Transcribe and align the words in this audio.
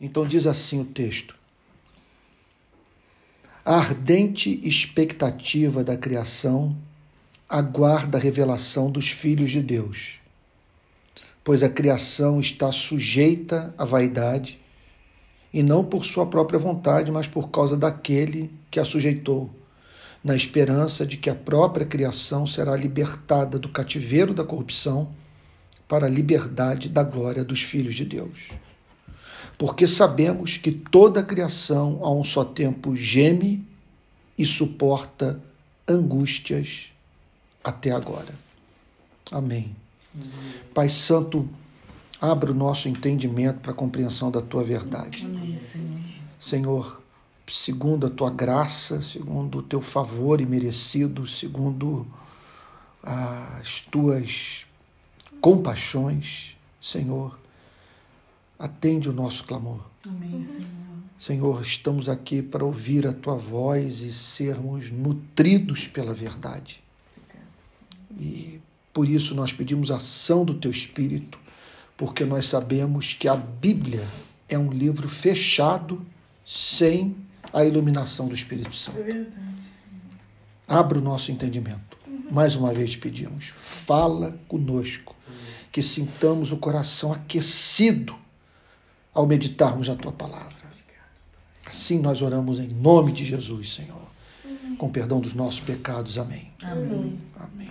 Então 0.00 0.26
diz 0.26 0.46
assim 0.46 0.80
o 0.80 0.84
texto: 0.84 1.34
A 3.64 3.76
ardente 3.76 4.60
expectativa 4.62 5.82
da 5.82 5.96
criação 5.96 6.76
aguarda 7.48 8.18
a 8.18 8.20
revelação 8.20 8.90
dos 8.90 9.10
filhos 9.10 9.50
de 9.50 9.62
Deus, 9.62 10.20
pois 11.42 11.62
a 11.62 11.68
criação 11.68 12.40
está 12.40 12.70
sujeita 12.70 13.74
à 13.78 13.84
vaidade, 13.84 14.60
e 15.52 15.62
não 15.62 15.82
por 15.82 16.04
sua 16.04 16.26
própria 16.26 16.58
vontade, 16.58 17.10
mas 17.10 17.26
por 17.26 17.48
causa 17.48 17.76
daquele 17.76 18.50
que 18.70 18.78
a 18.78 18.84
sujeitou, 18.84 19.48
na 20.22 20.36
esperança 20.36 21.06
de 21.06 21.16
que 21.16 21.30
a 21.30 21.34
própria 21.34 21.86
criação 21.86 22.46
será 22.46 22.76
libertada 22.76 23.58
do 23.58 23.68
cativeiro 23.70 24.34
da 24.34 24.44
corrupção 24.44 25.14
para 25.88 26.06
a 26.06 26.10
liberdade 26.10 26.88
da 26.90 27.02
glória 27.02 27.44
dos 27.44 27.62
filhos 27.62 27.94
de 27.94 28.04
Deus. 28.04 28.50
Porque 29.58 29.86
sabemos 29.86 30.58
que 30.58 30.70
toda 30.70 31.20
a 31.20 31.22
criação 31.22 32.00
a 32.02 32.10
um 32.10 32.22
só 32.22 32.44
tempo 32.44 32.94
geme 32.94 33.66
e 34.36 34.44
suporta 34.44 35.40
angústias 35.88 36.92
até 37.64 37.90
agora. 37.90 38.34
Amém. 39.32 39.74
Pai 40.74 40.88
Santo, 40.88 41.48
abra 42.20 42.52
o 42.52 42.54
nosso 42.54 42.88
entendimento 42.88 43.60
para 43.60 43.72
a 43.72 43.74
compreensão 43.74 44.30
da 44.30 44.40
tua 44.40 44.62
verdade. 44.62 45.24
Amém, 45.24 45.58
Senhor. 45.58 46.00
Senhor, 46.38 47.02
segundo 47.50 48.06
a 48.06 48.10
tua 48.10 48.30
graça, 48.30 49.00
segundo 49.02 49.58
o 49.58 49.62
teu 49.62 49.80
favor 49.80 50.40
imerecido, 50.40 51.26
segundo 51.26 52.06
as 53.02 53.80
tuas 53.90 54.66
compaixões, 55.40 56.56
Senhor, 56.80 57.38
atende 58.58 59.08
o 59.08 59.12
nosso 59.12 59.44
clamor. 59.44 59.80
Amém, 60.06 60.44
Senhor. 60.44 60.86
Senhor, 61.18 61.62
estamos 61.62 62.08
aqui 62.08 62.42
para 62.42 62.64
ouvir 62.64 63.06
a 63.06 63.12
tua 63.12 63.36
voz 63.36 64.02
e 64.02 64.12
sermos 64.12 64.90
nutridos 64.90 65.88
pela 65.88 66.12
verdade. 66.12 66.82
E 68.18 68.60
por 68.92 69.08
isso 69.08 69.34
nós 69.34 69.52
pedimos 69.52 69.90
a 69.90 69.96
ação 69.96 70.44
do 70.44 70.54
teu 70.54 70.70
Espírito, 70.70 71.38
porque 71.96 72.24
nós 72.24 72.46
sabemos 72.46 73.14
que 73.14 73.28
a 73.28 73.34
Bíblia 73.34 74.06
é 74.48 74.58
um 74.58 74.70
livro 74.70 75.08
fechado 75.08 76.04
sem 76.44 77.16
a 77.52 77.64
iluminação 77.64 78.28
do 78.28 78.34
Espírito 78.34 78.76
Santo. 78.76 78.98
É 78.98 79.02
verdade. 79.02 79.66
Abra 80.68 80.98
o 80.98 81.02
nosso 81.02 81.32
entendimento. 81.32 81.96
Mais 82.30 82.56
uma 82.56 82.74
vez 82.74 82.94
pedimos, 82.94 83.52
fala 83.56 84.38
conosco, 84.48 85.14
que 85.70 85.80
sintamos 85.80 86.52
o 86.52 86.56
coração 86.56 87.12
aquecido 87.12 88.16
ao 89.16 89.26
meditarmos 89.26 89.88
na 89.88 89.96
tua 89.96 90.12
palavra. 90.12 90.54
Assim 91.66 91.98
nós 91.98 92.20
oramos 92.20 92.60
em 92.60 92.68
nome 92.68 93.12
de 93.12 93.24
Jesus, 93.24 93.74
Senhor. 93.74 94.06
Com 94.76 94.90
perdão 94.90 95.20
dos 95.20 95.32
nossos 95.32 95.60
pecados. 95.60 96.18
Amém. 96.18 96.50
Amém. 96.62 97.18
Amém. 97.40 97.70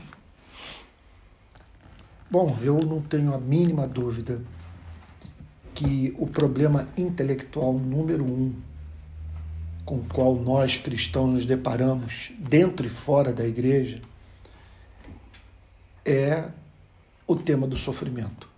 Bom, 2.30 2.58
eu 2.64 2.80
não 2.80 3.00
tenho 3.00 3.32
a 3.34 3.38
mínima 3.38 3.88
dúvida 3.88 4.42
que 5.76 6.16
o 6.18 6.26
problema 6.26 6.88
intelectual 6.98 7.74
número 7.74 8.24
um 8.26 8.54
com 9.86 9.98
o 9.98 10.06
qual 10.06 10.36
nós 10.36 10.78
cristãos 10.78 11.32
nos 11.32 11.46
deparamos, 11.46 12.32
dentro 12.40 12.88
e 12.88 12.90
fora 12.90 13.32
da 13.32 13.46
igreja, 13.46 14.02
é 16.04 16.46
o 17.28 17.36
tema 17.36 17.68
do 17.68 17.78
sofrimento. 17.78 18.55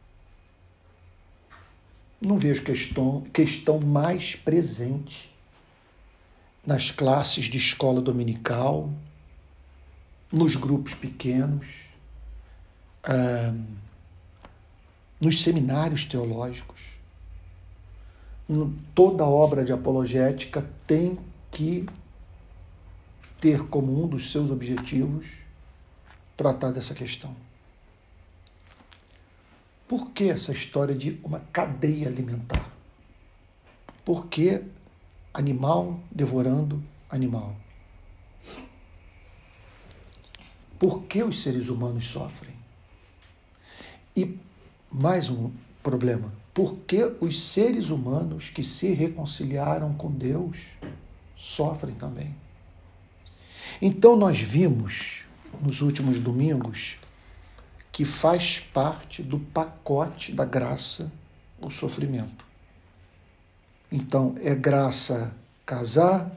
Não 2.20 2.38
vejo 2.38 2.64
questão, 2.64 3.22
questão 3.34 3.80
mais 3.80 4.36
presente 4.36 5.32
nas 6.66 6.92
classes 6.92 7.46
de 7.46 7.58
escola 7.58 8.02
dominical, 8.02 8.92
nos 10.32 10.56
grupos 10.56 10.94
pequenos, 10.96 11.68
nos 15.22 15.42
seminários 15.42 16.06
teológicos. 16.06 16.82
Toda 18.96 19.24
obra 19.24 19.64
de 19.64 19.72
apologética 19.72 20.68
tem 20.86 21.18
que 21.52 21.86
ter 23.40 23.64
como 23.68 24.04
um 24.04 24.08
dos 24.08 24.32
seus 24.32 24.50
objetivos 24.50 25.26
tratar 26.36 26.72
dessa 26.72 26.94
questão. 26.94 27.36
Por 29.88 30.12
que 30.12 30.26
essa 30.26 30.52
história 30.52 30.94
de 30.94 31.20
uma 31.24 31.40
cadeia 31.40 32.08
alimentar? 32.08 32.70
Por 34.04 34.28
que 34.28 34.62
animal 35.34 36.00
devorando 36.12 36.84
animal? 37.10 37.56
Por 40.78 41.04
que 41.04 41.24
os 41.24 41.42
seres 41.42 41.70
humanos 41.70 42.06
sofrem? 42.08 42.54
E 44.16 44.38
mais 44.92 45.30
um 45.30 45.52
problema: 45.82 46.32
por 46.54 46.76
que 46.80 47.04
os 47.22 47.42
seres 47.42 47.90
humanos 47.90 48.50
que 48.50 48.64
se 48.64 48.92
reconciliaram 48.92 49.94
com 49.94 50.12
Deus 50.12 50.58
sofrem 51.36 51.96
também? 51.96 52.36
Então, 53.82 54.16
nós 54.16 54.40
vimos 54.40 55.26
nos 55.62 55.82
últimos 55.82 56.20
domingos 56.20 56.98
que 57.98 58.06
faz 58.06 58.60
parte 58.60 59.24
do 59.24 59.40
pacote 59.40 60.32
da 60.32 60.46
graça 60.46 61.12
o 61.60 61.68
sofrimento. 61.68 62.46
Então, 63.92 64.36
é 64.44 64.54
graça 64.54 65.34
casar, 65.66 66.32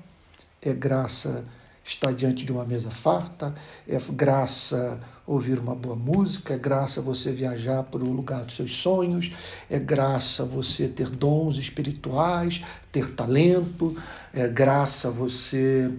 é 0.63 0.73
graça 0.73 1.45
estar 1.85 2.15
diante 2.15 2.47
de 2.47 2.51
uma 2.51 2.65
mesa 2.65 2.91
farta, 2.91 3.55
é 3.87 3.99
graça 4.11 4.99
ouvir 5.27 5.59
uma 5.59 5.75
boa 5.75 5.95
música, 5.95 6.55
é 6.55 6.59
graça 6.59 7.03
você 7.03 7.31
viajar 7.31 7.83
para 7.83 8.03
o 8.03 8.11
lugar 8.11 8.43
dos 8.43 8.57
seus 8.57 8.79
sonhos, 8.79 9.31
é 9.69 9.79
graça 9.79 10.47
você 10.47 10.89
ter 10.89 11.11
dons 11.11 11.59
espirituais, 11.59 12.63
ter 12.91 13.15
talento, 13.15 14.03
é 14.33 14.49
graça 14.49 15.11
você 15.11 15.93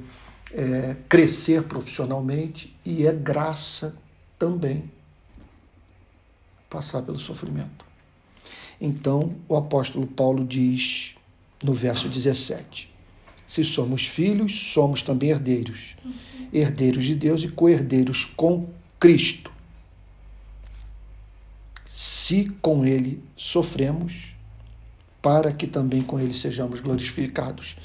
é, 0.53 0.95
crescer 1.07 1.61
profissionalmente 1.65 2.75
e 2.83 3.05
é 3.05 3.13
graça 3.13 3.93
também 4.39 4.89
passar 6.71 7.03
pelo 7.03 7.19
sofrimento. 7.19 7.85
Então, 8.79 9.35
o 9.47 9.55
apóstolo 9.55 10.07
Paulo 10.07 10.43
diz 10.43 11.13
no 11.61 11.73
verso 11.73 12.09
17: 12.09 12.91
se 13.51 13.65
somos 13.65 14.07
filhos, 14.07 14.71
somos 14.71 15.03
também 15.03 15.29
herdeiros. 15.29 15.97
Herdeiros 16.53 17.03
de 17.03 17.13
Deus 17.13 17.43
e 17.43 17.49
co-herdeiros 17.49 18.23
com 18.37 18.69
Cristo. 18.97 19.51
Se 21.85 22.49
com 22.61 22.85
Ele 22.85 23.21
sofremos, 23.35 24.33
para 25.21 25.51
que 25.51 25.67
também 25.67 26.01
com 26.01 26.17
Ele 26.17 26.33
sejamos 26.33 26.79
glorificados. 26.79 27.75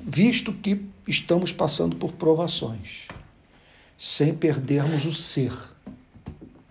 Visto 0.00 0.50
que 0.50 0.86
estamos 1.06 1.52
passando 1.52 1.96
por 1.96 2.12
provações, 2.12 3.06
sem 3.98 4.34
perdermos 4.34 5.04
o 5.04 5.12
ser, 5.12 5.52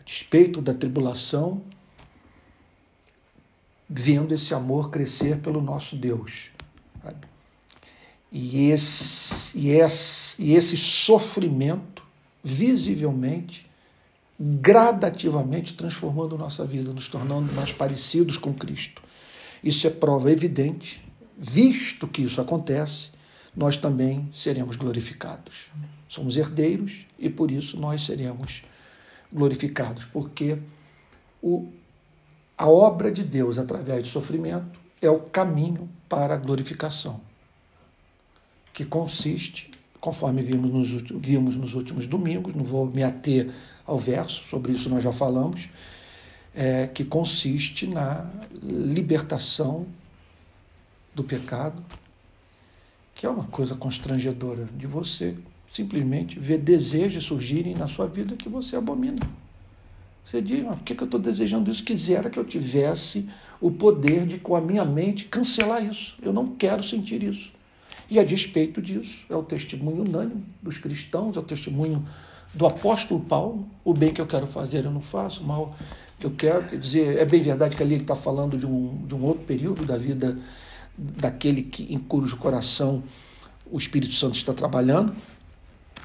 despeito 0.06 0.62
da 0.62 0.74
tribulação, 0.74 1.62
vendo 3.90 4.34
esse 4.34 4.54
amor 4.54 4.90
crescer 4.90 5.40
pelo 5.40 5.62
nosso 5.62 5.96
Deus. 5.96 6.52
Sabe? 7.04 7.28
E 8.32 8.70
esse, 8.70 9.58
e 9.58 9.72
esse, 9.72 10.42
e 10.42 10.54
esse 10.54 10.78
sofrimento, 10.78 12.04
visivelmente, 12.44 13.66
gradativamente 14.40 15.74
transformando 15.74 16.38
nossa 16.38 16.66
vida, 16.66 16.92
nos 16.92 17.08
tornando 17.08 17.52
mais 17.54 17.72
parecidos 17.72 18.38
com 18.38 18.54
Cristo. 18.54 19.02
Isso 19.64 19.88
é 19.88 19.90
prova 19.90 20.32
evidente, 20.32 21.02
visto 21.38 22.08
que 22.08 22.22
isso 22.22 22.40
acontece, 22.40 23.10
nós 23.56 23.78
também 23.78 24.30
seremos 24.36 24.76
glorificados. 24.76 25.68
Somos 26.08 26.38
herdeiros 26.38 27.06
e 27.18 27.30
por 27.30 27.50
isso 27.50 27.78
nós 27.78 28.04
seremos 28.04 28.36
glorificados, 28.36 28.75
porque 30.06 30.58
o, 31.42 31.68
a 32.58 32.68
obra 32.68 33.12
de 33.12 33.24
Deus 33.24 33.58
através 33.58 34.04
do 34.04 34.10
sofrimento 34.10 34.80
é 35.02 35.10
o 35.10 35.20
caminho 35.20 35.90
para 36.08 36.34
a 36.34 36.38
glorificação 36.38 37.22
que 38.76 38.84
consiste, 38.84 39.72
conforme 40.02 40.42
vimos 40.42 40.72
nos, 40.72 41.02
vimos 41.16 41.56
nos 41.56 41.74
últimos 41.74 42.06
domingos, 42.06 42.54
não 42.54 42.66
vou 42.66 42.86
me 42.86 43.04
ater 43.04 43.50
ao 43.86 43.98
verso, 43.98 44.44
sobre 44.44 44.74
isso 44.74 44.90
nós 44.90 45.02
já 45.02 45.14
falamos, 45.14 45.70
é, 46.54 46.86
que 46.88 47.06
consiste 47.06 47.88
na 47.88 48.30
libertação 48.62 49.88
do 51.14 51.24
pecado, 51.24 51.82
que 53.16 53.26
é 53.26 53.30
uma 53.30 53.46
coisa 53.46 53.76
constrangedora 53.76 54.68
de 54.78 54.86
você 54.86 55.36
simplesmente 55.76 56.40
ver 56.40 56.60
desejos 56.60 57.26
surgirem 57.26 57.76
na 57.76 57.86
sua 57.86 58.08
vida 58.08 58.36
que 58.38 58.48
você 58.48 58.78
abomina. 58.78 59.20
Você 60.26 60.42
diz, 60.42 60.64
mas 60.64 60.76
por 60.78 60.84
que 60.86 60.94
eu 60.94 61.06
estou 61.06 61.20
desejando 61.20 61.70
isso? 61.70 61.84
Quisera 61.84 62.30
que 62.30 62.40
eu 62.40 62.46
tivesse 62.46 63.28
o 63.60 63.70
poder 63.70 64.26
de, 64.26 64.40
com 64.40 64.56
a 64.56 64.62
minha 64.62 64.86
mente, 64.86 65.26
cancelar 65.26 65.86
isso. 65.86 66.16
Eu 66.22 66.32
não 66.32 66.48
quero 66.48 66.82
sentir 66.82 67.22
isso. 67.22 67.52
E 68.10 68.18
a 68.20 68.24
despeito 68.24 68.82
disso, 68.82 69.26
é 69.30 69.36
o 69.36 69.44
testemunho 69.44 70.04
unânime 70.08 70.44
dos 70.62 70.78
cristãos, 70.78 71.36
é 71.36 71.40
o 71.40 71.44
testemunho 71.44 72.08
do 72.54 72.66
apóstolo 72.66 73.20
Paulo. 73.20 73.68
O 73.84 73.94
bem 73.94 74.14
que 74.14 74.22
eu 74.22 74.28
quero 74.28 74.48
fazer 74.48 74.86
eu 74.86 74.92
não 74.92 75.02
faço, 75.02 75.44
o 75.44 75.46
mal 75.46 75.76
que 76.18 76.26
eu 76.26 76.32
quero. 76.32 76.68
Quer 76.68 76.80
dizer, 76.80 77.18
é 77.18 77.26
bem 77.26 77.42
verdade 77.42 77.76
que 77.76 77.84
ali 77.84 77.96
ele 77.96 78.04
está 78.04 78.16
falando 78.16 78.58
de 78.58 78.66
um, 78.66 79.06
de 79.06 79.14
um 79.14 79.24
outro 79.24 79.44
período 79.44 79.86
da 79.86 79.98
vida 79.98 80.38
daquele 80.98 81.64
que, 81.64 81.94
em 81.94 82.00
cujo 82.00 82.38
coração 82.38 83.04
o 83.70 83.78
Espírito 83.78 84.14
Santo 84.14 84.36
está 84.36 84.54
trabalhando, 84.54 85.14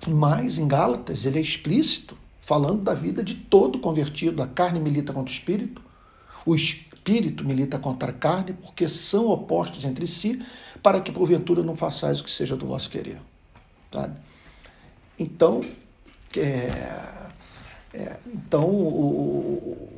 mas 0.08 0.58
em 0.58 0.66
Gálatas 0.66 1.24
ele 1.24 1.38
é 1.38 1.42
explícito, 1.42 2.16
falando 2.40 2.82
da 2.82 2.94
vida 2.94 3.22
de 3.22 3.34
todo 3.34 3.78
convertido. 3.78 4.42
A 4.42 4.46
carne 4.46 4.80
milita 4.80 5.12
contra 5.12 5.30
o 5.30 5.34
espírito, 5.34 5.82
o 6.44 6.54
espírito 6.54 7.44
milita 7.44 7.78
contra 7.78 8.10
a 8.10 8.14
carne, 8.14 8.52
porque 8.52 8.88
são 8.88 9.28
opostos 9.28 9.84
entre 9.84 10.06
si, 10.06 10.42
para 10.82 11.00
que 11.00 11.12
porventura 11.12 11.62
não 11.62 11.74
façais 11.74 12.20
o 12.20 12.24
que 12.24 12.30
seja 12.30 12.56
do 12.56 12.66
vosso 12.66 12.88
querer. 12.88 13.20
Sabe? 13.92 14.16
Então, 15.18 15.60
é, 16.36 16.70
é, 17.92 18.16
então 18.32 18.64
o, 18.66 19.90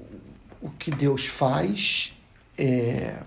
o 0.60 0.70
que 0.70 0.90
Deus 0.90 1.26
faz 1.26 2.12
é, 2.56 3.22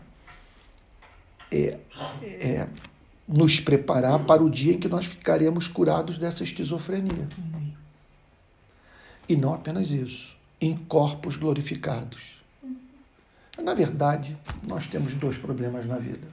é, 1.52 1.78
é 2.24 2.68
nos 3.28 3.60
preparar 3.60 4.24
para 4.26 4.44
o 4.44 4.50
dia 4.50 4.74
em 4.74 4.80
que 4.80 4.88
nós 4.88 5.06
ficaremos 5.06 5.68
curados 5.68 6.18
dessa 6.18 6.44
esquizofrenia. 6.44 7.28
E 9.28 9.36
não 9.36 9.54
apenas 9.54 9.90
isso, 9.90 10.36
em 10.62 10.78
corpos 10.78 11.36
glorificados. 11.36 12.36
Na 13.62 13.74
verdade, 13.74 14.38
nós 14.68 14.86
temos 14.86 15.14
dois 15.14 15.38
problemas 15.38 15.86
na 15.86 15.98
vida: 15.98 16.28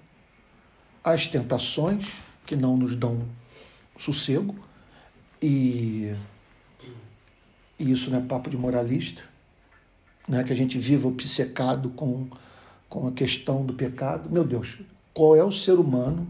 as 1.03 1.27
tentações, 1.27 2.07
que 2.45 2.55
não 2.55 2.77
nos 2.77 2.95
dão 2.95 3.27
sossego, 3.99 4.55
e, 5.41 6.15
e 7.79 7.91
isso 7.91 8.11
não 8.11 8.19
é 8.19 8.21
papo 8.21 8.51
de 8.51 8.57
moralista, 8.59 9.23
não 10.29 10.39
é 10.39 10.45
que 10.45 10.53
a 10.53 10.57
gente 10.57 10.79
viva 10.79 11.09
obcecado 11.09 11.91
com, 11.91 12.29
com 12.89 13.09
a 13.09 13.13
questão 13.13 13.65
do 13.65 13.73
pecado. 13.73 14.29
Meu 14.29 14.45
Deus, 14.45 14.81
qual 15.15 15.35
é 15.35 15.43
o 15.43 15.53
ser 15.53 15.79
humano 15.79 16.27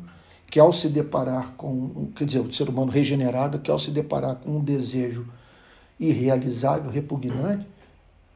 que 0.53 0.61
ao 0.61 0.71
se 0.71 0.91
deparar 0.91 1.55
com, 1.57 2.11
quer 2.15 2.27
dizer, 2.27 2.41
o 2.41 2.53
ser 2.53 2.69
humano 2.69 2.93
regenerado, 2.93 3.59
que 3.59 3.71
ao 3.71 3.79
se 3.79 3.91
deparar 3.91 4.37
com 4.37 4.59
um 4.59 4.63
desejo 4.63 5.27
irrealizável, 5.99 6.91
repugnante, 6.91 7.67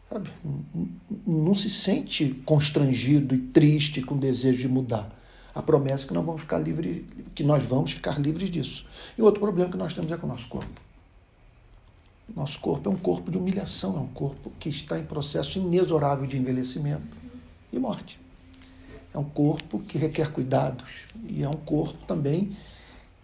sabe, 0.09 0.31
não 1.27 1.55
se 1.55 1.69
sente 1.69 2.31
constrangido 2.47 3.35
e 3.35 3.39
triste 3.39 4.01
com 4.01 4.15
o 4.15 4.19
desejo 4.19 4.61
de 4.61 4.69
mudar. 4.69 5.15
A 5.55 5.61
promessa 5.61 6.05
é 6.05 6.09
que 6.09 6.15
nós 6.15 6.25
vamos 6.25 6.41
ficar 6.41 6.59
livres, 6.59 7.05
que 7.35 7.45
nós 7.45 7.63
vamos 7.63 7.93
ficar 7.93 8.19
livres 8.19 8.49
disso. 8.49 8.87
E 9.19 9.21
outro 9.21 9.43
problema 9.43 9.71
que 9.71 9.77
nós 9.77 9.93
temos 9.93 10.11
é 10.11 10.17
com 10.17 10.27
o 10.27 10.31
nosso 10.31 10.49
corpo. 10.49 10.81
Nosso 12.35 12.59
corpo 12.61 12.89
é 12.89 12.93
um 12.95 12.97
corpo 12.97 13.31
de 13.31 13.37
humilhação, 13.37 13.95
é 13.95 14.01
um 14.01 14.07
corpo 14.07 14.51
que 14.59 14.71
está 14.71 14.99
em 14.99 15.05
processo 15.05 15.59
inexorável 15.59 16.27
de 16.27 16.39
envelhecimento 16.39 17.15
e 17.71 17.79
morte. 17.79 18.19
É 19.17 19.19
um 19.19 19.25
corpo 19.25 19.79
que 19.79 19.97
requer 19.97 20.31
cuidados 20.31 20.91
e 21.27 21.43
é 21.43 21.49
um 21.49 21.55
corpo 21.55 22.05
também 22.07 22.55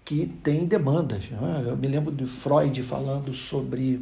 que 0.06 0.26
tem 0.42 0.64
demandas. 0.64 1.24
É? 1.30 1.68
Eu 1.68 1.76
me 1.76 1.86
lembro 1.86 2.10
de 2.10 2.24
Freud 2.24 2.82
falando 2.82 3.34
sobre 3.34 4.00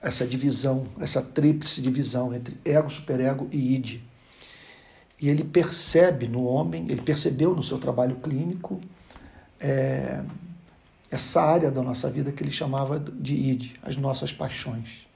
essa 0.00 0.26
divisão, 0.26 0.86
essa 0.98 1.20
tríplice 1.20 1.82
divisão 1.82 2.34
entre 2.34 2.56
ego, 2.64 2.88
superego 2.88 3.46
e 3.52 3.74
id. 3.74 4.00
E 5.20 5.28
ele 5.28 5.44
percebe 5.44 6.26
no 6.26 6.44
homem, 6.44 6.86
ele 6.88 7.02
percebeu 7.02 7.54
no 7.54 7.62
seu 7.62 7.76
trabalho 7.78 8.16
clínico 8.16 8.80
é, 9.60 10.24
essa 11.10 11.42
área 11.42 11.70
da 11.70 11.82
nossa 11.82 12.08
vida 12.08 12.32
que 12.32 12.42
ele 12.42 12.50
chamava 12.50 12.98
de 12.98 13.34
id, 13.34 13.72
as 13.82 13.96
nossas 13.96 14.32
paixões. 14.32 15.06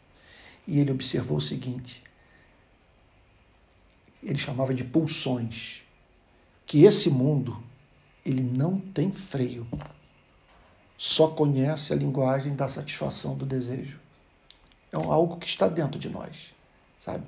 E 0.68 0.78
ele 0.78 0.90
observou 0.90 1.38
o 1.38 1.40
seguinte: 1.40 2.02
ele 4.22 4.38
chamava 4.38 4.72
de 4.72 4.84
pulsões, 4.84 5.82
que 6.64 6.84
esse 6.84 7.10
mundo 7.10 7.62
ele 8.24 8.42
não 8.42 8.78
tem 8.78 9.10
freio, 9.10 9.66
só 10.96 11.26
conhece 11.28 11.92
a 11.92 11.96
linguagem 11.96 12.54
da 12.54 12.68
satisfação 12.68 13.34
do 13.34 13.44
desejo. 13.44 13.98
É 14.92 14.96
algo 14.96 15.38
que 15.38 15.46
está 15.46 15.66
dentro 15.66 15.98
de 15.98 16.08
nós, 16.08 16.54
sabe? 17.00 17.24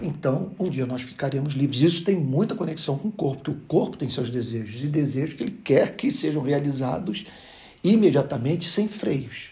Então, 0.00 0.54
um 0.58 0.70
dia 0.70 0.86
nós 0.86 1.02
ficaremos 1.02 1.54
livres. 1.54 1.80
Isso 1.80 2.04
tem 2.04 2.14
muita 2.14 2.54
conexão 2.54 2.96
com 2.96 3.08
o 3.08 3.12
corpo, 3.12 3.42
porque 3.42 3.50
o 3.50 3.66
corpo 3.66 3.96
tem 3.96 4.08
seus 4.08 4.30
desejos 4.30 4.84
e 4.84 4.86
desejos 4.86 5.34
que 5.34 5.42
ele 5.42 5.60
quer 5.64 5.96
que 5.96 6.10
sejam 6.10 6.42
realizados 6.42 7.26
imediatamente, 7.82 8.68
sem 8.68 8.86
freios. 8.86 9.50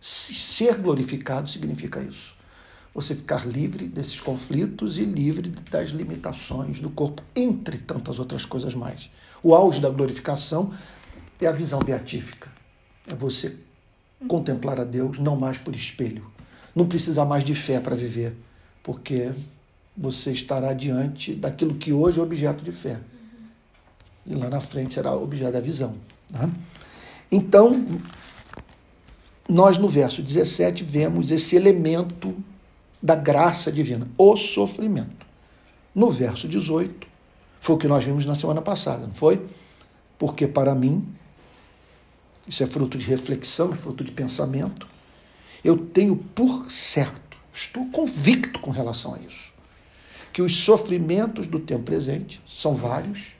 Ser 0.00 0.76
glorificado 0.76 1.48
significa 1.48 2.00
isso 2.00 2.34
você 2.94 3.14
ficar 3.14 3.46
livre 3.46 3.88
desses 3.88 4.20
conflitos 4.20 4.98
e 4.98 5.04
livre 5.04 5.48
das 5.70 5.90
limitações 5.90 6.78
do 6.78 6.90
corpo, 6.90 7.22
entre 7.34 7.78
tantas 7.78 8.18
outras 8.18 8.44
coisas 8.44 8.74
mais. 8.74 9.10
O 9.42 9.54
auge 9.54 9.80
da 9.80 9.88
glorificação 9.88 10.72
é 11.40 11.46
a 11.46 11.52
visão 11.52 11.80
beatífica. 11.80 12.50
É 13.06 13.14
você 13.14 13.56
contemplar 14.28 14.78
a 14.78 14.84
Deus 14.84 15.18
não 15.18 15.36
mais 15.36 15.58
por 15.58 15.74
espelho. 15.74 16.24
Não 16.74 16.86
precisar 16.86 17.24
mais 17.24 17.44
de 17.44 17.54
fé 17.54 17.80
para 17.80 17.96
viver, 17.96 18.34
porque 18.82 19.32
você 19.96 20.32
estará 20.32 20.72
diante 20.72 21.34
daquilo 21.34 21.74
que 21.74 21.92
hoje 21.92 22.20
é 22.20 22.22
objeto 22.22 22.62
de 22.62 22.72
fé. 22.72 22.98
E 24.26 24.34
lá 24.34 24.48
na 24.48 24.60
frente 24.60 24.94
será 24.94 25.14
objeto 25.14 25.52
da 25.52 25.60
visão. 25.60 25.94
Né? 26.30 26.50
Então, 27.30 27.84
nós 29.48 29.76
no 29.76 29.88
verso 29.88 30.22
17 30.22 30.84
vemos 30.84 31.30
esse 31.30 31.56
elemento 31.56 32.34
da 33.02 33.16
graça 33.16 33.72
divina, 33.72 34.06
o 34.16 34.36
sofrimento. 34.36 35.26
No 35.94 36.10
verso 36.10 36.46
18, 36.46 37.06
foi 37.60 37.74
o 37.74 37.78
que 37.78 37.88
nós 37.88 38.04
vimos 38.04 38.24
na 38.24 38.34
semana 38.34 38.62
passada, 38.62 39.06
não 39.06 39.14
foi? 39.14 39.44
Porque 40.18 40.46
para 40.46 40.74
mim, 40.74 41.06
isso 42.46 42.62
é 42.62 42.66
fruto 42.66 42.96
de 42.96 43.06
reflexão, 43.06 43.74
fruto 43.74 44.04
de 44.04 44.12
pensamento, 44.12 44.86
eu 45.64 45.76
tenho 45.76 46.16
por 46.16 46.70
certo, 46.70 47.36
estou 47.52 47.86
convicto 47.86 48.60
com 48.60 48.70
relação 48.70 49.14
a 49.14 49.18
isso, 49.18 49.52
que 50.32 50.40
os 50.40 50.56
sofrimentos 50.56 51.46
do 51.46 51.58
tempo 51.58 51.82
presente 51.82 52.40
são 52.46 52.74
vários, 52.74 53.32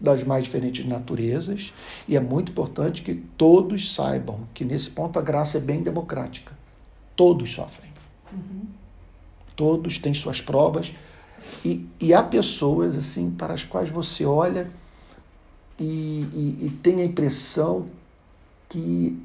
das 0.00 0.24
mais 0.24 0.44
diferentes 0.44 0.86
naturezas, 0.86 1.74
e 2.08 2.16
é 2.16 2.20
muito 2.20 2.52
importante 2.52 3.02
que 3.02 3.14
todos 3.14 3.92
saibam 3.92 4.48
que 4.54 4.64
nesse 4.64 4.88
ponto 4.88 5.18
a 5.18 5.22
graça 5.22 5.58
é 5.58 5.60
bem 5.60 5.82
democrática. 5.82 6.56
Todos 7.14 7.52
sofrem. 7.52 7.92
Uhum 8.32 8.79
todos 9.60 9.98
têm 9.98 10.14
suas 10.14 10.40
provas 10.40 10.90
e, 11.62 11.86
e 12.00 12.14
há 12.14 12.22
pessoas 12.22 12.96
assim 12.96 13.30
para 13.30 13.52
as 13.52 13.62
quais 13.62 13.90
você 13.90 14.24
olha 14.24 14.70
e, 15.78 15.84
e, 16.32 16.58
e 16.62 16.70
tem 16.82 17.02
a 17.02 17.04
impressão 17.04 17.86
que 18.70 19.18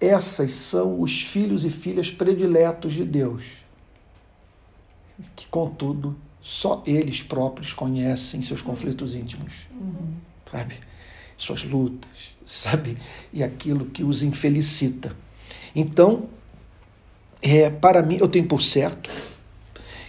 essas 0.00 0.50
são 0.52 0.98
os 0.98 1.20
filhos 1.20 1.62
e 1.62 1.68
filhas 1.68 2.10
prediletos 2.10 2.94
de 2.94 3.04
Deus, 3.04 3.44
que 5.36 5.46
contudo 5.48 6.16
só 6.40 6.82
eles 6.86 7.22
próprios 7.22 7.74
conhecem 7.74 8.40
seus 8.40 8.62
conflitos 8.62 9.14
íntimos, 9.14 9.52
uhum. 9.78 10.14
sabe? 10.50 10.76
Suas 11.36 11.64
lutas, 11.64 12.10
sabe? 12.46 12.96
E 13.30 13.42
aquilo 13.42 13.84
que 13.84 14.02
os 14.02 14.22
infelicita. 14.22 15.14
Então, 15.76 16.30
é, 17.42 17.68
para 17.68 18.02
mim, 18.02 18.16
eu 18.18 18.28
tenho 18.28 18.46
por 18.46 18.62
certo 18.62 19.31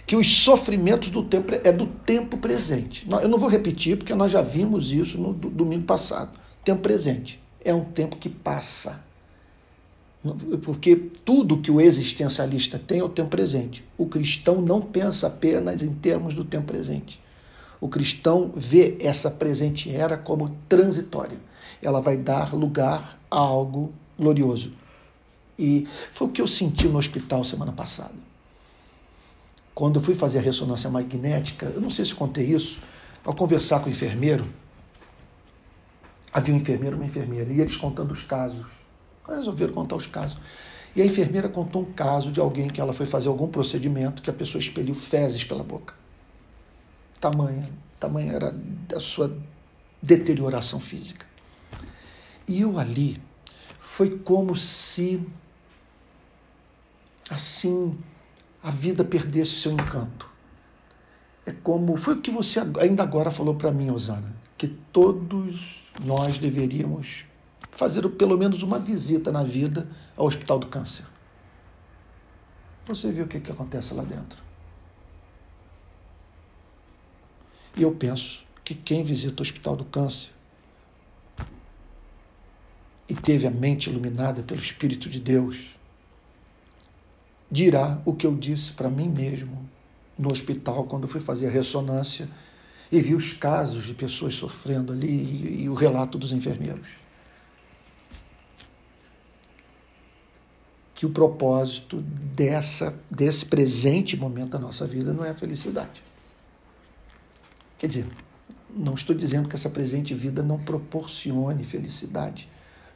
que 0.06 0.16
os 0.16 0.42
sofrimentos 0.42 1.10
do 1.10 1.22
tempo 1.22 1.52
é 1.62 1.72
do 1.72 1.86
tempo 1.86 2.36
presente. 2.36 3.06
Eu 3.22 3.28
não 3.28 3.38
vou 3.38 3.48
repetir 3.48 3.96
porque 3.96 4.14
nós 4.14 4.30
já 4.30 4.42
vimos 4.42 4.90
isso 4.92 5.18
no 5.18 5.32
domingo 5.32 5.84
passado. 5.84 6.38
Tempo 6.64 6.82
presente 6.82 7.40
é 7.64 7.72
um 7.72 7.84
tempo 7.84 8.16
que 8.16 8.28
passa. 8.28 9.02
Porque 10.62 10.96
tudo 11.24 11.60
que 11.60 11.70
o 11.70 11.80
existencialista 11.80 12.78
tem 12.78 13.00
é 13.00 13.04
o 13.04 13.08
tempo 13.08 13.30
presente. 13.30 13.84
O 13.96 14.06
cristão 14.06 14.60
não 14.60 14.80
pensa 14.80 15.26
apenas 15.26 15.82
em 15.82 15.92
termos 15.92 16.34
do 16.34 16.44
tempo 16.44 16.66
presente. 16.66 17.20
O 17.80 17.88
cristão 17.88 18.50
vê 18.54 18.96
essa 19.00 19.30
presente 19.30 19.94
era 19.94 20.16
como 20.16 20.56
transitória. 20.68 21.38
Ela 21.82 22.00
vai 22.00 22.16
dar 22.16 22.54
lugar 22.54 23.18
a 23.30 23.38
algo 23.38 23.92
glorioso. 24.18 24.72
E 25.58 25.86
foi 26.10 26.28
o 26.28 26.30
que 26.30 26.40
eu 26.40 26.48
senti 26.48 26.88
no 26.88 26.98
hospital 26.98 27.44
semana 27.44 27.72
passada 27.72 28.23
quando 29.74 29.98
eu 29.98 30.02
fui 30.02 30.14
fazer 30.14 30.38
a 30.38 30.42
ressonância 30.42 30.88
magnética, 30.88 31.66
eu 31.66 31.80
não 31.80 31.90
sei 31.90 32.04
se 32.04 32.14
contei 32.14 32.46
isso, 32.46 32.80
ao 33.24 33.34
conversar 33.34 33.80
com 33.80 33.86
o 33.86 33.90
enfermeiro, 33.90 34.46
havia 36.32 36.54
um 36.54 36.58
enfermeiro 36.58 36.96
e 36.96 36.98
uma 36.98 37.06
enfermeira, 37.06 37.52
e 37.52 37.60
eles 37.60 37.76
contando 37.76 38.12
os 38.12 38.22
casos. 38.22 38.64
Resolveram 39.26 39.72
contar 39.72 39.96
os 39.96 40.06
casos. 40.06 40.36
E 40.94 41.02
a 41.02 41.04
enfermeira 41.04 41.48
contou 41.48 41.82
um 41.82 41.92
caso 41.92 42.30
de 42.30 42.38
alguém 42.38 42.68
que 42.68 42.80
ela 42.80 42.92
foi 42.92 43.06
fazer 43.06 43.28
algum 43.28 43.48
procedimento 43.48 44.22
que 44.22 44.30
a 44.30 44.32
pessoa 44.32 44.60
expeliu 44.60 44.94
fezes 44.94 45.42
pela 45.42 45.64
boca. 45.64 45.94
Tamanha, 47.18 47.68
tamanha 47.98 48.32
era 48.32 48.54
a 48.94 49.00
sua 49.00 49.36
deterioração 50.00 50.78
física. 50.78 51.26
E 52.46 52.60
eu 52.60 52.78
ali 52.78 53.20
foi 53.80 54.18
como 54.18 54.54
se 54.54 55.20
assim 57.30 57.98
a 58.64 58.70
vida 58.70 59.04
perdesse 59.04 59.56
seu 59.56 59.72
encanto. 59.72 60.30
É 61.44 61.52
como 61.52 61.98
foi 61.98 62.14
o 62.14 62.20
que 62.22 62.30
você 62.30 62.58
ainda 62.80 63.02
agora 63.02 63.30
falou 63.30 63.54
para 63.54 63.70
mim, 63.70 63.90
Osana, 63.90 64.34
que 64.56 64.66
todos 64.66 65.82
nós 66.02 66.38
deveríamos 66.38 67.26
fazer 67.70 68.08
pelo 68.08 68.38
menos 68.38 68.62
uma 68.62 68.78
visita 68.78 69.30
na 69.30 69.44
vida 69.44 69.86
ao 70.16 70.26
Hospital 70.26 70.58
do 70.58 70.68
Câncer. 70.68 71.04
Você 72.86 73.12
viu 73.12 73.26
o 73.26 73.28
que, 73.28 73.38
que 73.38 73.52
acontece 73.52 73.92
lá 73.92 74.02
dentro. 74.02 74.42
E 77.76 77.82
eu 77.82 77.92
penso 77.92 78.44
que 78.64 78.74
quem 78.74 79.02
visita 79.02 79.42
o 79.42 79.44
Hospital 79.44 79.76
do 79.76 79.84
Câncer 79.84 80.30
e 83.06 83.14
teve 83.14 83.46
a 83.46 83.50
mente 83.50 83.90
iluminada 83.90 84.42
pelo 84.42 84.60
Espírito 84.60 85.10
de 85.10 85.20
Deus, 85.20 85.76
dirá 87.54 88.02
o 88.04 88.12
que 88.12 88.26
eu 88.26 88.34
disse 88.34 88.72
para 88.72 88.90
mim 88.90 89.08
mesmo 89.08 89.64
no 90.18 90.32
hospital 90.32 90.84
quando 90.84 91.06
fui 91.06 91.20
fazer 91.20 91.46
a 91.46 91.50
ressonância 91.50 92.28
e 92.90 93.00
vi 93.00 93.14
os 93.14 93.32
casos 93.32 93.84
de 93.84 93.94
pessoas 93.94 94.34
sofrendo 94.34 94.92
ali 94.92 95.06
e, 95.06 95.62
e 95.62 95.68
o 95.68 95.74
relato 95.74 96.18
dos 96.18 96.32
enfermeiros. 96.32 96.88
Que 100.96 101.06
o 101.06 101.10
propósito 101.10 102.02
dessa, 102.02 102.92
desse 103.08 103.46
presente 103.46 104.16
momento 104.16 104.50
da 104.50 104.58
nossa 104.58 104.84
vida 104.84 105.12
não 105.12 105.24
é 105.24 105.30
a 105.30 105.34
felicidade. 105.34 106.02
Quer 107.78 107.86
dizer, 107.86 108.06
não 108.68 108.94
estou 108.94 109.14
dizendo 109.14 109.48
que 109.48 109.54
essa 109.54 109.70
presente 109.70 110.12
vida 110.12 110.42
não 110.42 110.58
proporcione 110.58 111.62
felicidade. 111.62 112.48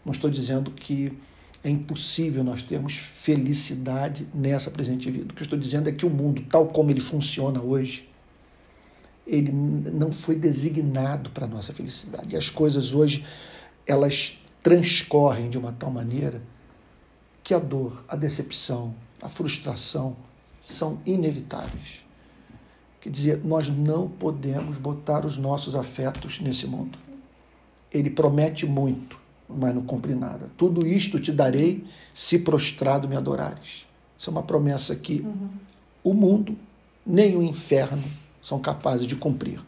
Não 0.04 0.12
estou 0.12 0.28
dizendo 0.28 0.72
que 0.72 1.16
é 1.62 1.70
impossível 1.70 2.44
nós 2.44 2.62
termos 2.62 2.94
felicidade 2.94 4.26
nessa 4.32 4.70
presente 4.70 5.10
vida. 5.10 5.32
O 5.32 5.34
que 5.34 5.42
eu 5.42 5.44
estou 5.44 5.58
dizendo 5.58 5.88
é 5.88 5.92
que 5.92 6.06
o 6.06 6.10
mundo, 6.10 6.42
tal 6.48 6.66
como 6.68 6.90
ele 6.90 7.00
funciona 7.00 7.60
hoje, 7.60 8.08
ele 9.26 9.52
não 9.52 10.10
foi 10.10 10.34
designado 10.36 11.30
para 11.30 11.44
a 11.44 11.48
nossa 11.48 11.72
felicidade. 11.72 12.34
E 12.34 12.36
as 12.36 12.48
coisas 12.48 12.94
hoje, 12.94 13.24
elas 13.86 14.38
transcorrem 14.62 15.50
de 15.50 15.58
uma 15.58 15.72
tal 15.72 15.90
maneira 15.90 16.40
que 17.44 17.52
a 17.52 17.58
dor, 17.58 18.04
a 18.08 18.16
decepção, 18.16 18.94
a 19.20 19.28
frustração 19.28 20.16
são 20.62 21.00
inevitáveis. 21.04 22.04
Quer 23.00 23.10
dizer, 23.10 23.44
nós 23.44 23.68
não 23.68 24.08
podemos 24.08 24.76
botar 24.76 25.24
os 25.24 25.36
nossos 25.36 25.74
afetos 25.74 26.40
nesse 26.40 26.66
mundo. 26.66 26.98
Ele 27.92 28.10
promete 28.10 28.66
muito, 28.66 29.18
mas 29.48 29.74
não 29.74 29.82
cumpre 29.82 30.14
nada. 30.14 30.50
Tudo 30.56 30.86
isto 30.86 31.18
te 31.18 31.32
darei 31.32 31.84
se 32.12 32.38
prostrado 32.38 33.08
me 33.08 33.16
adorares. 33.16 33.86
Isso 34.16 34.28
é 34.28 34.32
uma 34.32 34.42
promessa 34.42 34.94
que 34.94 35.20
uhum. 35.20 35.48
o 36.04 36.12
mundo 36.12 36.56
nem 37.06 37.36
o 37.36 37.42
inferno 37.42 38.02
são 38.42 38.58
capazes 38.58 39.06
de 39.06 39.16
cumprir. 39.16 39.60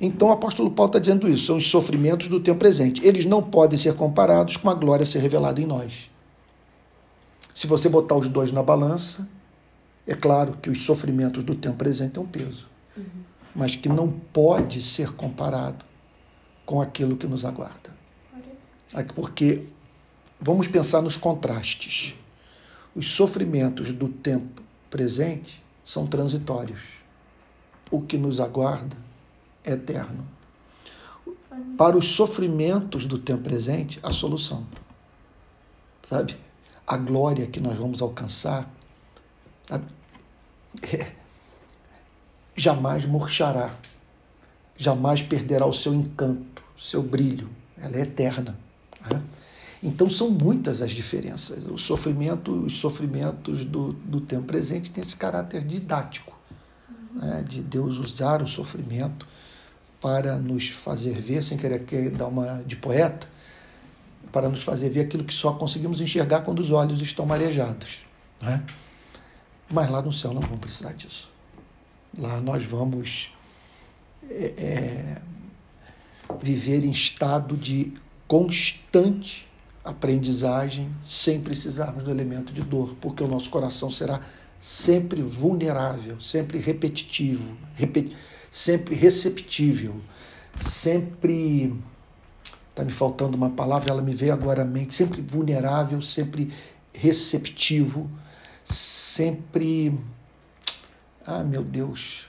Então 0.00 0.28
o 0.28 0.32
apóstolo 0.32 0.70
Paulo 0.70 0.90
está 0.90 0.98
dizendo 0.98 1.28
isso, 1.28 1.46
são 1.46 1.56
os 1.58 1.68
sofrimentos 1.68 2.28
do 2.28 2.40
tempo 2.40 2.58
presente. 2.58 3.04
Eles 3.04 3.24
não 3.26 3.42
podem 3.42 3.78
ser 3.78 3.94
comparados 3.94 4.56
com 4.56 4.70
a 4.70 4.74
glória 4.74 5.02
a 5.02 5.06
ser 5.06 5.18
revelada 5.18 5.60
em 5.60 5.66
nós. 5.66 6.10
Se 7.54 7.66
você 7.66 7.88
botar 7.88 8.14
os 8.14 8.28
dois 8.28 8.50
na 8.52 8.62
balança, 8.62 9.28
é 10.06 10.14
claro 10.14 10.56
que 10.62 10.70
os 10.70 10.82
sofrimentos 10.82 11.42
do 11.42 11.54
tempo 11.54 11.76
presente 11.76 12.12
têm 12.12 12.22
um 12.22 12.26
peso, 12.26 12.66
uhum. 12.96 13.04
mas 13.54 13.76
que 13.76 13.88
não 13.88 14.08
pode 14.08 14.80
ser 14.80 15.12
comparado 15.12 15.84
com 16.64 16.80
aquilo 16.80 17.16
que 17.16 17.26
nos 17.26 17.44
aguarda. 17.44 17.99
Porque 19.14 19.66
vamos 20.40 20.68
pensar 20.68 21.00
nos 21.00 21.16
contrastes. 21.16 22.14
Os 22.94 23.10
sofrimentos 23.10 23.92
do 23.92 24.08
tempo 24.08 24.62
presente 24.88 25.62
são 25.84 26.06
transitórios. 26.06 26.80
O 27.90 28.00
que 28.00 28.18
nos 28.18 28.40
aguarda 28.40 28.96
é 29.64 29.72
eterno. 29.72 30.26
Para 31.76 31.96
os 31.96 32.08
sofrimentos 32.08 33.06
do 33.06 33.18
tempo 33.18 33.42
presente, 33.42 33.98
a 34.02 34.12
solução. 34.12 34.66
Sabe? 36.08 36.36
A 36.86 36.96
glória 36.96 37.46
que 37.46 37.60
nós 37.60 37.78
vamos 37.78 38.02
alcançar 38.02 38.68
é, 40.92 41.12
jamais 42.56 43.04
murchará, 43.06 43.74
jamais 44.76 45.22
perderá 45.22 45.66
o 45.66 45.72
seu 45.72 45.94
encanto, 45.94 46.62
seu 46.78 47.02
brilho. 47.02 47.48
Ela 47.78 47.96
é 47.96 48.00
eterna. 48.00 48.58
Né? 49.08 49.22
Então 49.82 50.10
são 50.10 50.30
muitas 50.30 50.82
as 50.82 50.90
diferenças. 50.90 51.66
O 51.66 51.78
sofrimento, 51.78 52.52
os 52.52 52.78
sofrimentos 52.78 53.64
do, 53.64 53.92
do 53.92 54.20
tempo 54.20 54.44
presente 54.44 54.90
têm 54.90 55.02
esse 55.02 55.16
caráter 55.16 55.64
didático, 55.64 56.36
né? 57.14 57.44
de 57.48 57.62
Deus 57.62 57.98
usar 57.98 58.42
o 58.42 58.46
sofrimento 58.46 59.26
para 60.00 60.36
nos 60.36 60.68
fazer 60.68 61.20
ver, 61.20 61.42
sem 61.42 61.56
querer, 61.56 61.84
querer 61.84 62.10
dar 62.10 62.26
uma 62.26 62.62
de 62.66 62.76
poeta, 62.76 63.26
para 64.32 64.48
nos 64.48 64.62
fazer 64.62 64.88
ver 64.88 65.00
aquilo 65.00 65.24
que 65.24 65.34
só 65.34 65.52
conseguimos 65.52 66.00
enxergar 66.00 66.40
quando 66.40 66.60
os 66.60 66.70
olhos 66.70 67.00
estão 67.02 67.26
marejados. 67.26 68.00
Né? 68.40 68.62
Mas 69.72 69.90
lá 69.90 70.00
no 70.02 70.12
céu 70.12 70.32
não 70.32 70.40
vamos 70.40 70.60
precisar 70.60 70.92
disso. 70.92 71.30
Lá 72.18 72.40
nós 72.40 72.64
vamos 72.64 73.32
é, 74.28 74.54
é, 74.58 75.22
viver 76.40 76.84
em 76.84 76.90
estado 76.90 77.56
de 77.56 77.92
constante 78.30 79.48
aprendizagem 79.84 80.88
sem 81.04 81.40
precisarmos 81.40 82.04
do 82.04 82.12
elemento 82.12 82.52
de 82.52 82.62
dor, 82.62 82.94
porque 83.00 83.24
o 83.24 83.26
nosso 83.26 83.50
coração 83.50 83.90
será 83.90 84.20
sempre 84.60 85.20
vulnerável, 85.20 86.20
sempre 86.20 86.58
repetitivo, 86.58 87.56
repet... 87.74 88.14
sempre 88.48 88.94
receptível, 88.94 90.00
sempre. 90.60 91.74
Está 92.68 92.84
me 92.84 92.92
faltando 92.92 93.36
uma 93.36 93.50
palavra, 93.50 93.90
ela 93.90 94.00
me 94.00 94.14
veio 94.14 94.32
agora 94.32 94.62
à 94.62 94.64
mente, 94.64 94.94
sempre 94.94 95.20
vulnerável, 95.20 96.00
sempre 96.00 96.52
receptivo, 96.94 98.08
sempre. 98.64 99.92
Ah, 101.26 101.42
meu 101.42 101.64
Deus! 101.64 102.28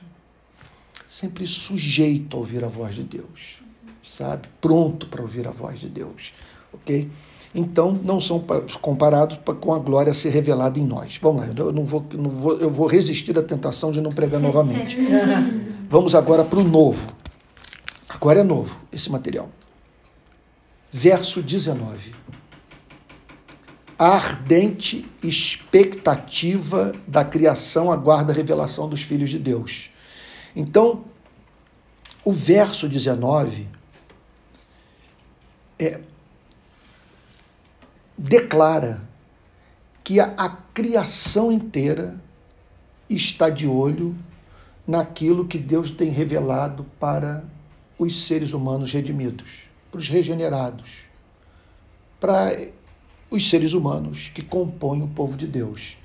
Sempre 1.08 1.46
sujeito 1.46 2.36
a 2.36 2.39
ouvir 2.39 2.63
a 2.63 2.67
voz 2.67 2.96
de 2.96 3.03
Deus 3.03 3.60
sabe? 4.17 4.47
Pronto 4.59 5.07
para 5.07 5.21
ouvir 5.21 5.47
a 5.47 5.51
voz 5.51 5.79
de 5.79 5.87
Deus, 5.87 6.33
ok? 6.73 7.09
Então, 7.53 7.91
não 7.91 8.21
são 8.21 8.43
comparados 8.81 9.37
com 9.59 9.73
a 9.73 9.79
glória 9.79 10.11
a 10.11 10.13
ser 10.13 10.29
revelada 10.29 10.79
em 10.79 10.85
nós. 10.85 11.19
Vamos 11.21 11.45
lá, 11.45 11.53
eu 11.53 11.71
não 11.73 11.85
vou, 11.85 12.05
não 12.13 12.29
vou, 12.29 12.57
eu 12.57 12.69
vou 12.69 12.87
resistir 12.87 13.37
à 13.37 13.43
tentação 13.43 13.91
de 13.91 13.99
não 13.99 14.11
pregar 14.11 14.39
novamente. 14.39 14.97
Vamos 15.89 16.15
agora 16.15 16.45
para 16.45 16.59
o 16.59 16.63
novo. 16.63 17.11
Agora 18.07 18.39
é 18.39 18.43
novo 18.43 18.79
esse 18.91 19.11
material. 19.11 19.49
Verso 20.89 21.41
19. 21.41 22.13
A 23.99 24.07
ardente 24.07 25.05
expectativa 25.21 26.93
da 27.05 27.25
criação 27.25 27.91
aguarda 27.91 28.31
a 28.31 28.35
revelação 28.35 28.87
dos 28.87 29.01
filhos 29.01 29.29
de 29.29 29.37
Deus. 29.37 29.89
Então, 30.55 31.03
o 32.23 32.31
verso 32.31 32.87
19 32.87 33.67
é, 35.81 36.00
declara 38.15 39.01
que 40.03 40.19
a, 40.19 40.33
a 40.38 40.50
criação 40.50 41.51
inteira 41.51 42.15
está 43.09 43.50
de 43.50 43.67
olho 43.67 44.15
naquilo 44.88 45.47
que 45.47 45.57
Deus 45.57 45.89
tem 45.89 46.11
revelado 46.11 46.85
para 47.00 47.43
os 47.97 48.25
seres 48.25 48.53
humanos 48.53 48.93
redimidos, 48.93 49.63
para 49.89 50.00
os 50.00 50.07
regenerados, 50.07 51.05
para 52.19 52.55
os 53.31 53.50
seres 53.50 53.73
humanos 53.73 54.31
que 54.33 54.43
compõem 54.43 55.01
o 55.01 55.07
povo 55.07 55.35
de 55.35 55.47
Deus. 55.47 55.97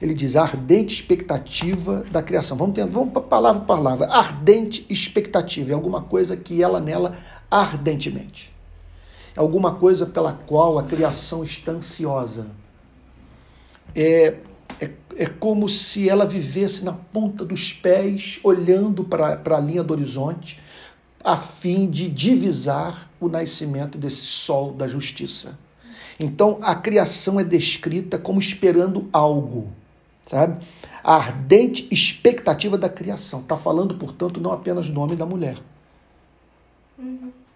Ele 0.00 0.14
diz 0.14 0.36
a 0.36 0.42
ardente 0.42 0.94
expectativa 0.94 2.04
da 2.12 2.22
criação. 2.22 2.56
Vamos, 2.56 2.74
ter, 2.74 2.86
vamos 2.86 3.12
palavra 3.24 3.60
por 3.60 3.66
palavra. 3.66 4.06
Ardente 4.06 4.86
expectativa 4.88 5.72
é 5.72 5.74
alguma 5.74 6.02
coisa 6.02 6.36
que 6.36 6.62
ela 6.62 6.78
nela 6.78 7.18
ardentemente 7.50 8.56
alguma 9.36 9.74
coisa 9.74 10.06
pela 10.06 10.32
qual 10.32 10.78
a 10.78 10.82
criação 10.82 11.44
está 11.44 11.72
ansiosa. 11.72 12.46
É, 13.94 14.36
é, 14.80 14.90
é 15.16 15.26
como 15.26 15.68
se 15.68 16.08
ela 16.08 16.26
vivesse 16.26 16.84
na 16.84 16.92
ponta 16.92 17.44
dos 17.44 17.72
pés, 17.72 18.38
olhando 18.42 19.04
para 19.04 19.56
a 19.56 19.60
linha 19.60 19.82
do 19.82 19.92
horizonte, 19.92 20.60
a 21.22 21.36
fim 21.36 21.90
de 21.90 22.08
divisar 22.08 23.10
o 23.20 23.28
nascimento 23.28 23.98
desse 23.98 24.24
sol 24.26 24.72
da 24.72 24.86
justiça. 24.86 25.58
Então 26.18 26.58
a 26.62 26.74
criação 26.74 27.38
é 27.38 27.44
descrita 27.44 28.18
como 28.18 28.40
esperando 28.40 29.08
algo, 29.12 29.68
sabe? 30.26 30.60
A 31.02 31.14
ardente 31.14 31.88
expectativa 31.90 32.76
da 32.76 32.88
criação. 32.88 33.40
Está 33.40 33.56
falando, 33.56 33.94
portanto, 33.94 34.40
não 34.40 34.52
apenas 34.52 34.90
do 34.90 35.00
homem 35.00 35.14
e 35.14 35.18
da 35.18 35.26
mulher. 35.26 35.56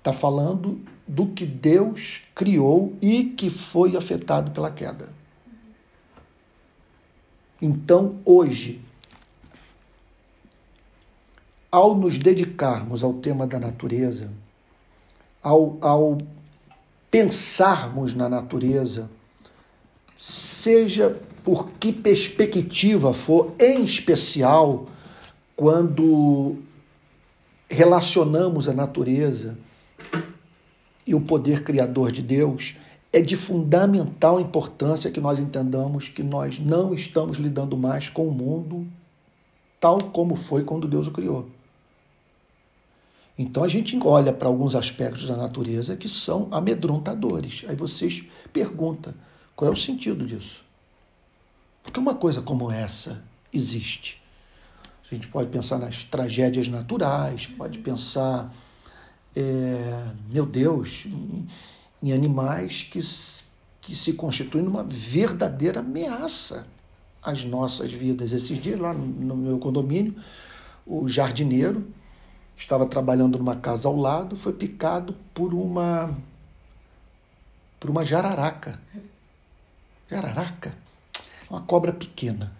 Está 0.02 0.12
falando 0.12 0.80
do 1.06 1.28
que 1.28 1.46
Deus 1.46 2.22
criou 2.34 2.92
e 3.00 3.22
que 3.22 3.48
foi 3.48 3.96
afetado 3.96 4.50
pela 4.50 4.68
queda. 4.68 5.10
Então, 7.60 8.16
hoje, 8.24 8.80
ao 11.70 11.94
nos 11.94 12.18
dedicarmos 12.18 13.04
ao 13.04 13.14
tema 13.14 13.46
da 13.46 13.60
natureza, 13.60 14.28
ao, 15.40 15.78
ao 15.80 16.18
pensarmos 17.08 18.12
na 18.12 18.28
natureza, 18.28 19.08
seja 20.18 21.16
por 21.44 21.70
que 21.74 21.92
perspectiva 21.92 23.14
for, 23.14 23.54
em 23.56 23.84
especial 23.84 24.88
quando 25.54 26.56
relacionamos 27.68 28.68
a 28.68 28.72
natureza 28.72 29.56
e 31.06 31.14
o 31.14 31.20
poder 31.20 31.64
criador 31.64 32.12
de 32.12 32.22
Deus, 32.22 32.76
é 33.12 33.20
de 33.20 33.36
fundamental 33.36 34.40
importância 34.40 35.10
que 35.10 35.20
nós 35.20 35.38
entendamos 35.38 36.08
que 36.08 36.22
nós 36.22 36.58
não 36.58 36.94
estamos 36.94 37.36
lidando 37.36 37.76
mais 37.76 38.08
com 38.08 38.26
o 38.26 38.32
mundo 38.32 38.86
tal 39.82 39.98
como 39.98 40.36
foi 40.36 40.62
quando 40.62 40.86
Deus 40.86 41.08
o 41.08 41.10
criou. 41.10 41.48
Então 43.36 43.64
a 43.64 43.68
gente 43.68 43.98
olha 44.04 44.32
para 44.32 44.46
alguns 44.46 44.76
aspectos 44.76 45.26
da 45.26 45.36
natureza 45.36 45.96
que 45.96 46.08
são 46.08 46.46
amedrontadores. 46.52 47.64
Aí 47.66 47.74
vocês 47.74 48.24
perguntam 48.52 49.12
qual 49.56 49.70
é 49.70 49.74
o 49.74 49.76
sentido 49.76 50.24
disso? 50.24 50.62
Porque 51.82 51.98
uma 51.98 52.14
coisa 52.14 52.40
como 52.40 52.70
essa 52.70 53.24
existe. 53.52 54.22
A 55.10 55.14
gente 55.14 55.26
pode 55.26 55.50
pensar 55.50 55.78
nas 55.78 56.04
tragédias 56.04 56.68
naturais, 56.68 57.46
pode 57.46 57.80
pensar, 57.80 58.54
é, 59.34 60.10
meu 60.30 60.44
Deus, 60.46 61.04
em, 61.06 61.48
em 62.02 62.12
animais 62.12 62.84
que, 62.90 63.00
que 63.80 63.96
se 63.96 64.12
constituem 64.12 64.64
numa 64.64 64.82
verdadeira 64.82 65.80
ameaça 65.80 66.66
às 67.22 67.44
nossas 67.44 67.92
vidas. 67.92 68.32
Esses 68.32 68.58
dias, 68.58 68.78
lá 68.78 68.92
no, 68.92 69.06
no 69.06 69.36
meu 69.36 69.58
condomínio, 69.58 70.14
o 70.86 71.08
jardineiro 71.08 71.86
estava 72.56 72.86
trabalhando 72.86 73.38
numa 73.38 73.56
casa 73.56 73.88
ao 73.88 73.96
lado, 73.96 74.36
foi 74.36 74.52
picado 74.52 75.14
por 75.34 75.54
uma 75.54 76.16
por 77.78 77.90
uma 77.90 78.04
jararaca. 78.04 78.80
Jararaca? 80.08 80.72
Uma 81.50 81.62
cobra 81.62 81.92
pequena. 81.92 82.52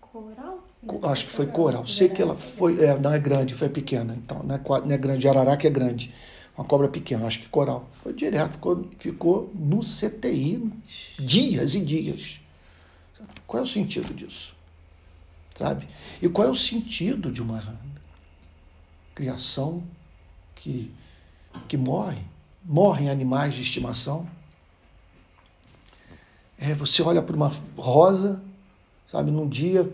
Coral? 0.00 0.55
Acho 1.02 1.26
que 1.26 1.32
foi 1.32 1.46
coral. 1.46 1.86
Sei 1.86 2.08
que 2.08 2.20
ela 2.20 2.36
foi. 2.36 2.84
É, 2.84 2.98
não 2.98 3.12
é 3.12 3.18
grande, 3.18 3.54
foi 3.54 3.68
pequena. 3.68 4.14
Então, 4.14 4.42
não 4.42 4.54
é, 4.54 4.60
não 4.80 4.92
é 4.92 4.98
grande. 4.98 5.24
Jararaca 5.24 5.66
é 5.66 5.70
grande. 5.70 6.12
Uma 6.56 6.64
cobra 6.64 6.88
pequena, 6.88 7.26
acho 7.26 7.40
que 7.40 7.48
coral. 7.48 7.88
Foi 8.02 8.14
direto, 8.14 8.52
ficou, 8.52 8.88
ficou 8.98 9.52
no 9.54 9.80
CTI 9.80 10.72
dias 11.18 11.74
e 11.74 11.80
dias. 11.80 12.40
Qual 13.46 13.62
é 13.62 13.64
o 13.64 13.68
sentido 13.68 14.14
disso? 14.14 14.54
Sabe? 15.54 15.86
E 16.20 16.28
qual 16.28 16.48
é 16.48 16.50
o 16.50 16.54
sentido 16.54 17.30
de 17.30 17.42
uma 17.42 17.62
criação 19.16 19.82
que, 20.56 20.92
que 21.66 21.76
morre, 21.76 22.22
morrem 22.62 23.08
animais 23.08 23.54
de 23.54 23.62
estimação. 23.62 24.28
É, 26.58 26.74
você 26.74 27.02
olha 27.02 27.22
para 27.22 27.34
uma 27.34 27.50
rosa, 27.76 28.40
sabe, 29.06 29.30
num 29.30 29.48
dia 29.48 29.90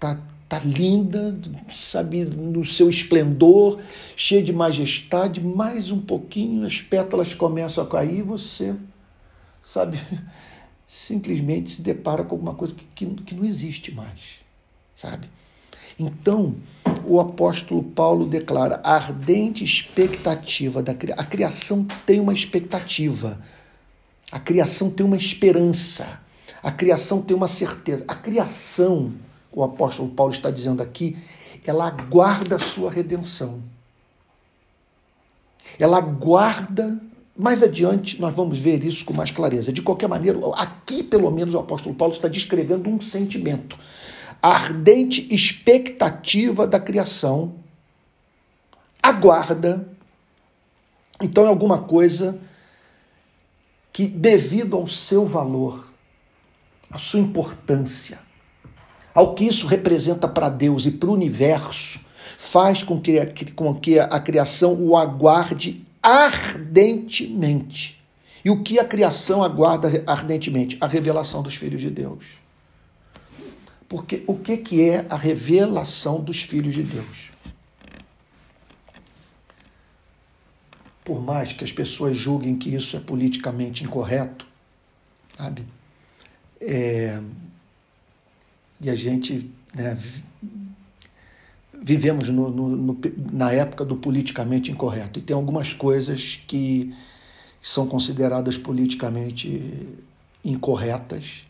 tá, 0.00 0.18
tá 0.48 0.58
linda, 0.60 1.38
sabe, 1.72 2.24
no 2.24 2.64
seu 2.64 2.88
esplendor, 2.88 3.78
cheia 4.16 4.42
de 4.42 4.52
majestade, 4.52 5.40
mais 5.40 5.90
um 5.90 6.00
pouquinho 6.00 6.66
as 6.66 6.80
pétalas 6.80 7.34
começam 7.34 7.84
a 7.84 7.86
cair, 7.86 8.22
você, 8.22 8.74
sabe, 9.62 10.00
simplesmente 10.88 11.70
se 11.70 11.82
depara 11.82 12.24
com 12.24 12.34
alguma 12.34 12.54
coisa 12.54 12.74
que, 12.74 12.84
que, 12.94 13.06
que 13.22 13.34
não 13.34 13.44
existe 13.44 13.94
mais, 13.94 14.40
sabe? 14.96 15.28
Então, 15.98 16.56
o 17.04 17.20
apóstolo 17.20 17.82
Paulo 17.82 18.26
declara 18.26 18.80
a 18.82 18.94
ardente 18.94 19.62
expectativa 19.62 20.82
da 20.82 20.94
criação. 20.94 21.22
A 21.22 21.26
criação 21.26 21.86
tem 22.06 22.20
uma 22.20 22.32
expectativa. 22.32 23.38
A 24.32 24.38
criação 24.38 24.90
tem 24.90 25.04
uma 25.04 25.16
esperança. 25.16 26.20
A 26.62 26.70
criação 26.70 27.20
tem 27.20 27.36
uma 27.36 27.48
certeza. 27.48 28.04
A 28.08 28.14
criação, 28.14 29.12
o 29.52 29.62
apóstolo 29.62 30.10
Paulo 30.10 30.32
está 30.32 30.50
dizendo 30.50 30.82
aqui, 30.82 31.16
ela 31.66 31.86
aguarda 31.86 32.56
a 32.56 32.58
sua 32.58 32.90
redenção. 32.90 33.62
Ela 35.78 35.98
aguarda. 35.98 37.00
Mais 37.36 37.62
adiante 37.62 38.20
nós 38.20 38.34
vamos 38.34 38.58
ver 38.58 38.84
isso 38.84 39.04
com 39.04 39.14
mais 39.14 39.30
clareza. 39.30 39.72
De 39.72 39.82
qualquer 39.82 40.08
maneira, 40.08 40.38
aqui 40.56 41.02
pelo 41.02 41.30
menos 41.30 41.54
o 41.54 41.58
apóstolo 41.58 41.94
Paulo 41.94 42.14
está 42.14 42.28
descrevendo 42.28 42.90
um 42.90 43.00
sentimento 43.00 43.78
a 44.42 44.48
ardente 44.48 45.32
expectativa 45.34 46.66
da 46.66 46.80
criação 46.80 47.56
aguarda. 49.02 49.86
Então 51.20 51.44
é 51.44 51.48
alguma 51.48 51.82
coisa 51.82 52.40
que, 53.92 54.06
devido 54.06 54.76
ao 54.76 54.86
seu 54.86 55.26
valor, 55.26 55.92
à 56.90 56.98
sua 56.98 57.20
importância, 57.20 58.18
ao 59.14 59.34
que 59.34 59.44
isso 59.44 59.66
representa 59.66 60.28
para 60.28 60.48
Deus 60.48 60.86
e 60.86 60.90
para 60.90 61.08
o 61.08 61.14
universo, 61.14 62.00
faz 62.38 62.82
com 62.82 63.00
que, 63.00 63.18
com 63.54 63.74
que 63.74 63.98
a 63.98 64.20
criação 64.20 64.74
o 64.74 64.96
aguarde 64.96 65.84
ardentemente. 66.02 68.00
E 68.44 68.50
o 68.50 68.62
que 68.62 68.78
a 68.78 68.84
criação 68.84 69.42
aguarda 69.42 70.02
ardentemente? 70.06 70.78
A 70.80 70.86
revelação 70.86 71.42
dos 71.42 71.54
filhos 71.54 71.80
de 71.80 71.90
Deus. 71.90 72.24
Porque 73.88 74.22
o 74.26 74.36
que, 74.36 74.56
que 74.56 74.88
é 74.88 75.04
a 75.10 75.16
revelação 75.16 76.20
dos 76.20 76.42
filhos 76.42 76.74
de 76.74 76.84
Deus? 76.84 77.30
Por 81.04 81.20
mais 81.20 81.52
que 81.52 81.64
as 81.64 81.72
pessoas 81.72 82.16
julguem 82.16 82.56
que 82.56 82.72
isso 82.72 82.96
é 82.96 83.00
politicamente 83.00 83.82
incorreto, 83.82 84.46
sabe? 85.36 85.66
É, 86.60 87.20
e 88.80 88.88
a 88.88 88.94
gente 88.94 89.50
né, 89.74 89.98
vivemos 91.82 92.28
no, 92.28 92.50
no, 92.50 92.68
no, 92.68 93.00
na 93.32 93.52
época 93.52 93.84
do 93.84 93.96
politicamente 93.96 94.70
incorreto. 94.70 95.18
E 95.18 95.22
tem 95.22 95.34
algumas 95.34 95.72
coisas 95.72 96.40
que 96.46 96.94
são 97.60 97.86
consideradas 97.86 98.56
politicamente 98.56 99.88
incorretas 100.44 101.44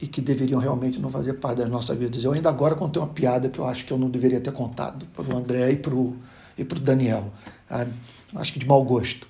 e 0.00 0.06
que 0.06 0.20
deveriam 0.20 0.60
realmente 0.60 0.98
não 0.98 1.10
fazer 1.10 1.34
parte 1.34 1.58
das 1.58 1.70
nossas 1.70 1.96
vidas. 1.98 2.24
Eu 2.24 2.32
ainda 2.32 2.48
agora 2.48 2.74
contei 2.74 3.00
uma 3.00 3.08
piada 3.08 3.48
que 3.48 3.58
eu 3.58 3.64
acho 3.64 3.84
que 3.84 3.92
eu 3.92 3.98
não 3.98 4.10
deveria 4.10 4.40
ter 4.40 4.52
contado 4.52 5.06
para 5.14 5.34
o 5.34 5.36
André 5.36 5.70
e 5.70 5.76
para 5.76 5.94
o 5.94 6.16
e 6.56 6.64
pro 6.64 6.78
Daniel. 6.78 7.32
Sabe? 7.68 7.92
Acho 8.34 8.52
que 8.52 8.58
de 8.58 8.66
mau 8.66 8.82
gosto. 8.84 9.26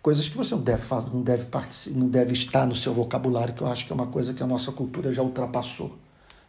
Coisas 0.00 0.28
que 0.28 0.36
você 0.36 0.54
não 0.54 0.62
deve 0.62 0.82
não 1.12 1.22
deve 1.22 1.46
não 1.90 2.08
deve 2.08 2.32
estar 2.32 2.66
no 2.66 2.74
seu 2.74 2.92
vocabulário, 2.92 3.54
que 3.54 3.62
eu 3.62 3.68
acho 3.68 3.86
que 3.86 3.92
é 3.92 3.94
uma 3.94 4.06
coisa 4.06 4.34
que 4.34 4.42
a 4.42 4.46
nossa 4.46 4.72
cultura 4.72 5.12
já 5.12 5.22
ultrapassou. 5.22 5.96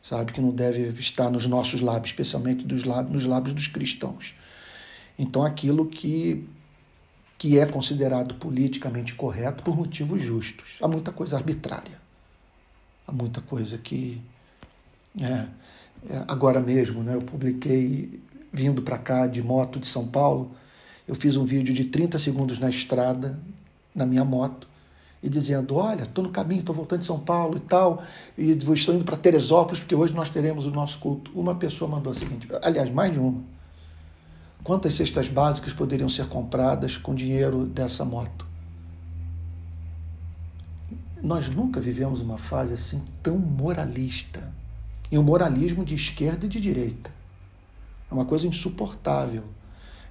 Sabe? 0.04 0.34
Que 0.34 0.42
não 0.42 0.52
deve 0.52 0.90
estar 1.00 1.30
nos 1.30 1.48
nossos 1.48 1.82
lábios, 1.82 2.10
especialmente 2.10 2.64
dos 2.66 2.84
lábios, 2.84 3.14
nos 3.14 3.26
lábios 3.26 3.56
dos 3.56 3.68
cristãos. 3.68 4.36
Então 5.18 5.44
aquilo 5.44 5.88
que 5.88 6.48
que 7.38 7.60
é 7.60 7.66
considerado 7.66 8.36
politicamente 8.36 9.16
correto 9.16 9.64
por 9.64 9.76
motivos 9.76 10.22
justos. 10.22 10.78
Há 10.82 10.88
muita 10.88 11.12
coisa 11.12 11.36
arbitrária 11.36 12.04
há 13.08 13.12
muita 13.12 13.42
coisa 13.42 13.78
que. 13.78 14.22
É, 15.22 15.46
é, 16.10 16.24
agora 16.28 16.60
mesmo, 16.60 17.04
né, 17.04 17.16
eu 17.16 17.22
publiquei, 17.22 18.20
vindo 18.52 18.82
para 18.82 18.98
cá 18.98 19.28
de 19.28 19.42
moto 19.42 19.80
de 19.80 19.88
São 19.88 20.08
Paulo, 20.08 20.52
eu 21.08 21.16
fiz 21.16 21.38
um 21.38 21.46
vídeo 21.46 21.74
de 21.74 21.86
30 21.86 22.18
segundos 22.18 22.60
na 22.60 22.70
estrada, 22.70 23.40
na 23.94 24.06
minha 24.06 24.26
moto, 24.26 24.68
e 25.24 25.30
dizendo: 25.30 25.76
Olha, 25.76 26.04
estou 26.04 26.22
no 26.22 26.30
caminho, 26.30 26.60
estou 26.60 26.76
voltando 26.76 27.00
de 27.00 27.06
São 27.06 27.18
Paulo 27.18 27.56
e 27.56 27.62
tal, 27.62 28.04
e 28.38 28.52
estou 28.52 28.94
indo 28.94 29.06
para 29.06 29.16
Teresópolis, 29.16 29.80
porque 29.80 29.96
hoje 29.96 30.14
nós 30.14 30.30
teremos 30.30 30.66
o 30.66 30.72
nosso 30.72 31.00
culto. 31.00 31.32
Uma 31.34 31.56
pessoa 31.56 31.90
mandou 31.90 32.12
a 32.12 32.14
seguinte: 32.14 32.48
aliás, 32.62 32.92
mais 32.92 33.14
de 33.14 33.20
uma. 33.20 33.42
Quantas 34.64 34.94
cestas 34.94 35.30
básicas 35.30 35.74
poderiam 35.74 36.10
ser 36.10 36.28
compradas 36.28 36.98
com 36.98 37.16
dinheiro 37.16 37.66
dessa 37.66 38.04
moto? 38.04 38.46
Nós 41.22 41.48
nunca 41.50 41.80
vivemos 41.80 42.20
uma 42.20 42.38
fase 42.38 42.74
assim 42.74 43.02
tão 43.22 43.38
moralista. 43.38 44.52
E 45.10 45.18
um 45.18 45.24
moralismo 45.24 45.86
de 45.86 45.96
esquerda 45.96 46.46
e 46.46 46.50
de 46.50 46.60
direita. 46.60 47.12
É 48.10 48.14
uma 48.14 48.26
coisa 48.26 48.48
insuportável. 48.48 49.44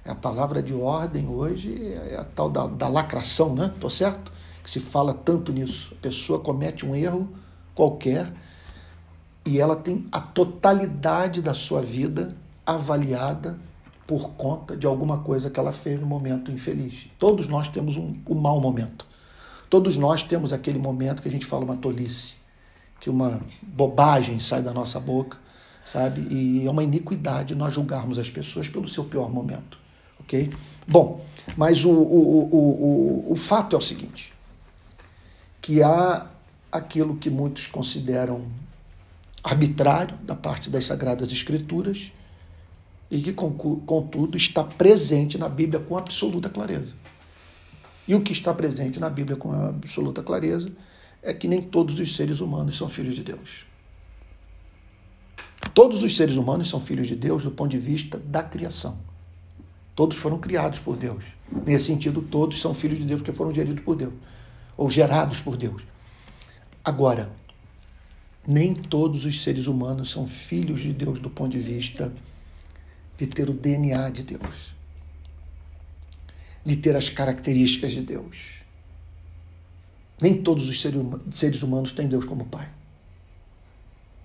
A 0.05 0.15
palavra 0.15 0.61
de 0.61 0.73
ordem 0.73 1.27
hoje, 1.27 1.93
é 1.93 2.17
a 2.17 2.23
tal 2.23 2.49
da, 2.49 2.67
da 2.67 2.87
lacração, 2.87 3.53
né? 3.53 3.71
Tô 3.79 3.89
certo? 3.89 4.31
Que 4.63 4.69
se 4.69 4.79
fala 4.79 5.13
tanto 5.13 5.51
nisso. 5.51 5.93
A 5.93 6.01
pessoa 6.01 6.39
comete 6.39 6.85
um 6.85 6.95
erro 6.95 7.29
qualquer 7.75 8.31
e 9.45 9.59
ela 9.59 9.75
tem 9.75 10.07
a 10.11 10.21
totalidade 10.21 11.41
da 11.41 11.53
sua 11.53 11.81
vida 11.81 12.35
avaliada 12.65 13.59
por 14.07 14.31
conta 14.31 14.75
de 14.75 14.87
alguma 14.87 15.19
coisa 15.19 15.49
que 15.49 15.59
ela 15.59 15.71
fez 15.71 15.99
no 15.99 16.05
momento 16.05 16.51
infeliz. 16.51 17.07
Todos 17.19 17.47
nós 17.47 17.67
temos 17.67 17.97
um, 17.97 18.13
um 18.27 18.35
mau 18.35 18.59
momento. 18.59 19.05
Todos 19.69 19.97
nós 19.97 20.23
temos 20.23 20.53
aquele 20.53 20.79
momento 20.79 21.21
que 21.21 21.27
a 21.27 21.31
gente 21.31 21.45
fala 21.45 21.65
uma 21.65 21.75
tolice, 21.75 22.35
que 22.99 23.09
uma 23.09 23.41
bobagem 23.61 24.39
sai 24.39 24.61
da 24.61 24.73
nossa 24.73 24.99
boca, 24.99 25.37
sabe? 25.85 26.21
E 26.29 26.65
é 26.65 26.69
uma 26.69 26.83
iniquidade 26.83 27.55
nós 27.55 27.73
julgarmos 27.73 28.17
as 28.19 28.29
pessoas 28.29 28.69
pelo 28.69 28.87
seu 28.87 29.03
pior 29.03 29.31
momento, 29.31 29.77
ok? 30.19 30.49
Bom, 30.87 31.21
mas 31.57 31.83
o, 31.83 31.91
o, 31.91 32.49
o, 32.51 33.27
o, 33.29 33.31
o 33.31 33.35
fato 33.35 33.75
é 33.75 33.79
o 33.79 33.81
seguinte, 33.81 34.32
que 35.63 35.81
há 35.81 36.27
aquilo 36.69 37.15
que 37.15 37.29
muitos 37.29 37.67
consideram 37.67 38.45
arbitrário 39.41 40.17
da 40.17 40.35
parte 40.35 40.69
das 40.69 40.83
Sagradas 40.83 41.31
Escrituras 41.31 42.11
e 43.09 43.21
que, 43.21 43.31
contudo, 43.31 44.35
está 44.35 44.61
presente 44.61 45.37
na 45.37 45.47
Bíblia 45.47 45.79
com 45.79 45.97
absoluta 45.97 46.49
clareza. 46.49 46.91
E 48.05 48.13
o 48.13 48.21
que 48.21 48.33
está 48.33 48.53
presente 48.53 48.99
na 48.99 49.09
Bíblia 49.09 49.37
com 49.37 49.53
absoluta 49.53 50.21
clareza 50.21 50.69
é 51.21 51.33
que 51.33 51.47
nem 51.47 51.61
todos 51.61 51.97
os 51.97 52.13
seres 52.13 52.41
humanos 52.41 52.75
são 52.75 52.89
filhos 52.89 53.15
de 53.15 53.23
Deus. 53.23 53.65
Todos 55.73 56.03
os 56.03 56.17
seres 56.17 56.35
humanos 56.35 56.69
são 56.69 56.81
filhos 56.81 57.07
de 57.07 57.15
Deus 57.15 57.41
do 57.41 57.51
ponto 57.51 57.71
de 57.71 57.79
vista 57.79 58.17
da 58.17 58.43
criação. 58.43 58.97
Todos 59.95 60.17
foram 60.17 60.39
criados 60.39 60.81
por 60.81 60.97
Deus. 60.97 61.23
Nesse 61.65 61.85
sentido, 61.85 62.21
todos 62.21 62.59
são 62.59 62.73
filhos 62.73 62.97
de 62.97 63.05
Deus 63.05 63.21
porque 63.21 63.31
foram 63.31 63.53
geridos 63.53 63.81
por 63.85 63.95
Deus, 63.95 64.13
ou 64.75 64.89
gerados 64.89 65.39
por 65.39 65.57
Deus. 65.57 65.83
Agora, 66.83 67.31
nem 68.45 68.73
todos 68.73 69.25
os 69.25 69.41
seres 69.41 69.67
humanos 69.67 70.11
são 70.11 70.27
filhos 70.27 70.81
de 70.81 70.91
Deus 70.91 71.19
do 71.19 71.29
ponto 71.29 71.51
de 71.51 71.59
vista 71.59 72.11
de 73.17 73.27
ter 73.27 73.49
o 73.49 73.53
DNA 73.53 74.09
de 74.09 74.23
Deus, 74.23 74.73
de 76.65 76.75
ter 76.75 76.95
as 76.95 77.09
características 77.09 77.93
de 77.93 78.01
Deus. 78.01 78.63
Nem 80.19 80.41
todos 80.41 80.67
os 80.67 80.81
seres 80.81 81.63
humanos 81.63 81.91
têm 81.91 82.07
Deus 82.07 82.25
como 82.25 82.45
Pai. 82.45 82.69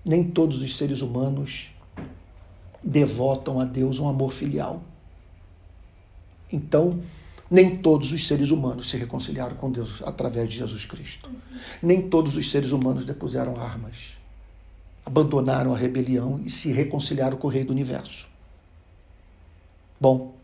Nem 0.03 0.23
todos 0.23 0.61
os 0.61 0.77
seres 0.77 1.01
humanos 1.01 1.69
devotam 2.83 3.59
a 3.59 3.65
Deus 3.65 3.99
um 3.99 4.07
amor 4.07 4.31
filial. 4.31 4.81
Então, 6.51 7.01
nem 7.49 7.77
todos 7.77 8.11
os 8.11 8.27
seres 8.27 8.51
humanos 8.51 8.89
se 8.89 8.97
reconciliaram 8.97 9.55
com 9.55 9.71
Deus 9.71 10.01
através 10.03 10.49
de 10.49 10.57
Jesus 10.57 10.85
Cristo. 10.85 11.29
Nem 11.81 12.07
todos 12.07 12.35
os 12.35 12.51
seres 12.51 12.71
humanos 12.71 13.05
depuseram 13.05 13.59
armas, 13.59 14.17
abandonaram 15.05 15.73
a 15.73 15.77
rebelião 15.77 16.39
e 16.45 16.49
se 16.49 16.71
reconciliaram 16.71 17.37
com 17.37 17.47
o 17.47 17.49
Rei 17.49 17.63
do 17.63 17.71
Universo. 17.71 18.27
Bom, 19.99 20.35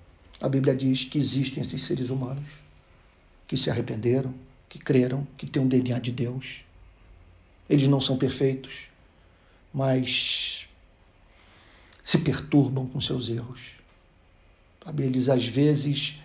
a 0.42 0.50
Bíblia 0.50 0.76
diz 0.76 1.04
que 1.04 1.18
existem 1.18 1.62
esses 1.62 1.84
seres 1.84 2.10
humanos 2.10 2.46
que 3.48 3.56
se 3.56 3.70
arrependeram, 3.70 4.34
que 4.68 4.80
creram, 4.80 5.28
que 5.38 5.46
têm 5.46 5.62
um 5.62 5.68
DNA 5.68 6.00
de 6.00 6.12
Deus. 6.12 6.66
Eles 7.70 7.88
não 7.88 8.02
são 8.02 8.18
perfeitos, 8.18 8.90
mas 9.72 10.68
se 12.04 12.18
perturbam 12.18 12.88
com 12.88 13.00
seus 13.00 13.30
erros. 13.30 13.76
Eles 14.98 15.30
às 15.30 15.46
vezes 15.46 16.20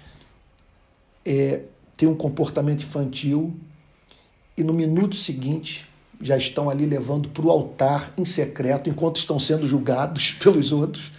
é, 1.25 1.63
têm 1.97 2.09
um 2.09 2.17
comportamento 2.17 2.83
infantil 2.83 3.57
e 4.57 4.63
no 4.63 4.73
minuto 4.73 5.17
seguinte 5.17 5.89
já 6.21 6.37
estão 6.37 6.69
ali 6.69 6.85
levando 6.85 7.29
para 7.31 7.47
o 7.47 7.51
altar 7.51 8.13
em 8.17 8.25
secreto, 8.25 8.91
enquanto 8.91 9.17
estão 9.17 9.39
sendo 9.39 9.67
julgados 9.67 10.33
pelos 10.43 10.71
outros, 10.71 11.11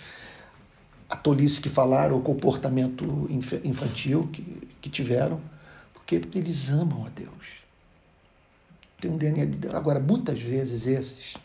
a 1.09 1.15
tolice 1.15 1.59
que 1.59 1.69
falaram, 1.69 2.17
o 2.17 2.21
comportamento 2.21 3.27
infantil 3.63 4.29
que, 4.31 4.69
que 4.79 4.89
tiveram, 4.89 5.41
porque 5.93 6.21
eles 6.33 6.69
amam 6.69 7.05
a 7.05 7.09
Deus. 7.09 7.61
Tem 8.99 9.11
um 9.11 9.17
DNA 9.17 9.45
de 9.45 9.57
Deus. 9.57 9.73
Agora, 9.73 9.99
muitas 9.99 10.39
vezes 10.39 10.85
esses 10.85 11.35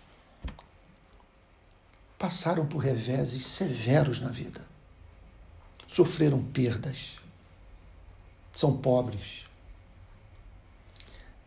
passaram 2.18 2.66
por 2.66 2.78
reveses 2.78 3.46
severos 3.46 4.20
na 4.20 4.28
vida, 4.28 4.60
sofreram 5.88 6.42
perdas, 6.42 7.16
são 8.56 8.76
pobres, 8.76 9.44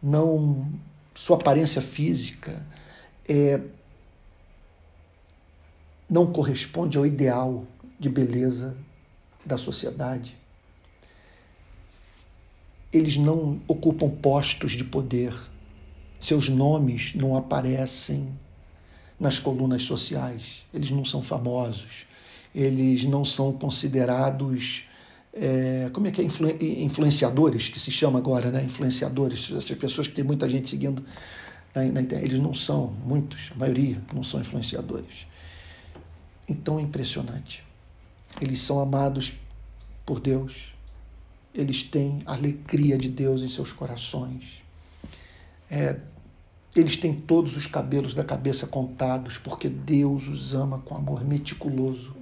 não 0.01 0.71
sua 1.13 1.35
aparência 1.35 1.81
física 1.81 2.65
é, 3.27 3.59
não 6.09 6.31
corresponde 6.31 6.97
ao 6.97 7.05
ideal 7.05 7.65
de 7.99 8.09
beleza 8.09 8.77
da 9.45 9.57
sociedade. 9.57 10.37
Eles 12.93 13.17
não 13.17 13.59
ocupam 13.67 14.09
postos 14.09 14.71
de 14.71 14.83
poder, 14.83 15.33
seus 16.19 16.47
nomes 16.47 17.13
não 17.13 17.35
aparecem 17.35 18.31
nas 19.19 19.37
colunas 19.39 19.81
sociais, 19.81 20.65
eles 20.73 20.89
não 20.89 21.03
são 21.03 21.21
famosos, 21.21 22.05
eles 22.55 23.03
não 23.03 23.25
são 23.25 23.51
considerados. 23.51 24.83
É, 25.41 25.89
como 25.93 26.05
é 26.05 26.11
que 26.11 26.19
é? 26.19 26.23
Influ, 26.25 26.49
influenciadores, 26.59 27.69
que 27.69 27.79
se 27.79 27.89
chama 27.89 28.19
agora, 28.19 28.51
né? 28.51 28.61
Influenciadores, 28.61 29.49
essas 29.49 29.77
pessoas 29.77 30.05
que 30.05 30.13
tem 30.13 30.23
muita 30.23 30.49
gente 30.49 30.69
seguindo 30.69 31.01
na, 31.73 31.83
na 31.83 32.01
internet, 32.01 32.29
eles 32.29 32.39
não 32.41 32.53
são, 32.53 32.87
muitos, 33.05 33.49
a 33.55 33.57
maioria, 33.57 34.01
não 34.13 34.21
são 34.21 34.41
influenciadores. 34.41 35.25
Então 36.45 36.77
é 36.77 36.81
impressionante. 36.81 37.63
Eles 38.41 38.59
são 38.59 38.81
amados 38.81 39.33
por 40.05 40.19
Deus. 40.19 40.73
Eles 41.55 41.83
têm 41.83 42.21
a 42.25 42.33
alegria 42.33 42.97
de 42.97 43.07
Deus 43.07 43.41
em 43.41 43.47
seus 43.47 43.71
corações. 43.71 44.61
É, 45.71 45.95
eles 46.75 46.97
têm 46.97 47.13
todos 47.13 47.55
os 47.55 47.65
cabelos 47.65 48.13
da 48.13 48.25
cabeça 48.25 48.67
contados, 48.67 49.37
porque 49.37 49.69
Deus 49.69 50.27
os 50.27 50.53
ama 50.53 50.79
com 50.79 50.97
amor 50.97 51.23
meticuloso. 51.23 52.18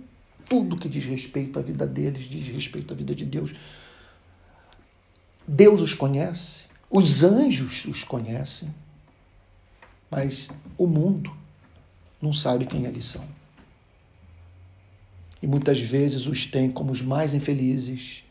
Tudo 0.50 0.78
que 0.78 0.88
diz 0.88 1.06
respeito 1.06 1.60
à 1.60 1.62
vida 1.62 1.86
deles 1.86 2.24
diz 2.24 2.48
respeito 2.48 2.94
à 2.94 2.98
vida 2.98 3.14
de 3.14 3.26
Deus. 3.26 3.54
Deus 5.48 5.82
os 5.82 5.94
conhece, 5.94 6.64
os 6.90 7.24
anjos 7.24 7.86
os 7.86 8.04
conhecem, 8.04 8.74
mas 10.10 10.50
o 10.78 10.88
mundo 10.88 11.32
não 12.22 12.34
sabe 12.34 12.66
quem 12.66 12.86
eles 12.86 13.06
são 13.06 13.26
e 15.42 15.48
muitas 15.48 15.80
vezes 15.80 16.26
os 16.28 16.46
tem 16.46 16.72
como 16.72 16.92
os 16.92 17.02
mais 17.02 17.34
infelizes, 17.34 18.24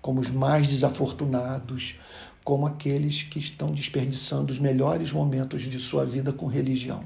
como 0.00 0.20
os 0.20 0.30
mais 0.30 0.66
desafortunados, 0.66 1.96
como 2.44 2.66
aqueles 2.66 3.22
que 3.22 3.38
estão 3.38 3.72
desperdiçando 3.72 4.52
os 4.52 4.58
melhores 4.58 5.12
momentos 5.12 5.62
de 5.62 5.78
sua 5.78 6.04
vida 6.04 6.32
com 6.32 6.46
religião. 6.46 7.04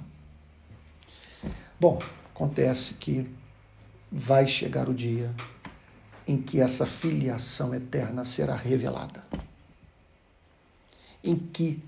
Bom, 1.78 2.00
acontece 2.34 2.94
que 2.94 3.28
vai 4.16 4.46
chegar 4.46 4.88
o 4.88 4.94
dia 4.94 5.34
em 6.24 6.40
que 6.40 6.60
essa 6.60 6.86
filiação 6.86 7.74
eterna 7.74 8.24
será 8.24 8.54
revelada. 8.54 9.24
Em 11.22 11.34
que 11.36 11.82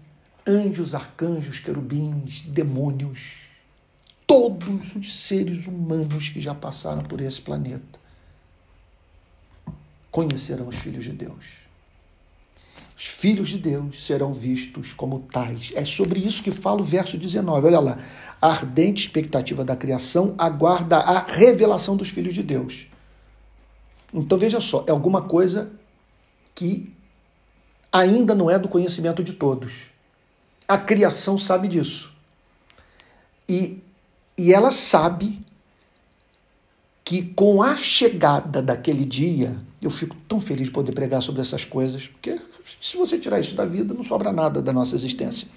anjos, 0.45 0.93
arcanjos, 0.93 1.61
querubins, 1.61 2.43
demônios, 2.43 3.45
todos 4.27 4.97
os 4.97 5.23
seres 5.23 5.69
humanos 5.69 6.29
que 6.29 6.41
já 6.41 6.53
passaram 6.53 7.05
por 7.05 7.21
esse 7.21 7.41
planeta 7.41 8.01
conhecerão 10.11 10.67
os 10.67 10.77
filhos 10.77 11.05
de 11.05 11.13
Deus. 11.13 11.66
Os 12.97 13.07
filhos 13.07 13.51
de 13.51 13.59
Deus 13.59 14.05
serão 14.07 14.33
vistos 14.33 14.93
como 14.95 15.21
tais. 15.21 15.73
É 15.75 15.85
sobre 15.85 16.21
isso 16.21 16.43
que 16.43 16.51
fala 16.51 16.81
o 16.81 16.85
verso 16.85 17.19
19. 17.19 17.67
Olha 17.67 17.81
lá. 17.81 17.99
A 18.41 18.49
ardente 18.49 19.07
expectativa 19.07 19.65
da 19.65 19.77
criação 19.77 20.35
aguarda 20.39 20.97
a 20.97 21.21
revelação 21.21 21.97
dos 21.97 22.09
filhos 22.09 22.35
de 22.35 22.43
Deus. 22.43 22.87
Então 24.13 24.39
veja 24.39 24.61
só, 24.61 24.85
é 24.87 24.91
alguma 24.91 25.23
coisa 25.23 25.71
que 26.55 26.93
ainda 27.93 28.35
não 28.35 28.51
é 28.51 28.59
do 28.59 28.69
conhecimento 28.69 29.23
de 29.23 29.35
todos. 29.35 29.73
A 30.67 30.79
criação 30.79 31.39
sabe 31.39 31.69
disso. 31.69 32.13
E 33.49 33.83
e 34.39 34.53
ela 34.53 34.71
sabe 34.71 35.41
que 37.03 37.23
com 37.23 37.63
a 37.63 37.77
chegada 37.77 38.61
daquele 38.61 39.05
dia, 39.05 39.59
eu 39.81 39.91
fico 39.91 40.15
tão 40.29 40.41
feliz 40.41 40.67
de 40.67 40.73
poder 40.73 40.93
pregar 40.93 41.23
sobre 41.23 41.41
essas 41.41 41.65
coisas, 41.65 42.07
porque 42.07 42.39
se 42.81 42.97
você 42.97 43.19
tirar 43.19 43.41
isso 43.41 43.55
da 43.55 43.65
vida, 43.65 43.95
não 43.95 44.05
sobra 44.05 44.33
nada 44.33 44.61
da 44.61 44.73
nossa 44.73 44.95
existência. 44.95 45.49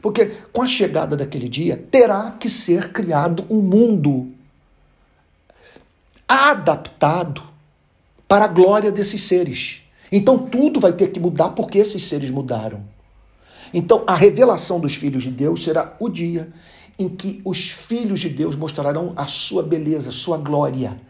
Porque 0.00 0.26
com 0.52 0.62
a 0.62 0.66
chegada 0.66 1.16
daquele 1.16 1.48
dia, 1.48 1.76
terá 1.90 2.32
que 2.32 2.50
ser 2.50 2.92
criado 2.92 3.46
um 3.48 3.60
mundo 3.60 4.32
adaptado 6.28 7.42
para 8.26 8.46
a 8.46 8.48
glória 8.48 8.90
desses 8.90 9.22
seres. 9.22 9.82
Então 10.10 10.38
tudo 10.38 10.80
vai 10.80 10.92
ter 10.92 11.08
que 11.08 11.20
mudar 11.20 11.50
porque 11.50 11.78
esses 11.78 12.06
seres 12.06 12.30
mudaram. 12.30 12.84
Então, 13.72 14.04
a 14.06 14.14
revelação 14.14 14.78
dos 14.78 14.94
filhos 14.94 15.22
de 15.22 15.30
Deus 15.30 15.62
será 15.62 15.96
o 15.98 16.08
dia 16.08 16.52
em 16.98 17.08
que 17.08 17.40
os 17.44 17.70
filhos 17.70 18.20
de 18.20 18.28
Deus 18.28 18.54
mostrarão 18.54 19.14
a 19.16 19.26
sua 19.26 19.62
beleza, 19.62 20.10
a 20.10 20.12
sua 20.12 20.36
glória. 20.36 21.00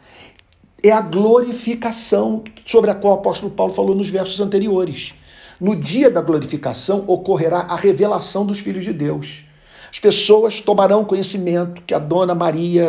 É 0.82 0.90
a 0.90 1.00
glorificação 1.00 2.42
sobre 2.66 2.90
a 2.90 2.94
qual 2.94 3.14
o 3.14 3.18
apóstolo 3.18 3.52
Paulo 3.52 3.72
falou 3.72 3.94
nos 3.94 4.08
versos 4.08 4.40
anteriores. 4.40 5.14
No 5.60 5.76
dia 5.76 6.10
da 6.10 6.20
glorificação 6.20 7.04
ocorrerá 7.06 7.60
a 7.60 7.76
revelação 7.76 8.44
dos 8.44 8.58
filhos 8.58 8.82
de 8.82 8.92
Deus. 8.92 9.44
As 9.92 10.00
pessoas 10.00 10.60
tomarão 10.60 11.04
conhecimento 11.04 11.82
que 11.82 11.94
a 11.94 12.00
dona 12.00 12.34
Maria, 12.34 12.88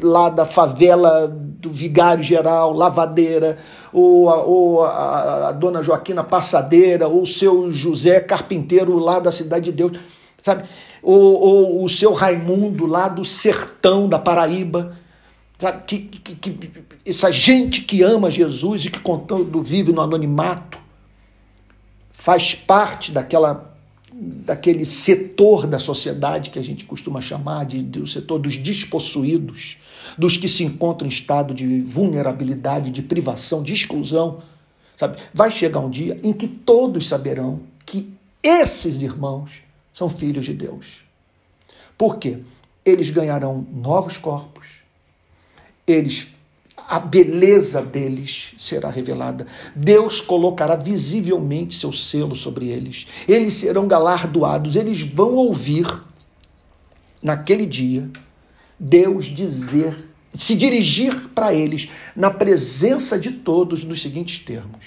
lá 0.00 0.28
da 0.28 0.44
favela 0.46 1.26
do 1.26 1.70
Vigário 1.70 2.22
Geral, 2.22 2.72
Lavadeira, 2.72 3.56
ou 3.92 4.28
a, 4.28 4.42
ou 4.44 4.84
a, 4.84 5.48
a 5.48 5.52
dona 5.52 5.82
Joaquina 5.82 6.22
Passadeira, 6.22 7.08
ou 7.08 7.22
o 7.22 7.26
seu 7.26 7.72
José 7.72 8.20
Carpinteiro 8.20 8.98
lá 8.98 9.18
da 9.18 9.32
Cidade 9.32 9.64
de 9.64 9.72
Deus, 9.72 9.98
sabe? 10.42 10.64
Ou, 11.02 11.18
ou 11.18 11.84
o 11.84 11.88
seu 11.88 12.12
Raimundo 12.12 12.86
lá 12.86 13.08
do 13.08 13.24
sertão 13.24 14.08
da 14.08 14.18
Paraíba? 14.18 14.96
Que, 15.86 15.98
que, 16.00 16.34
que, 16.34 16.70
essa 17.06 17.30
gente 17.30 17.82
que 17.82 18.02
ama 18.02 18.30
Jesus 18.30 18.84
e 18.84 18.90
que 18.90 18.98
contando 19.00 19.62
vive 19.62 19.92
no 19.92 20.00
anonimato, 20.00 20.78
faz 22.10 22.54
parte 22.54 23.12
daquela 23.12 23.74
daquele 24.16 24.84
setor 24.84 25.66
da 25.66 25.78
sociedade 25.78 26.50
que 26.50 26.58
a 26.58 26.62
gente 26.62 26.84
costuma 26.84 27.20
chamar 27.20 27.66
de, 27.66 27.82
do 27.82 28.06
setor 28.06 28.38
dos 28.38 28.56
despossuídos, 28.56 29.76
dos 30.16 30.36
que 30.36 30.46
se 30.46 30.62
encontram 30.62 31.08
em 31.08 31.10
estado 31.10 31.52
de 31.52 31.80
vulnerabilidade, 31.80 32.92
de 32.92 33.02
privação, 33.02 33.62
de 33.62 33.74
exclusão, 33.74 34.40
sabe? 34.96 35.16
Vai 35.32 35.50
chegar 35.50 35.80
um 35.80 35.90
dia 35.90 36.18
em 36.22 36.32
que 36.32 36.46
todos 36.46 37.08
saberão 37.08 37.62
que 37.84 38.12
esses 38.40 39.02
irmãos 39.02 39.50
são 39.92 40.08
filhos 40.08 40.44
de 40.44 40.54
Deus. 40.54 41.04
Por 41.98 42.18
quê? 42.18 42.38
Eles 42.84 43.10
ganharão 43.10 43.66
novos 43.72 44.16
corpos, 44.16 44.63
eles 45.86 46.34
a 46.76 46.98
beleza 46.98 47.80
deles 47.80 48.54
será 48.58 48.90
revelada. 48.90 49.46
Deus 49.74 50.20
colocará 50.20 50.76
visivelmente 50.76 51.76
seu 51.78 51.92
selo 51.92 52.34
sobre 52.34 52.68
eles. 52.68 53.06
Eles 53.28 53.54
serão 53.54 53.86
galardoados, 53.86 54.76
eles 54.76 55.00
vão 55.00 55.34
ouvir 55.34 55.86
naquele 57.22 57.64
dia 57.64 58.10
Deus 58.78 59.26
dizer, 59.26 60.10
se 60.36 60.54
dirigir 60.54 61.28
para 61.28 61.54
eles 61.54 61.88
na 62.14 62.30
presença 62.30 63.18
de 63.18 63.30
todos 63.30 63.84
nos 63.84 64.02
seguintes 64.02 64.40
termos: 64.40 64.84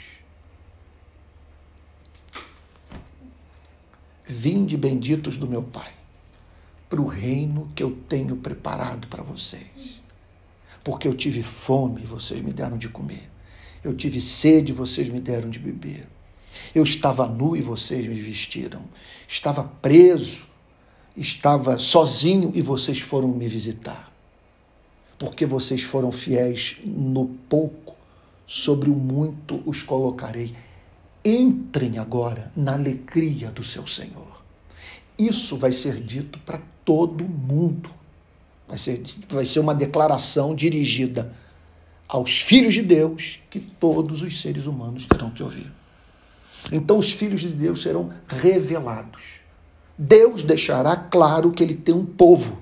Vinde 4.26 4.76
benditos 4.76 5.38
do 5.38 5.48
meu 5.48 5.64
Pai, 5.64 5.94
para 6.90 7.02
o 7.02 7.08
reino 7.08 7.72
que 7.74 7.82
eu 7.82 7.98
tenho 8.08 8.36
preparado 8.36 9.08
para 9.08 9.24
vocês 9.24 10.07
porque 10.88 11.06
eu 11.06 11.14
tive 11.14 11.44
fome 11.44 12.06
vocês 12.06 12.42
me 12.42 12.54
deram 12.54 12.78
de 12.78 12.88
comer. 12.88 13.30
Eu 13.84 13.94
tive 13.94 14.22
sede 14.22 14.72
vocês 14.72 15.10
me 15.10 15.20
deram 15.20 15.50
de 15.50 15.60
beber. 15.60 16.08
Eu 16.74 16.82
estava 16.82 17.28
nu 17.28 17.58
e 17.58 17.62
vocês 17.62 18.08
me 18.08 18.18
vestiram. 18.18 18.80
Estava 19.28 19.66
preso, 19.66 20.44
estava 21.18 21.78
sozinho 21.78 22.54
e 22.56 22.62
vocês 22.62 23.02
foram 23.02 23.28
me 23.28 23.50
visitar. 23.50 24.10
Porque 25.20 25.46
vocês 25.46 25.84
foram 25.84 26.10
fiéis 26.10 26.78
no 26.86 27.36
pouco, 27.50 27.94
sobre 28.48 28.90
o 28.90 28.96
muito 28.96 29.62
os 29.66 29.84
colocarei. 29.84 30.56
Entrem 31.26 31.98
agora 31.98 32.50
na 32.56 32.76
alegria 32.76 33.52
do 33.52 33.62
seu 33.62 33.86
Senhor. 33.86 34.42
Isso 35.20 35.58
vai 35.58 35.74
ser 35.74 36.00
dito 36.02 36.40
para 36.40 36.62
todo 36.86 37.26
mundo. 37.26 37.97
Vai 38.68 38.78
ser, 38.78 39.02
vai 39.30 39.46
ser 39.46 39.60
uma 39.60 39.74
declaração 39.74 40.54
dirigida 40.54 41.34
aos 42.08 42.42
filhos 42.42 42.74
de 42.74 42.82
Deus 42.82 43.40
que 43.50 43.60
todos 43.60 44.22
os 44.22 44.42
seres 44.42 44.66
humanos 44.66 45.06
terão 45.06 45.30
que 45.30 45.44
ouvir. 45.44 45.72
Então 46.72 46.98
os 46.98 47.12
filhos 47.12 47.42
de 47.42 47.50
Deus 47.50 47.82
serão 47.82 48.12
revelados. 48.28 49.38
Deus 49.98 50.44
deixará 50.44 50.96
claro 50.96 51.52
que 51.52 51.64
ele 51.64 51.76
tem 51.76 51.96
um 51.96 52.06
povo. 52.06 52.62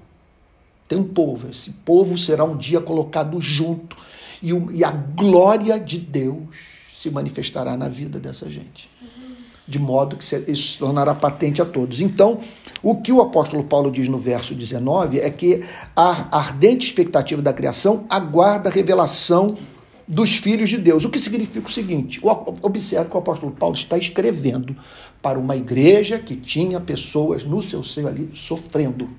Tem 0.88 0.98
um 0.98 1.08
povo. 1.08 1.50
Esse 1.50 1.72
povo 1.72 2.18
será 2.18 2.44
um 2.44 2.56
dia 2.56 2.80
colocado 2.80 3.41
junto. 3.41 3.98
E, 4.41 4.52
e 4.74 4.84
a 4.84 4.91
glória 4.91 5.80
de 5.80 5.98
Deus 5.98 6.56
se 6.96 7.10
manifestará 7.10 7.76
na 7.76 7.89
vida 7.89 8.20
dessa 8.20 8.50
gente. 8.50 8.89
De 9.67 9.80
modo 9.80 10.15
que 10.15 10.23
isso 10.23 10.73
se 10.73 10.78
tornará 10.78 11.15
patente 11.15 11.62
a 11.62 11.65
todos. 11.65 11.99
Então, 11.99 12.39
o 12.84 12.97
que 12.97 13.12
o 13.12 13.21
apóstolo 13.21 13.63
Paulo 13.63 13.89
diz 13.89 14.08
no 14.08 14.17
verso 14.17 14.54
19 14.54 15.19
é 15.19 15.30
que 15.32 15.63
a 15.95 16.38
ardente 16.38 16.86
expectativa 16.86 17.41
da 17.41 17.51
criação 17.51 18.06
aguarda 18.10 18.69
a 18.69 18.71
revelação 18.71 19.58
dos 20.08 20.36
filhos 20.36 20.69
de 20.69 20.78
Deus. 20.78 21.04
O 21.04 21.10
que 21.10 21.17
significa 21.17 21.67
o 21.67 21.71
seguinte: 21.71 22.21
observe 22.62 23.10
que 23.10 23.15
o 23.15 23.19
apóstolo 23.19 23.51
Paulo 23.51 23.75
está 23.75 23.97
escrevendo 23.97 24.75
para 25.21 25.39
uma 25.39 25.56
igreja 25.56 26.19
que 26.19 26.36
tinha 26.36 26.80
pessoas 26.80 27.43
no 27.43 27.62
seu 27.62 27.84
seio 27.84 28.08
ali 28.08 28.30
sofrendo. 28.34 29.10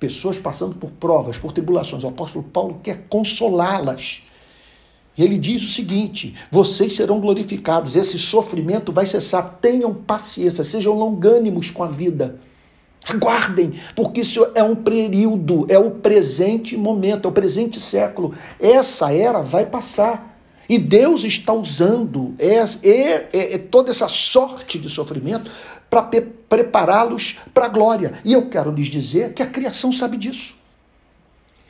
Pessoas 0.00 0.36
passando 0.36 0.74
por 0.74 0.90
provas, 0.90 1.38
por 1.38 1.52
tribulações. 1.52 2.02
O 2.02 2.08
apóstolo 2.08 2.44
Paulo 2.44 2.80
quer 2.82 3.06
consolá-las. 3.08 4.22
E 5.16 5.22
ele 5.22 5.38
diz 5.38 5.62
o 5.62 5.72
seguinte: 5.72 6.34
vocês 6.50 6.94
serão 6.94 7.20
glorificados, 7.20 7.96
esse 7.96 8.18
sofrimento 8.18 8.92
vai 8.92 9.06
cessar. 9.06 9.58
Tenham 9.60 9.94
paciência, 9.94 10.64
sejam 10.64 10.94
longânimos 10.94 11.70
com 11.70 11.82
a 11.82 11.88
vida. 11.88 12.40
Aguardem, 13.06 13.74
porque 13.94 14.22
isso 14.22 14.46
é 14.54 14.62
um 14.62 14.74
período, 14.74 15.66
é 15.68 15.78
o 15.78 15.90
presente 15.90 16.74
momento, 16.74 17.28
é 17.28 17.30
o 17.30 17.34
presente 17.34 17.78
século. 17.78 18.34
Essa 18.58 19.12
era 19.12 19.42
vai 19.42 19.66
passar. 19.66 20.32
E 20.66 20.78
Deus 20.78 21.24
está 21.24 21.52
usando 21.52 22.34
é, 22.38 22.64
é, 22.82 23.28
é, 23.32 23.54
é 23.54 23.58
toda 23.58 23.90
essa 23.90 24.08
sorte 24.08 24.78
de 24.78 24.88
sofrimento 24.88 25.50
para 25.90 26.02
prepará-los 26.48 27.36
para 27.52 27.66
a 27.66 27.68
glória. 27.68 28.14
E 28.24 28.32
eu 28.32 28.48
quero 28.48 28.72
lhes 28.72 28.88
dizer 28.88 29.34
que 29.34 29.42
a 29.42 29.46
criação 29.46 29.92
sabe 29.92 30.16
disso. 30.16 30.56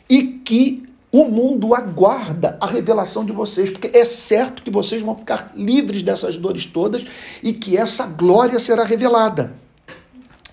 E 0.08 0.22
que 0.22 0.84
o 1.14 1.30
mundo 1.30 1.76
aguarda 1.76 2.58
a 2.60 2.66
revelação 2.66 3.24
de 3.24 3.30
vocês, 3.30 3.70
porque 3.70 3.96
é 3.96 4.04
certo 4.04 4.64
que 4.64 4.70
vocês 4.70 5.00
vão 5.00 5.14
ficar 5.14 5.52
livres 5.54 6.02
dessas 6.02 6.36
dores 6.36 6.66
todas 6.66 7.06
e 7.40 7.52
que 7.52 7.76
essa 7.76 8.04
glória 8.04 8.58
será 8.58 8.82
revelada. 8.82 9.54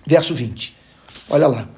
Verso 0.06 0.32
20. 0.32 0.76
Olha 1.28 1.48
lá. 1.48 1.68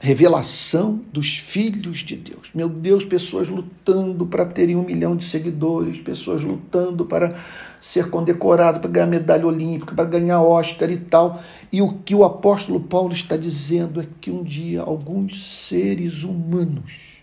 Revelação 0.00 1.00
dos 1.12 1.38
filhos 1.38 1.98
de 1.98 2.14
Deus. 2.14 2.48
Meu 2.54 2.68
Deus, 2.68 3.04
pessoas 3.04 3.48
lutando 3.48 4.24
para 4.24 4.46
terem 4.46 4.76
um 4.76 4.84
milhão 4.84 5.16
de 5.16 5.24
seguidores, 5.24 5.98
pessoas 5.98 6.42
lutando 6.42 7.04
para 7.04 7.36
ser 7.80 8.08
condecorado, 8.08 8.78
para 8.78 8.90
ganhar 8.90 9.06
medalha 9.06 9.48
olímpica, 9.48 9.96
para 9.96 10.04
ganhar 10.04 10.40
Oscar 10.40 10.92
e 10.92 10.98
tal. 10.98 11.42
E 11.72 11.82
o 11.82 11.94
que 12.04 12.14
o 12.14 12.22
apóstolo 12.22 12.78
Paulo 12.78 13.12
está 13.12 13.36
dizendo 13.36 14.00
é 14.00 14.06
que 14.20 14.30
um 14.30 14.44
dia 14.44 14.80
alguns 14.82 15.66
seres 15.66 16.22
humanos 16.22 17.13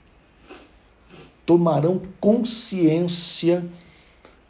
tomarão 1.45 2.01
consciência 2.19 3.65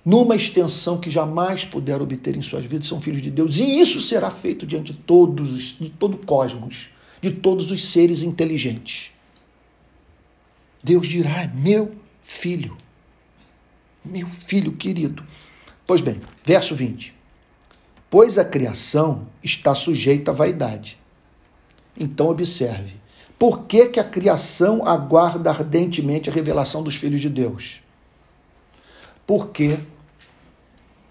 numa 0.04 0.36
extensão 0.36 0.98
que 0.98 1.12
jamais 1.12 1.64
puderam 1.64 2.04
obter 2.04 2.36
em 2.36 2.42
suas 2.42 2.66
vidas, 2.66 2.88
são 2.88 3.00
filhos 3.00 3.22
de 3.22 3.30
Deus. 3.30 3.60
E 3.60 3.80
isso 3.80 4.02
será 4.02 4.32
feito 4.32 4.66
diante 4.66 4.94
de 4.94 5.00
todos, 5.00 5.78
de 5.80 5.90
todo 5.90 6.16
o 6.16 6.26
cosmos, 6.26 6.90
de 7.22 7.32
todos 7.32 7.70
os 7.70 7.90
seres 7.90 8.24
inteligentes. 8.24 9.12
Deus 10.84 11.08
dirá: 11.08 11.48
meu 11.54 11.96
filho, 12.22 12.76
meu 14.04 14.28
filho 14.28 14.72
querido. 14.74 15.24
Pois 15.86 16.02
bem, 16.02 16.20
verso 16.44 16.76
20. 16.76 17.14
Pois 18.10 18.38
a 18.38 18.46
criação 18.46 19.28
está 19.44 19.76
sujeita 19.76 20.32
à 20.32 20.34
vaidade. 20.34 20.98
Então 21.98 22.30
observe, 22.30 22.96
por 23.42 23.64
que, 23.66 23.88
que 23.88 24.00
a 24.00 24.04
criação 24.04 24.86
aguarda 24.86 25.50
ardentemente 25.50 26.30
a 26.30 26.32
revelação 26.32 26.84
dos 26.84 26.96
filhos 26.96 27.20
de 27.20 27.28
Deus? 27.28 27.82
Porque 29.26 29.80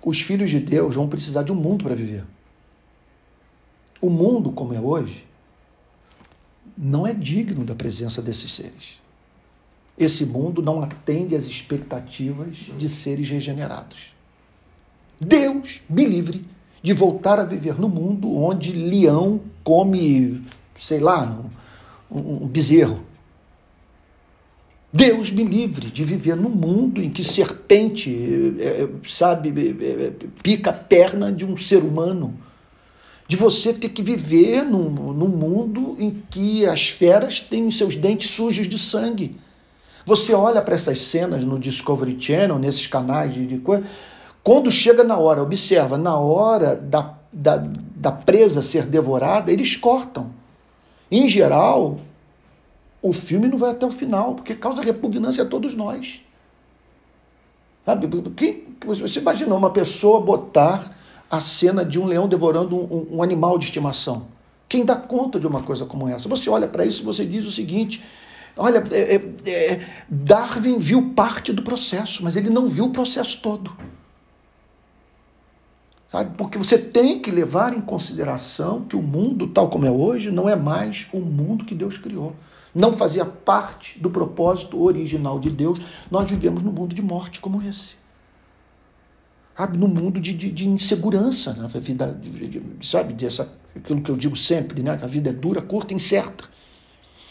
os 0.04 0.20
filhos 0.20 0.48
de 0.48 0.60
Deus 0.60 0.94
vão 0.94 1.08
precisar 1.08 1.42
de 1.42 1.50
um 1.50 1.56
mundo 1.56 1.82
para 1.82 1.96
viver. 1.96 2.24
O 4.00 4.08
mundo, 4.08 4.52
como 4.52 4.72
é 4.72 4.78
hoje, 4.78 5.26
não 6.78 7.04
é 7.04 7.12
digno 7.12 7.64
da 7.64 7.74
presença 7.74 8.22
desses 8.22 8.52
seres. 8.52 9.00
Esse 9.98 10.24
mundo 10.24 10.62
não 10.62 10.84
atende 10.84 11.34
às 11.34 11.46
expectativas 11.46 12.58
de 12.78 12.88
seres 12.88 13.28
regenerados. 13.28 14.14
Deus 15.20 15.80
me 15.90 16.04
livre 16.04 16.44
de 16.80 16.92
voltar 16.92 17.40
a 17.40 17.44
viver 17.44 17.76
no 17.76 17.88
mundo 17.88 18.32
onde 18.36 18.70
leão 18.70 19.40
come, 19.64 20.46
sei 20.78 21.00
lá, 21.00 21.44
um 22.10 22.46
bezerro. 22.46 23.04
Deus 24.92 25.30
me 25.30 25.44
livre 25.44 25.88
de 25.88 26.02
viver 26.02 26.34
num 26.34 26.48
mundo 26.48 27.00
em 27.00 27.10
que 27.10 27.22
serpente, 27.22 28.56
é, 28.58 28.88
sabe, 29.08 29.52
pica 30.42 30.70
a 30.70 30.72
perna 30.72 31.30
de 31.30 31.44
um 31.44 31.56
ser 31.56 31.84
humano. 31.84 32.34
De 33.28 33.36
você 33.36 33.72
ter 33.72 33.90
que 33.90 34.02
viver 34.02 34.64
num, 34.64 34.90
num 34.90 35.28
mundo 35.28 35.96
em 36.00 36.22
que 36.28 36.66
as 36.66 36.88
feras 36.88 37.38
têm 37.38 37.70
seus 37.70 37.94
dentes 37.94 38.30
sujos 38.30 38.68
de 38.68 38.76
sangue. 38.76 39.36
Você 40.04 40.34
olha 40.34 40.60
para 40.60 40.74
essas 40.74 41.00
cenas 41.02 41.44
no 41.44 41.56
Discovery 41.56 42.16
Channel, 42.20 42.58
nesses 42.58 42.88
canais 42.88 43.32
de, 43.32 43.46
de 43.46 43.58
coisa, 43.58 43.84
quando 44.42 44.72
chega 44.72 45.04
na 45.04 45.16
hora, 45.16 45.40
observa, 45.40 45.96
na 45.96 46.18
hora 46.18 46.74
da, 46.74 47.14
da, 47.32 47.64
da 47.94 48.10
presa 48.10 48.62
ser 48.62 48.86
devorada, 48.86 49.52
eles 49.52 49.76
cortam. 49.76 50.39
Em 51.10 51.26
geral, 51.26 51.98
o 53.02 53.12
filme 53.12 53.48
não 53.48 53.58
vai 53.58 53.70
até 53.70 53.84
o 53.84 53.90
final, 53.90 54.34
porque 54.34 54.54
causa 54.54 54.82
repugnância 54.82 55.42
a 55.42 55.46
todos 55.46 55.74
nós. 55.74 56.22
Sabe? 57.84 58.08
Quem, 58.36 58.64
você 58.84 59.18
imagina 59.18 59.54
uma 59.54 59.70
pessoa 59.70 60.20
botar 60.20 60.96
a 61.30 61.40
cena 61.40 61.84
de 61.84 61.98
um 61.98 62.06
leão 62.06 62.28
devorando 62.28 62.76
um, 62.76 63.16
um 63.16 63.22
animal 63.22 63.58
de 63.58 63.64
estimação? 63.64 64.26
Quem 64.68 64.84
dá 64.84 64.94
conta 64.94 65.40
de 65.40 65.46
uma 65.46 65.62
coisa 65.62 65.84
como 65.84 66.06
essa? 66.08 66.28
Você 66.28 66.48
olha 66.48 66.68
para 66.68 66.84
isso 66.84 67.02
e 67.02 67.04
você 67.04 67.24
diz 67.24 67.44
o 67.44 67.50
seguinte: 67.50 68.04
olha, 68.56 68.84
é, 68.92 69.16
é, 69.16 69.50
é, 69.50 69.86
Darwin 70.08 70.78
viu 70.78 71.10
parte 71.10 71.52
do 71.52 71.62
processo, 71.62 72.22
mas 72.22 72.36
ele 72.36 72.50
não 72.50 72.66
viu 72.66 72.84
o 72.84 72.90
processo 72.90 73.40
todo. 73.42 73.72
Sabe? 76.10 76.34
Porque 76.36 76.58
você 76.58 76.76
tem 76.76 77.20
que 77.20 77.30
levar 77.30 77.72
em 77.72 77.80
consideração 77.80 78.84
que 78.84 78.96
o 78.96 79.02
mundo, 79.02 79.46
tal 79.48 79.68
como 79.70 79.86
é 79.86 79.90
hoje, 79.90 80.30
não 80.30 80.48
é 80.48 80.56
mais 80.56 81.06
o 81.12 81.20
mundo 81.20 81.64
que 81.64 81.74
Deus 81.74 81.98
criou 81.98 82.34
não 82.74 82.92
fazia 82.92 83.24
parte 83.24 83.98
do 83.98 84.10
propósito 84.10 84.80
original 84.80 85.38
de 85.38 85.50
Deus, 85.50 85.80
nós 86.10 86.28
vivemos 86.28 86.62
num 86.62 86.72
mundo 86.72 86.94
de 86.94 87.02
morte 87.02 87.40
como 87.40 87.62
esse. 87.62 87.98
Sabe, 89.56 89.76
num 89.76 89.88
mundo 89.88 90.20
de, 90.20 90.32
de, 90.32 90.50
de 90.50 90.66
insegurança, 90.66 91.52
na 91.52 91.64
né? 91.64 91.68
vida, 91.74 92.12
de, 92.12 92.62
sabe, 92.82 93.12
dessa, 93.12 93.52
aquilo 93.76 94.00
que 94.00 94.10
eu 94.10 94.16
digo 94.16 94.34
sempre, 94.34 94.82
né? 94.82 94.96
que 94.96 95.04
a 95.04 95.08
vida 95.08 95.30
é 95.30 95.32
dura, 95.32 95.60
curta 95.60 95.92
e 95.92 95.96
incerta. 95.96 96.44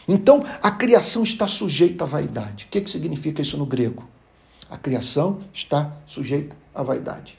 Então, 0.08 0.44
a 0.62 0.70
criação 0.70 1.24
está 1.24 1.48
sujeita 1.48 2.04
à 2.04 2.08
vaidade. 2.08 2.66
O 2.66 2.68
que, 2.70 2.82
que 2.82 2.90
significa 2.90 3.42
isso 3.42 3.58
no 3.58 3.66
grego? 3.66 4.08
A 4.70 4.78
criação 4.78 5.40
está 5.52 5.98
sujeita 6.06 6.56
à 6.74 6.84
vaidade. 6.84 7.38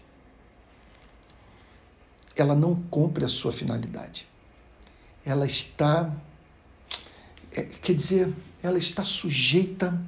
Ela 2.41 2.55
não 2.55 2.75
cumpre 2.75 3.25
a 3.25 3.29
sua 3.29 3.53
finalidade. 3.53 4.27
Ela 5.25 5.47
está 5.47 6.11
é, 7.53 7.63
quer 7.63 7.95
dizer, 7.95 8.33
ela 8.63 8.79
está 8.79 9.05
sujeita 9.05 9.99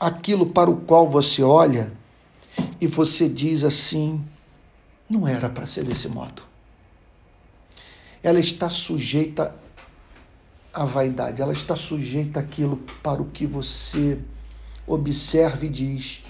àquilo 0.00 0.46
para 0.46 0.70
o 0.70 0.80
qual 0.80 1.08
você 1.08 1.42
olha 1.42 1.92
e 2.80 2.86
você 2.86 3.28
diz 3.28 3.62
assim: 3.64 4.24
não 5.08 5.28
era 5.28 5.48
para 5.50 5.66
ser 5.66 5.84
desse 5.84 6.08
modo. 6.08 6.42
Ela 8.22 8.40
está 8.40 8.68
sujeita 8.68 9.54
à 10.72 10.84
vaidade, 10.84 11.42
ela 11.42 11.52
está 11.52 11.76
sujeita 11.76 12.40
àquilo 12.40 12.78
para 13.02 13.20
o 13.20 13.26
que 13.26 13.46
você 13.46 14.18
observa 14.86 15.66
e 15.66 15.68
diz: 15.68 16.22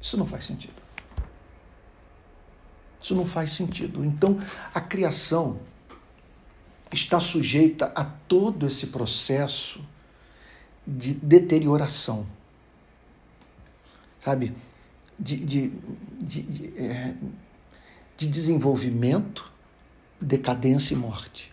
isso 0.00 0.16
não 0.18 0.26
faz 0.26 0.44
sentido. 0.44 0.79
Isso 3.02 3.14
não 3.14 3.26
faz 3.26 3.52
sentido. 3.52 4.04
Então, 4.04 4.38
a 4.74 4.80
criação 4.80 5.58
está 6.92 7.20
sujeita 7.20 7.92
a 7.94 8.04
todo 8.04 8.66
esse 8.66 8.88
processo 8.88 9.80
de 10.86 11.14
deterioração, 11.14 12.26
sabe? 14.20 14.52
De, 15.18 15.36
de, 15.36 15.72
de, 16.20 16.42
de, 16.42 16.78
é, 16.78 17.14
de 18.16 18.26
desenvolvimento, 18.26 19.50
decadência 20.20 20.94
e 20.94 20.96
morte. 20.96 21.52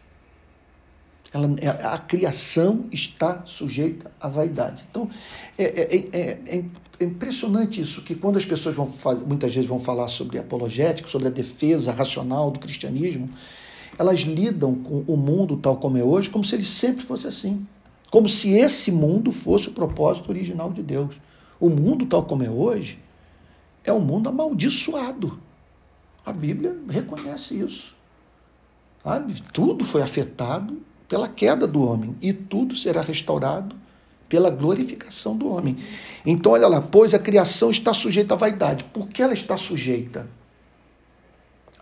Ela, 1.34 1.48
é, 1.62 1.68
a 1.86 1.98
criação 1.98 2.88
está 2.92 3.46
sujeita 3.46 4.12
à 4.20 4.28
vaidade. 4.28 4.86
Então, 4.90 5.10
é, 5.58 5.64
é, 5.64 6.58
é, 6.58 6.66
é 7.00 7.04
impressionante 7.04 7.80
isso, 7.80 8.02
que 8.02 8.16
quando 8.16 8.38
as 8.38 8.46
pessoas 8.46 8.76
vão 8.76 8.92
muitas 9.26 9.54
vezes 9.54 9.70
vão 9.70 9.80
falar 9.80 10.08
sobre 10.08 10.40
apologética, 10.40 11.08
sobre 11.08 11.28
a 11.28 11.32
defesa 11.32 11.92
racional 11.92 12.50
do 12.50 12.60
cristianismo, 12.60 13.30
elas 13.98 14.20
lidam 14.20 14.76
com 14.76 15.04
o 15.08 15.16
mundo 15.16 15.58
tal 15.58 15.78
como 15.78 15.98
é 15.98 16.04
hoje 16.04 16.30
como 16.30 16.44
se 16.44 16.56
ele 16.56 16.66
sempre 16.66 17.04
fosse 17.04 17.28
assim. 17.28 17.66
Como 18.10 18.28
se 18.28 18.52
esse 18.52 18.92
mundo 18.92 19.32
fosse 19.32 19.70
o 19.70 19.74
propósito 19.74 20.30
original 20.30 20.72
de 20.72 20.82
Deus. 20.82 21.20
O 21.60 21.70
mundo 21.70 22.06
tal 22.06 22.24
como 22.24 22.44
é 22.44 22.50
hoje 22.50 23.00
é 23.84 23.92
um 23.94 24.00
mundo 24.00 24.30
amaldiçoado. 24.30 25.40
A 26.26 26.32
Bíblia 26.32 26.76
reconhece 26.90 27.60
isso. 27.60 27.96
Sabe? 29.04 29.42
Tudo 29.54 29.86
foi 29.86 30.02
afetado 30.02 30.82
pela 31.08 31.28
queda 31.28 31.68
do 31.68 31.82
homem 31.84 32.16
e 32.22 32.34
tudo 32.34 32.76
será 32.76 33.02
restaurado 33.02 33.76
pela 34.28 34.50
glorificação 34.50 35.36
do 35.36 35.52
homem. 35.52 35.78
Então, 36.26 36.52
olha 36.54 36.68
lá, 36.68 36.82
pois 36.82 37.14
a 37.14 37.20
criação 37.20 37.72
está 37.72 37.94
sujeita 37.94 38.34
à 38.34 38.38
vaidade. 38.38 38.84
Por 38.86 39.08
que 39.08 39.22
ela 39.22 39.34
está 39.34 39.58
sujeita 39.58 40.28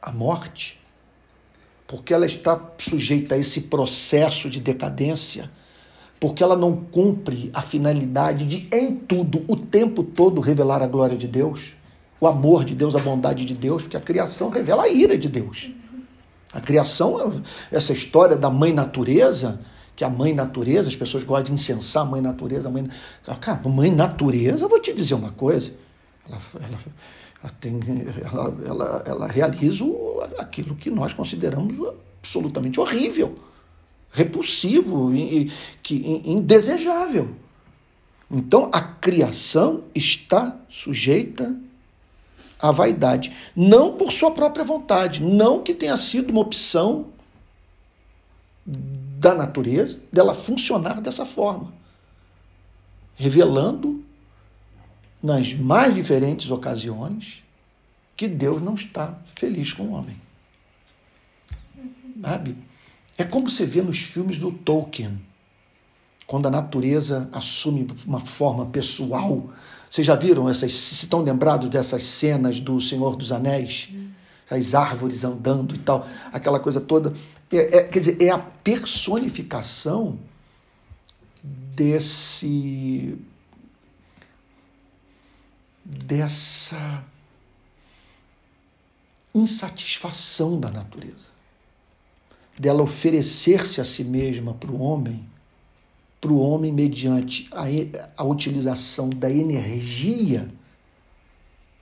à 0.02 0.12
morte? 0.12 0.80
porque 1.88 2.14
ela 2.14 2.26
está 2.26 2.60
sujeita 2.78 3.36
a 3.36 3.38
esse 3.38 3.62
processo 3.62 4.50
de 4.50 4.60
decadência, 4.60 5.50
porque 6.20 6.42
ela 6.42 6.56
não 6.56 6.76
cumpre 6.76 7.52
a 7.54 7.62
finalidade 7.62 8.46
de, 8.46 8.68
em 8.76 8.96
tudo, 8.96 9.44
o 9.48 9.56
tempo 9.56 10.04
todo, 10.04 10.42
revelar 10.42 10.82
a 10.82 10.88
glória 10.88 11.18
de 11.18 11.28
Deus, 11.28 11.74
o 12.20 12.28
amor 12.28 12.64
de 12.64 12.74
Deus, 12.74 12.96
a 12.96 13.00
bondade 13.00 13.46
de 13.46 13.54
Deus, 13.54 13.84
porque 13.84 13.98
a 13.98 14.02
criação 14.02 14.50
revela 14.50 14.84
a 14.84 14.90
ira 14.90 15.18
de 15.18 15.30
Deus. 15.30 15.72
A 16.52 16.62
criação, 16.62 17.44
essa 17.72 17.92
história 17.92 18.38
da 18.38 18.50
mãe 18.50 18.74
natureza, 18.74 19.60
que 19.96 20.04
a 20.04 20.10
mãe 20.10 20.34
natureza, 20.34 20.90
as 20.90 20.96
pessoas 20.96 21.24
gostam 21.24 21.56
de 21.56 21.62
incensar 21.62 22.04
a 22.04 22.06
mãe 22.06 22.22
natureza, 22.22 22.68
a 22.68 22.72
mãe. 22.72 22.90
Cara, 23.40 23.68
mãe 23.70 23.92
natureza, 23.92 24.66
eu 24.66 24.70
vou 24.70 24.80
te 24.80 24.94
dizer 24.94 25.14
uma 25.14 25.32
coisa. 25.32 25.72
Ela, 26.28 26.40
ela, 26.56 26.80
ela, 27.42 27.52
tem, 27.60 27.80
ela, 28.22 28.58
ela, 28.66 29.04
ela 29.06 29.28
realiza 29.28 29.86
aquilo 30.38 30.76
que 30.76 30.90
nós 30.90 31.14
consideramos 31.14 31.76
absolutamente 32.20 32.80
horrível, 32.80 33.38
repulsivo, 34.12 35.14
e, 35.14 35.52
que, 35.82 35.96
indesejável. 36.26 37.30
Então 38.30 38.70
a 38.74 38.82
criação 38.82 39.84
está 39.94 40.58
sujeita 40.68 41.56
à 42.60 42.72
vaidade, 42.72 43.32
não 43.56 43.94
por 43.94 44.12
sua 44.12 44.32
própria 44.32 44.66
vontade, 44.66 45.22
não 45.22 45.62
que 45.62 45.74
tenha 45.74 45.96
sido 45.96 46.32
uma 46.32 46.42
opção 46.42 47.08
da 49.18 49.34
natureza 49.34 50.00
dela 50.12 50.34
funcionar 50.34 51.02
dessa 51.02 51.26
forma, 51.26 51.74
revelando 53.16 54.04
nas 55.22 55.54
mais 55.54 55.96
diferentes 55.96 56.52
ocasiões 56.52 57.44
que 58.16 58.28
Deus 58.28 58.62
não 58.62 58.76
está 58.76 59.18
feliz 59.34 59.74
com 59.74 59.84
o 59.84 59.92
homem. 59.94 60.22
Sabe? 62.22 62.56
É 63.18 63.24
como 63.24 63.50
você 63.50 63.66
vê 63.66 63.82
nos 63.82 64.00
filmes 64.00 64.38
do 64.38 64.52
Tolkien, 64.52 65.22
quando 66.28 66.48
a 66.48 66.52
natureza 66.52 67.30
assume 67.32 67.88
uma 68.06 68.20
forma 68.20 68.66
pessoal. 68.66 69.50
Vocês 69.90 70.06
já 70.06 70.16
viram 70.16 70.50
essas, 70.50 70.74
se 70.74 70.94
estão 70.94 71.22
lembrados 71.22 71.70
dessas 71.70 72.04
cenas 72.04 72.60
do 72.60 72.82
Senhor 72.82 73.16
dos 73.16 73.32
Anéis? 73.32 73.90
As 74.50 74.76
árvores 74.76 75.24
andando 75.24 75.74
e 75.74 75.80
tal, 75.80 76.08
aquela 76.32 76.60
coisa 76.60 76.80
toda. 76.80 77.14
É, 77.52 77.78
é, 77.78 77.84
quer 77.84 78.00
dizer, 78.00 78.22
é 78.22 78.30
a 78.30 78.40
personificação 78.40 80.20
desse 81.44 83.18
dessa 85.86 87.04
insatisfação 89.34 90.60
da 90.60 90.72
natureza, 90.72 91.30
dela 92.58 92.82
oferecer-se 92.82 93.80
a 93.80 93.84
si 93.84 94.04
mesma 94.04 94.54
para 94.54 94.72
o 94.72 94.82
homem, 94.82 95.24
para 96.20 96.32
o 96.32 96.40
homem 96.40 96.72
mediante 96.72 97.48
a, 97.52 97.66
a 98.18 98.24
utilização 98.24 99.10
da 99.10 99.30
energia 99.30 100.48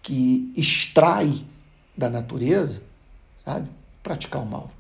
que 0.02 0.52
extrai 0.58 1.46
da 1.96 2.10
natureza, 2.10 2.82
sabe? 3.46 3.70
Praticar 4.02 4.42
o 4.42 4.46
mal. 4.46 4.72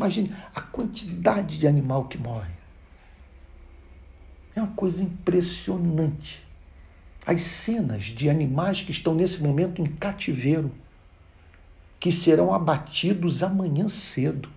Imagine 0.00 0.34
a 0.54 0.62
quantidade 0.62 1.58
de 1.58 1.66
animal 1.66 2.06
que 2.06 2.16
morre. 2.16 2.54
É 4.56 4.62
uma 4.62 4.72
coisa 4.72 5.02
impressionante 5.02 6.42
as 7.26 7.42
cenas 7.42 8.04
de 8.04 8.30
animais 8.30 8.80
que 8.80 8.92
estão 8.92 9.14
nesse 9.14 9.42
momento 9.42 9.82
em 9.82 9.84
cativeiro, 9.84 10.72
que 12.00 12.10
serão 12.10 12.54
abatidos 12.54 13.42
amanhã 13.42 13.90
cedo 13.90 14.48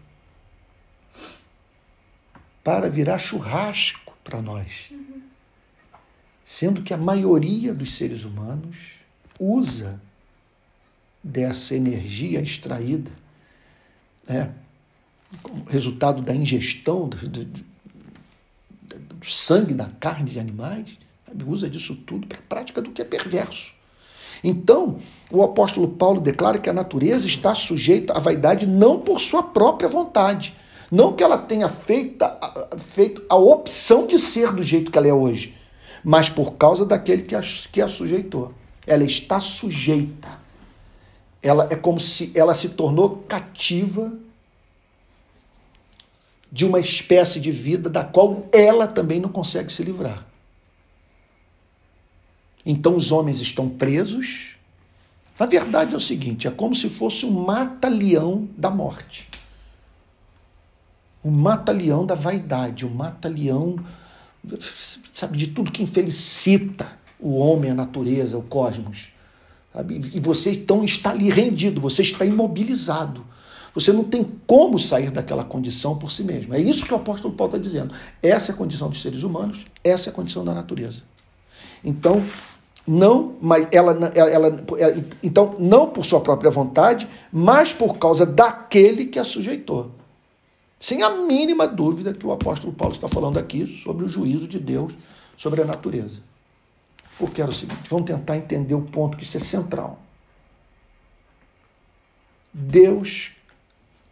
para 2.63 2.89
virar 2.89 3.17
churrasco 3.17 4.15
para 4.23 4.41
nós. 4.41 4.93
Sendo 6.45 6.83
que 6.83 6.93
a 6.93 6.97
maioria 6.97 7.73
dos 7.73 7.97
seres 7.97 8.23
humanos 8.23 8.77
usa 9.37 10.01
dessa 11.21 11.75
energia 11.75 12.39
extraída, 12.39 13.11
é, 14.25 14.49
resultado 15.67 16.21
da 16.21 16.35
ingestão 16.35 17.07
do, 17.07 17.17
do, 17.27 17.45
do 17.45 19.25
sangue, 19.25 19.73
da 19.73 19.87
carne 19.99 20.29
de 20.29 20.39
animais, 20.39 20.97
sabe? 21.25 21.43
usa 21.43 21.69
disso 21.69 21.95
tudo 21.95 22.27
para 22.27 22.39
a 22.39 22.41
prática 22.41 22.81
do 22.81 22.91
que 22.91 23.01
é 23.01 23.05
perverso. 23.05 23.73
Então, 24.43 24.99
o 25.31 25.41
apóstolo 25.41 25.87
Paulo 25.87 26.19
declara 26.19 26.59
que 26.59 26.69
a 26.69 26.73
natureza 26.73 27.25
está 27.25 27.55
sujeita 27.55 28.13
à 28.13 28.19
vaidade 28.19 28.65
não 28.65 28.99
por 28.99 29.19
sua 29.19 29.41
própria 29.41 29.87
vontade, 29.87 30.53
não 30.91 31.13
que 31.13 31.23
ela 31.23 31.37
tenha 31.37 31.69
feita, 31.69 32.37
feito 32.77 33.23
a 33.29 33.35
opção 33.35 34.05
de 34.05 34.19
ser 34.19 34.51
do 34.51 34.61
jeito 34.61 34.91
que 34.91 34.97
ela 34.97 35.07
é 35.07 35.13
hoje, 35.13 35.55
mas 36.03 36.29
por 36.29 36.53
causa 36.53 36.85
daquele 36.85 37.23
que 37.23 37.33
a, 37.33 37.41
que 37.71 37.81
a 37.81 37.87
sujeitou. 37.87 38.53
Ela 38.85 39.05
está 39.05 39.39
sujeita. 39.39 40.29
Ela 41.41 41.67
é 41.69 41.75
como 41.75 41.99
se 41.99 42.31
ela 42.35 42.53
se 42.53 42.69
tornou 42.69 43.23
cativa 43.27 44.11
de 46.53 46.65
uma 46.65 46.79
espécie 46.79 47.39
de 47.39 47.49
vida 47.49 47.89
da 47.89 48.03
qual 48.03 48.47
ela 48.53 48.85
também 48.85 49.19
não 49.19 49.29
consegue 49.29 49.73
se 49.73 49.81
livrar. 49.81 50.23
Então 52.63 52.95
os 52.95 53.11
homens 53.11 53.39
estão 53.39 53.67
presos. 53.67 54.55
Na 55.39 55.47
verdade 55.47 55.95
é 55.95 55.97
o 55.97 55.99
seguinte: 55.99 56.47
é 56.47 56.51
como 56.51 56.75
se 56.75 56.89
fosse 56.89 57.25
um 57.25 57.31
mata-leão 57.31 58.47
da 58.55 58.69
morte. 58.69 59.27
Um 61.25 61.31
mata-leão 61.31 62.05
da 62.05 62.13
vaidade, 62.13 62.85
um 62.85 62.93
mata-leão, 62.93 63.83
sabe, 65.11 65.39
de 65.39 65.47
tudo 65.47 65.71
que 65.71 65.81
infelicita 65.81 66.91
o 67.19 67.35
homem, 67.35 67.71
a 67.71 67.75
natureza, 67.75 68.37
o 68.37 68.43
cosmos. 68.43 69.07
Sabe? 69.73 70.11
E 70.13 70.19
você 70.19 70.51
então 70.51 70.85
está 70.85 71.09
ali 71.09 71.31
rendido, 71.31 71.81
você 71.81 72.03
está 72.03 72.23
imobilizado. 72.23 73.25
Você 73.73 73.91
não 73.91 74.03
tem 74.03 74.23
como 74.45 74.77
sair 74.77 75.09
daquela 75.09 75.43
condição 75.43 75.97
por 75.97 76.11
si 76.11 76.23
mesmo. 76.23 76.53
É 76.53 76.59
isso 76.59 76.85
que 76.85 76.93
o 76.93 76.97
apóstolo 76.97 77.33
Paulo 77.33 77.55
está 77.55 77.67
dizendo. 77.67 77.93
Essa 78.21 78.51
é 78.51 78.53
a 78.53 78.57
condição 78.57 78.89
dos 78.89 79.01
seres 79.01 79.23
humanos, 79.23 79.65
essa 79.83 80.09
é 80.09 80.11
a 80.11 80.13
condição 80.13 80.45
da 80.45 80.53
natureza. 80.53 81.01
Então, 81.83 82.23
não, 82.85 83.35
mas 83.41 83.67
ela, 83.71 84.11
ela, 84.13 84.55
ela, 84.77 85.05
então 85.23 85.55
não 85.57 85.89
por 85.89 86.05
sua 86.05 86.21
própria 86.21 86.51
vontade, 86.51 87.07
mas 87.31 87.73
por 87.73 87.97
causa 87.97 88.25
daquele 88.25 89.05
que 89.05 89.17
a 89.17 89.23
sujeitou. 89.23 89.91
Sem 90.79 91.01
a 91.01 91.09
mínima 91.09 91.65
dúvida 91.65 92.13
que 92.13 92.27
o 92.27 92.31
apóstolo 92.31 92.73
Paulo 92.73 92.93
está 92.93 93.07
falando 93.07 93.39
aqui 93.39 93.65
sobre 93.65 94.05
o 94.05 94.09
juízo 94.09 94.47
de 94.47 94.59
Deus 94.59 94.93
sobre 95.37 95.61
a 95.61 95.65
natureza. 95.65 96.19
Porque 97.17 97.41
era 97.41 97.49
o 97.49 97.53
seguinte, 97.53 97.89
vamos 97.89 98.05
tentar 98.05 98.37
entender 98.37 98.75
o 98.75 98.81
ponto 98.81 99.17
que 99.17 99.23
isso 99.23 99.37
é 99.37 99.39
central. 99.39 99.99
Deus 102.53 103.31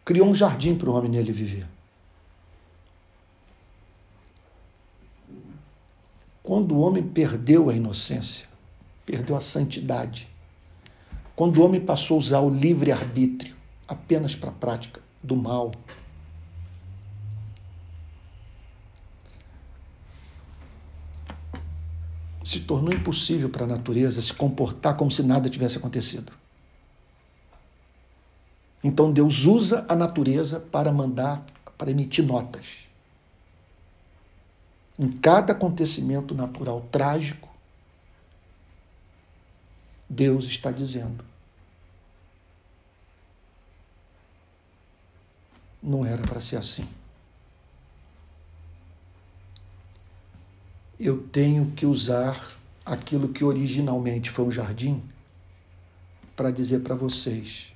criou 0.03 0.27
um 0.27 0.35
jardim 0.35 0.75
para 0.75 0.89
o 0.89 0.93
homem 0.93 1.11
nele 1.11 1.31
viver. 1.31 1.67
Quando 6.43 6.75
o 6.75 6.79
homem 6.79 7.03
perdeu 7.03 7.69
a 7.69 7.73
inocência, 7.73 8.47
perdeu 9.05 9.35
a 9.35 9.41
santidade. 9.41 10.27
Quando 11.35 11.57
o 11.57 11.65
homem 11.65 11.79
passou 11.79 12.15
a 12.15 12.19
usar 12.19 12.39
o 12.39 12.49
livre-arbítrio 12.49 13.55
apenas 13.87 14.35
para 14.35 14.49
a 14.49 14.53
prática 14.53 15.01
do 15.23 15.35
mal, 15.35 15.71
se 22.43 22.59
tornou 22.61 22.93
impossível 22.93 23.49
para 23.49 23.63
a 23.63 23.67
natureza 23.67 24.21
se 24.21 24.33
comportar 24.33 24.97
como 24.97 25.11
se 25.11 25.23
nada 25.23 25.49
tivesse 25.49 25.77
acontecido. 25.77 26.40
Então 28.84 29.11
Deus 29.11 29.45
usa 29.45 29.86
a 29.88 29.95
natureza 29.95 30.59
para 30.59 30.91
mandar, 30.91 31.45
para 31.77 31.91
emitir 31.91 32.25
notas. 32.25 32.88
Em 34.97 35.11
cada 35.11 35.53
acontecimento 35.53 36.34
natural 36.34 36.82
trágico, 36.91 37.49
Deus 40.09 40.45
está 40.45 40.71
dizendo. 40.71 41.23
Não 45.82 46.05
era 46.05 46.21
para 46.21 46.41
ser 46.41 46.57
assim. 46.57 46.88
Eu 50.99 51.23
tenho 51.27 51.71
que 51.71 51.86
usar 51.86 52.55
aquilo 52.86 53.29
que 53.29 53.43
originalmente 53.43 54.29
foi 54.29 54.45
um 54.45 54.51
jardim 54.51 55.01
para 56.36 56.51
dizer 56.51 56.82
para 56.82 56.93
vocês 56.93 57.71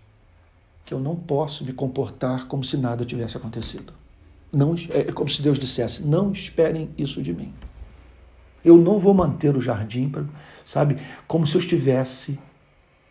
que 0.86 0.94
eu 0.94 1.00
não 1.00 1.16
posso 1.16 1.66
me 1.66 1.74
comportar 1.74 2.48
como 2.48 2.64
se 2.64 2.78
nada 2.78 3.04
tivesse 3.04 3.36
acontecido. 3.36 3.92
Não, 4.54 4.76
é 4.92 5.12
como 5.12 5.28
se 5.30 5.42
Deus 5.42 5.58
dissesse: 5.58 6.04
não 6.04 6.32
esperem 6.32 6.90
isso 6.98 7.22
de 7.22 7.34
mim. 7.34 7.52
Eu 8.64 8.78
não 8.78 9.00
vou 9.00 9.14
manter 9.14 9.56
o 9.56 9.62
jardim, 9.62 10.12
sabe, 10.66 10.98
como 11.28 11.46
se 11.46 11.56
eu 11.56 11.62
estivesse, 11.62 12.40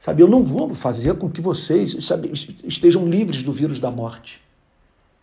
sabe, 0.00 0.22
eu 0.22 0.28
não 0.28 0.42
vou 0.42 0.74
fazer 0.74 1.14
com 1.14 1.30
que 1.30 1.40
vocês, 1.40 2.04
sabe, 2.04 2.32
estejam 2.64 3.06
livres 3.06 3.42
do 3.42 3.52
vírus 3.52 3.78
da 3.78 3.90
morte. 3.90 4.40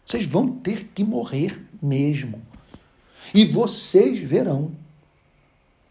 Vocês 0.06 0.26
vão 0.26 0.48
ter 0.48 0.90
que 0.94 1.04
morrer 1.04 1.62
mesmo. 1.82 2.42
E 3.34 3.46
vocês 3.46 4.20
verão, 4.20 4.72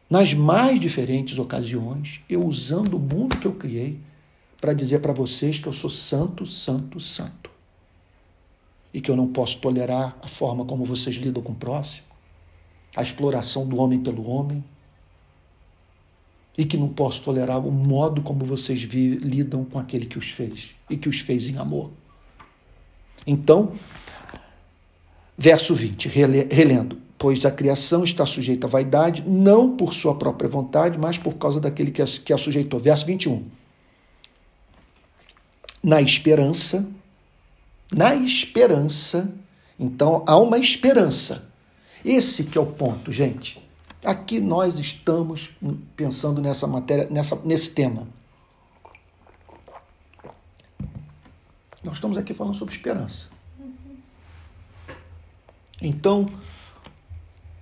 nas 0.08 0.32
mais 0.34 0.80
diferentes 0.80 1.38
ocasiões, 1.38 2.22
eu 2.28 2.44
usando 2.44 2.94
o 2.94 3.00
mundo 3.00 3.36
que 3.36 3.46
eu 3.46 3.52
criei 3.52 4.00
para 4.60 4.72
dizer 4.72 5.00
para 5.00 5.12
vocês 5.12 5.58
que 5.58 5.66
eu 5.66 5.72
sou 5.72 5.90
santo, 5.90 6.44
santo, 6.44 7.00
santo. 7.00 7.50
E 8.92 9.00
que 9.00 9.10
eu 9.10 9.16
não 9.16 9.28
posso 9.28 9.58
tolerar 9.58 10.16
a 10.22 10.28
forma 10.28 10.64
como 10.64 10.84
vocês 10.84 11.16
lidam 11.16 11.42
com 11.42 11.52
o 11.52 11.56
próximo 11.56 12.10
a 12.94 13.02
exploração 13.02 13.66
do 13.66 13.76
homem 13.76 14.00
pelo 14.00 14.28
homem, 14.28 14.64
e 16.58 16.64
que 16.64 16.76
não 16.76 16.88
posso 16.88 17.22
tolerar 17.22 17.64
o 17.64 17.72
modo 17.72 18.20
como 18.20 18.44
vocês 18.44 18.82
vi, 18.82 19.16
lidam 19.16 19.64
com 19.64 19.78
aquele 19.78 20.06
que 20.06 20.18
os 20.18 20.30
fez 20.30 20.74
e 20.90 20.96
que 20.96 21.08
os 21.08 21.20
fez 21.20 21.46
em 21.46 21.56
amor. 21.56 21.90
Então, 23.26 23.72
verso 25.38 25.74
20, 25.74 26.08
relendo: 26.08 26.98
Pois 27.16 27.44
a 27.46 27.50
criação 27.50 28.04
está 28.04 28.26
sujeita 28.26 28.66
à 28.66 28.70
vaidade, 28.70 29.22
não 29.26 29.76
por 29.76 29.94
sua 29.94 30.14
própria 30.16 30.50
vontade, 30.50 30.98
mas 30.98 31.16
por 31.16 31.34
causa 31.34 31.60
daquele 31.60 31.92
que 31.92 32.02
a, 32.02 32.06
que 32.06 32.32
a 32.32 32.38
sujeitou. 32.38 32.80
Verso 32.80 33.06
21. 33.06 33.44
Na 35.82 36.00
esperança, 36.00 36.86
na 37.92 38.14
esperança, 38.14 39.32
então 39.78 40.22
há 40.26 40.36
uma 40.36 40.58
esperança 40.58 41.50
esse 42.04 42.44
que 42.44 42.56
é 42.56 42.60
o 42.60 42.66
ponto, 42.66 43.12
gente. 43.12 43.62
Aqui 44.04 44.40
nós 44.40 44.78
estamos 44.78 45.50
pensando 45.94 46.40
nessa 46.40 46.66
matéria, 46.66 47.06
nessa, 47.10 47.36
nesse 47.44 47.70
tema. 47.70 48.08
Nós 51.84 51.94
estamos 51.94 52.16
aqui 52.16 52.32
falando 52.32 52.56
sobre 52.56 52.74
esperança. 52.74 53.28
Então, 55.80 56.30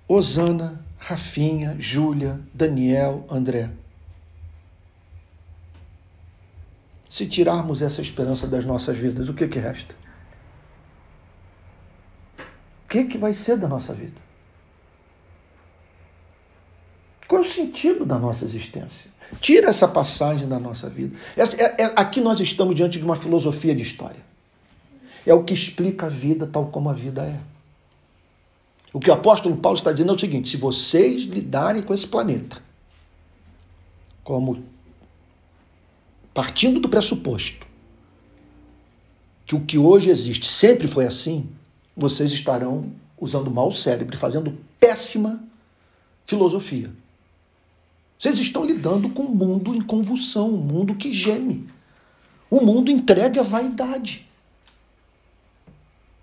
Osana, 0.07 0.83
Rafinha, 0.97 1.75
Júlia, 1.79 2.39
Daniel, 2.53 3.25
André. 3.29 3.69
Se 7.09 7.25
tirarmos 7.25 7.81
essa 7.81 8.01
esperança 8.01 8.45
das 8.45 8.63
nossas 8.63 8.95
vidas, 8.95 9.27
o 9.27 9.33
que, 9.33 9.47
que 9.47 9.57
resta? 9.57 9.95
O 12.85 12.89
que, 12.89 13.05
que 13.05 13.17
vai 13.17 13.33
ser 13.33 13.57
da 13.57 13.67
nossa 13.67 13.93
vida? 13.93 14.29
Qual 17.27 17.41
é 17.41 17.45
o 17.45 17.47
sentido 17.47 18.05
da 18.05 18.17
nossa 18.17 18.45
existência? 18.45 19.09
Tira 19.39 19.69
essa 19.69 19.87
passagem 19.87 20.47
da 20.47 20.59
nossa 20.59 20.89
vida. 20.89 21.15
É, 21.35 21.83
é, 21.83 21.93
aqui 21.95 22.21
nós 22.21 22.39
estamos 22.39 22.75
diante 22.75 22.97
de 22.97 23.05
uma 23.05 23.15
filosofia 23.15 23.75
de 23.75 23.83
história. 23.83 24.21
É 25.25 25.33
o 25.33 25.43
que 25.43 25.53
explica 25.53 26.07
a 26.07 26.09
vida 26.09 26.47
tal 26.47 26.67
como 26.67 26.89
a 26.89 26.93
vida 26.93 27.23
é. 27.23 27.39
O 28.91 28.99
que 28.99 29.09
o 29.09 29.13
apóstolo 29.13 29.57
Paulo 29.57 29.77
está 29.77 29.91
dizendo 29.91 30.11
é 30.11 30.15
o 30.15 30.19
seguinte: 30.19 30.49
se 30.49 30.57
vocês 30.57 31.23
lidarem 31.23 31.83
com 31.83 31.93
esse 31.93 32.07
planeta 32.07 32.57
como 34.23 34.63
partindo 36.33 36.79
do 36.79 36.89
pressuposto 36.89 37.69
que 39.49 39.55
o 39.55 39.61
que 39.61 39.79
hoje 39.79 40.11
existe 40.11 40.45
sempre 40.45 40.87
foi 40.87 41.07
assim, 41.07 41.49
vocês 41.97 42.31
estarão 42.31 42.91
usando 43.17 43.49
mal 43.49 43.69
o 43.69 43.73
cérebro, 43.73 44.15
fazendo 44.15 44.55
péssima 44.79 45.43
filosofia. 46.23 46.91
Vocês 48.19 48.37
estão 48.37 48.63
lidando 48.63 49.09
com 49.09 49.23
um 49.23 49.33
mundo 49.33 49.73
em 49.73 49.81
convulsão, 49.81 50.53
um 50.53 50.57
mundo 50.57 50.93
que 50.93 51.11
geme, 51.11 51.67
um 52.51 52.63
mundo 52.63 52.91
entregue 52.91 53.39
à 53.39 53.41
vaidade. 53.41 54.27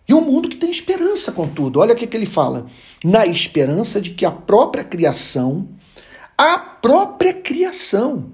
E 0.07 0.15
um 0.15 0.21
mundo 0.21 0.49
que 0.49 0.57
tem 0.57 0.71
esperança, 0.71 1.33
contudo. 1.33 1.81
Olha 1.81 1.95
o 1.95 1.97
que, 1.97 2.07
que 2.07 2.17
ele 2.17 2.27
fala. 2.27 2.67
Na 3.03 3.27
esperança 3.27 4.01
de 4.01 4.11
que 4.11 4.25
a 4.25 4.31
própria 4.31 4.85
criação, 4.85 5.67
a 6.39 6.57
própria 6.57 7.35
criação. 7.35 8.31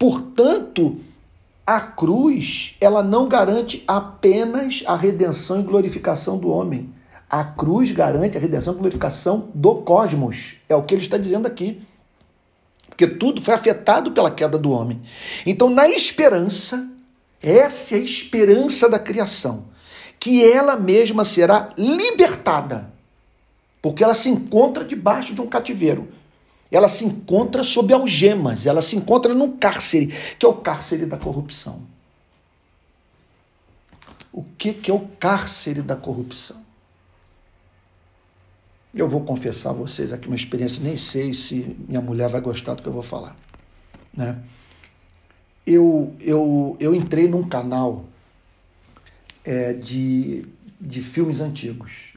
Portanto, 0.00 0.98
a 1.66 1.78
cruz, 1.78 2.74
ela 2.80 3.02
não 3.02 3.28
garante 3.28 3.84
apenas 3.86 4.82
a 4.86 4.96
redenção 4.96 5.60
e 5.60 5.62
glorificação 5.62 6.38
do 6.38 6.48
homem. 6.48 6.88
A 7.28 7.44
cruz 7.44 7.92
garante 7.92 8.38
a 8.38 8.40
redenção 8.40 8.72
e 8.72 8.78
glorificação 8.78 9.50
do 9.54 9.74
cosmos. 9.82 10.54
É 10.70 10.74
o 10.74 10.82
que 10.82 10.94
ele 10.94 11.02
está 11.02 11.18
dizendo 11.18 11.46
aqui. 11.46 11.82
Porque 12.88 13.06
tudo 13.06 13.42
foi 13.42 13.52
afetado 13.52 14.12
pela 14.12 14.30
queda 14.30 14.56
do 14.56 14.70
homem. 14.70 15.02
Então, 15.44 15.68
na 15.68 15.86
esperança, 15.86 16.88
essa 17.42 17.94
é 17.94 17.98
a 17.98 18.02
esperança 18.02 18.88
da 18.88 18.98
criação 18.98 19.64
que 20.18 20.42
ela 20.50 20.76
mesma 20.76 21.26
será 21.26 21.74
libertada, 21.76 22.90
porque 23.80 24.02
ela 24.02 24.12
se 24.14 24.30
encontra 24.30 24.82
debaixo 24.82 25.34
de 25.34 25.40
um 25.42 25.46
cativeiro. 25.46 26.08
Ela 26.70 26.88
se 26.88 27.04
encontra 27.04 27.62
sob 27.62 27.92
algemas, 27.92 28.66
ela 28.66 28.80
se 28.80 28.96
encontra 28.96 29.34
num 29.34 29.56
cárcere, 29.56 30.06
que 30.38 30.46
é 30.46 30.48
o 30.48 30.54
cárcere 30.54 31.04
da 31.04 31.16
corrupção. 31.16 31.82
O 34.32 34.44
que, 34.56 34.72
que 34.72 34.90
é 34.90 34.94
o 34.94 35.00
cárcere 35.18 35.82
da 35.82 35.96
corrupção? 35.96 36.60
Eu 38.94 39.08
vou 39.08 39.22
confessar 39.22 39.70
a 39.70 39.72
vocês 39.72 40.12
aqui 40.12 40.28
uma 40.28 40.36
experiência, 40.36 40.82
nem 40.82 40.96
sei 40.96 41.32
se 41.34 41.76
minha 41.88 42.00
mulher 42.00 42.28
vai 42.28 42.40
gostar 42.40 42.74
do 42.74 42.82
que 42.82 42.88
eu 42.88 42.92
vou 42.92 43.02
falar. 43.02 43.34
Né? 44.14 44.38
Eu, 45.66 46.14
eu, 46.20 46.76
eu 46.78 46.94
entrei 46.94 47.28
num 47.28 47.48
canal 47.48 48.04
é, 49.44 49.72
de, 49.72 50.46
de 50.80 51.02
filmes 51.02 51.40
antigos. 51.40 52.14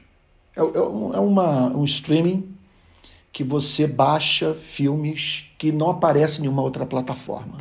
É, 0.56 0.60
é, 0.60 0.62
é 0.62 1.20
uma, 1.20 1.68
um 1.68 1.84
streaming 1.84 2.53
que 3.34 3.42
você 3.42 3.84
baixa 3.88 4.54
filmes 4.54 5.46
que 5.58 5.72
não 5.72 5.90
aparecem 5.90 6.38
em 6.38 6.42
nenhuma 6.42 6.62
outra 6.62 6.86
plataforma. 6.86 7.58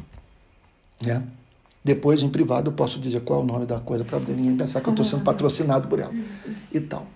Né? 1.03 1.24
Depois, 1.84 2.21
em 2.21 2.30
privado, 2.30 2.69
eu 2.69 2.76
posso 2.76 2.99
dizer 2.99 3.24
qual 3.24 3.39
é 3.39 3.43
o 3.43 3.45
nome 3.45 3.65
da 3.65 3.80
coisa 3.80 4.05
para 4.05 4.19
ninguém 4.19 4.55
pensar 4.55 4.82
que 4.82 4.88
eu 4.88 4.93
estou 4.93 5.03
sendo 5.03 5.24
patrocinado 5.24 5.88
por 5.88 5.99
ela 5.99 6.13
e 6.71 6.80
tal. 6.80 7.07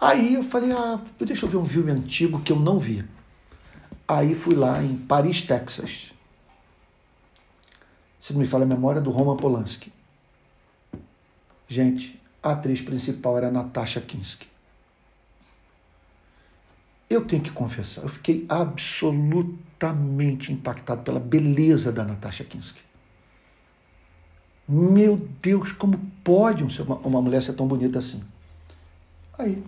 Aí 0.00 0.34
eu 0.34 0.42
falei, 0.42 0.72
ah, 0.72 1.00
deixa 1.20 1.46
eu 1.46 1.48
ver 1.48 1.58
um 1.58 1.64
filme 1.64 1.92
antigo 1.92 2.40
que 2.40 2.50
eu 2.50 2.58
não 2.58 2.76
vi. 2.76 3.04
Aí 4.08 4.34
fui 4.34 4.56
lá 4.56 4.82
em 4.82 4.96
Paris, 4.96 5.40
Texas. 5.42 6.12
Se 8.18 8.32
não 8.32 8.40
me 8.40 8.46
fala 8.46 8.64
a 8.64 8.66
memória, 8.66 9.00
do 9.00 9.10
Roman 9.10 9.36
Polanski. 9.36 9.92
Gente, 11.68 12.20
a 12.42 12.50
atriz 12.50 12.80
principal 12.80 13.38
era 13.38 13.48
Natasha 13.48 14.00
Kinski. 14.00 14.51
Eu 17.12 17.26
tenho 17.26 17.42
que 17.42 17.50
confessar, 17.50 18.04
eu 18.04 18.08
fiquei 18.08 18.46
absolutamente 18.48 20.50
impactado 20.50 21.02
pela 21.02 21.20
beleza 21.20 21.92
da 21.92 22.06
Natasha 22.06 22.42
Kinski. 22.42 22.80
Meu 24.66 25.18
Deus, 25.42 25.72
como 25.72 25.98
pode 26.24 26.64
uma, 26.64 27.20
mulher 27.20 27.42
ser 27.42 27.52
tão 27.52 27.68
bonita 27.68 27.98
assim? 27.98 28.24
Aí, 29.38 29.62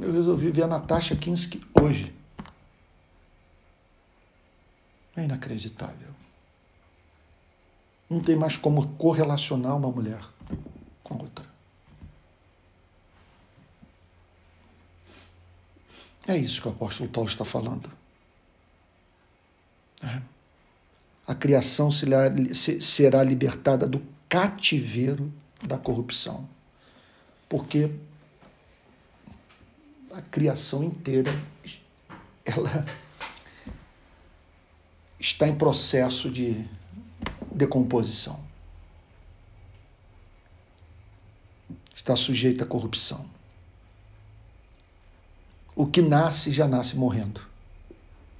eu 0.00 0.12
resolvi 0.12 0.50
ver 0.50 0.64
a 0.64 0.66
Natasha 0.66 1.14
Kinski 1.14 1.64
hoje. 1.80 2.12
É 5.14 5.22
inacreditável. 5.22 6.08
Não 8.10 8.18
tem 8.18 8.34
mais 8.34 8.56
como 8.56 8.84
correlacionar 8.94 9.76
uma 9.76 9.92
mulher 9.92 10.24
com 11.04 11.18
outra. 11.18 11.46
É 16.28 16.36
isso 16.36 16.60
que 16.60 16.68
o 16.68 16.70
apóstolo 16.70 17.08
Paulo 17.08 17.28
está 17.28 17.44
falando. 17.44 17.90
É. 20.02 20.20
A 21.26 21.34
criação 21.34 21.90
será 21.90 23.24
libertada 23.24 23.86
do 23.86 24.00
cativeiro 24.28 25.32
da 25.62 25.76
corrupção. 25.76 26.48
Porque 27.48 27.90
a 30.14 30.22
criação 30.22 30.84
inteira 30.84 31.32
ela 32.44 32.84
está 35.18 35.48
em 35.48 35.56
processo 35.56 36.30
de 36.30 36.64
decomposição. 37.50 38.46
está 42.08 42.16
sujeito 42.16 42.64
à 42.64 42.66
corrupção. 42.66 43.28
O 45.78 45.86
que 45.86 46.02
nasce 46.02 46.50
já 46.50 46.66
nasce 46.66 46.96
morrendo. 46.96 47.40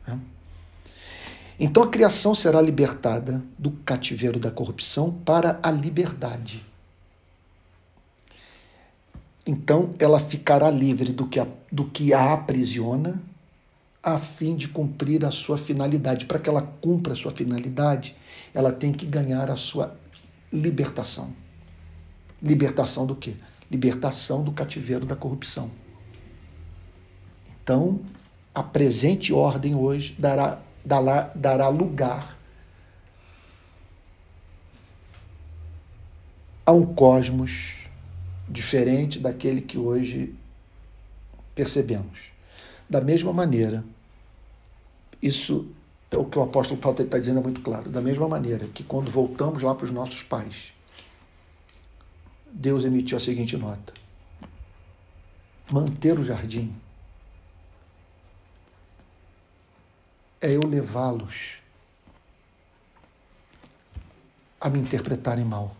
Né? 0.06 0.18
Então 1.60 1.82
a 1.82 1.88
criação 1.88 2.34
será 2.34 2.60
libertada 2.60 3.42
do 3.56 3.70
cativeiro 3.70 4.40
da 4.40 4.50
corrupção 4.50 5.12
para 5.24 5.60
a 5.62 5.70
liberdade. 5.70 6.60
Então 9.46 9.94
ela 9.98 10.18
ficará 10.18 10.68
livre 10.70 11.12
do 11.12 11.26
que 11.28 11.38
a, 11.38 11.46
do 11.70 11.84
que 11.84 12.12
a 12.12 12.32
aprisiona, 12.32 13.22
a 14.02 14.18
fim 14.18 14.56
de 14.56 14.66
cumprir 14.66 15.24
a 15.24 15.30
sua 15.30 15.56
finalidade. 15.56 16.26
Para 16.26 16.38
que 16.38 16.48
ela 16.48 16.62
cumpra 16.80 17.12
a 17.12 17.16
sua 17.16 17.30
finalidade, 17.30 18.16
ela 18.52 18.72
tem 18.72 18.92
que 18.92 19.06
ganhar 19.06 19.50
a 19.50 19.56
sua 19.56 19.96
libertação. 20.52 21.32
Libertação 22.42 23.06
do 23.06 23.14
quê? 23.14 23.34
libertação 23.70 24.42
do 24.42 24.52
cativeiro 24.52 25.04
da 25.04 25.14
corrupção. 25.14 25.70
Então, 27.68 28.00
a 28.54 28.62
presente 28.62 29.30
ordem 29.30 29.74
hoje 29.74 30.16
dará, 30.18 30.58
dará, 30.82 31.30
dará 31.34 31.68
lugar 31.68 32.38
a 36.64 36.72
um 36.72 36.94
cosmos 36.94 37.86
diferente 38.48 39.18
daquele 39.18 39.60
que 39.60 39.76
hoje 39.76 40.34
percebemos. 41.54 42.30
Da 42.88 43.02
mesma 43.02 43.34
maneira, 43.34 43.84
isso 45.20 45.70
é 46.10 46.16
o 46.16 46.24
que 46.24 46.38
o 46.38 46.42
apóstolo 46.42 46.80
Paulo 46.80 47.02
está 47.02 47.18
dizendo 47.18 47.40
é 47.40 47.42
muito 47.42 47.60
claro. 47.60 47.90
Da 47.90 48.00
mesma 48.00 48.26
maneira 48.26 48.66
que 48.68 48.82
quando 48.82 49.10
voltamos 49.10 49.62
lá 49.62 49.74
para 49.74 49.84
os 49.84 49.90
nossos 49.90 50.22
pais, 50.22 50.72
Deus 52.50 52.86
emitiu 52.86 53.18
a 53.18 53.20
seguinte 53.20 53.58
nota: 53.58 53.92
manter 55.70 56.18
o 56.18 56.24
jardim 56.24 56.74
é 60.40 60.54
eu 60.54 60.60
levá-los 60.60 61.58
a 64.60 64.68
me 64.68 64.78
interpretarem 64.78 65.44
mal. 65.44 65.76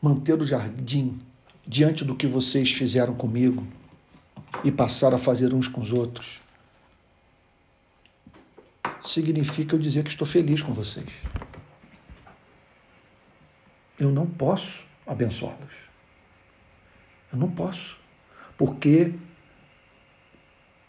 Manter 0.00 0.40
o 0.40 0.44
jardim 0.44 1.20
diante 1.66 2.04
do 2.04 2.14
que 2.14 2.26
vocês 2.26 2.72
fizeram 2.72 3.14
comigo 3.14 3.66
e 4.62 4.70
passaram 4.70 5.16
a 5.16 5.18
fazer 5.18 5.54
uns 5.54 5.66
com 5.68 5.80
os 5.80 5.92
outros 5.92 6.40
significa 9.04 9.74
eu 9.74 9.78
dizer 9.78 10.02
que 10.02 10.10
estou 10.10 10.26
feliz 10.26 10.62
com 10.62 10.72
vocês 10.72 11.10
eu 13.98 14.10
não 14.10 14.26
posso 14.26 14.82
abençoá-los. 15.06 15.72
Eu 17.32 17.38
não 17.38 17.50
posso. 17.50 17.96
Porque, 18.56 19.14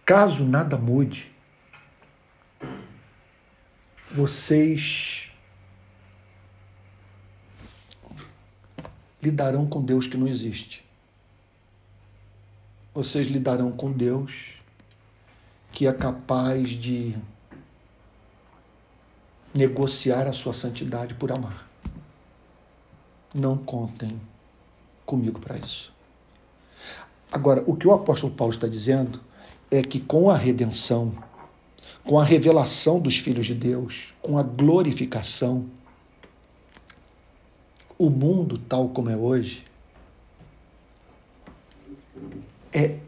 caso 0.05 0.45
nada 0.45 0.77
mude, 0.77 1.31
vocês 4.11 5.29
lidarão 9.21 9.65
com 9.65 9.83
Deus 9.83 10.05
que 10.07 10.15
não 10.15 10.27
existe. 10.27 10.85
Vocês 12.93 13.27
lidarão 13.27 13.71
com 13.71 13.91
Deus 13.91 14.53
que 15.71 15.87
é 15.87 15.91
capaz 15.91 16.69
de 16.69 17.13
negociar 19.53 20.27
a 20.27 20.31
sua 20.31 20.53
santidade 20.53 21.13
por 21.15 21.31
amar 21.31 21.65
não 23.35 23.57
contem 23.57 24.09
comigo 25.05 25.41
para 25.41 25.57
isso. 25.57 25.93
Agora, 27.29 27.61
o 27.67 27.75
que 27.75 27.85
o 27.85 27.91
apóstolo 27.91 28.33
Paulo 28.33 28.53
está 28.53 28.65
dizendo 28.65 29.19
é 29.75 29.81
que 29.81 29.99
com 29.99 30.29
a 30.29 30.37
redenção, 30.37 31.13
com 32.03 32.19
a 32.19 32.23
revelação 32.23 32.99
dos 32.99 33.17
filhos 33.17 33.45
de 33.45 33.55
Deus, 33.55 34.13
com 34.21 34.37
a 34.37 34.43
glorificação, 34.43 35.69
o 37.97 38.09
mundo 38.09 38.57
tal 38.57 38.89
como 38.89 39.09
é 39.09 39.15
hoje 39.15 39.65
é 42.73 42.99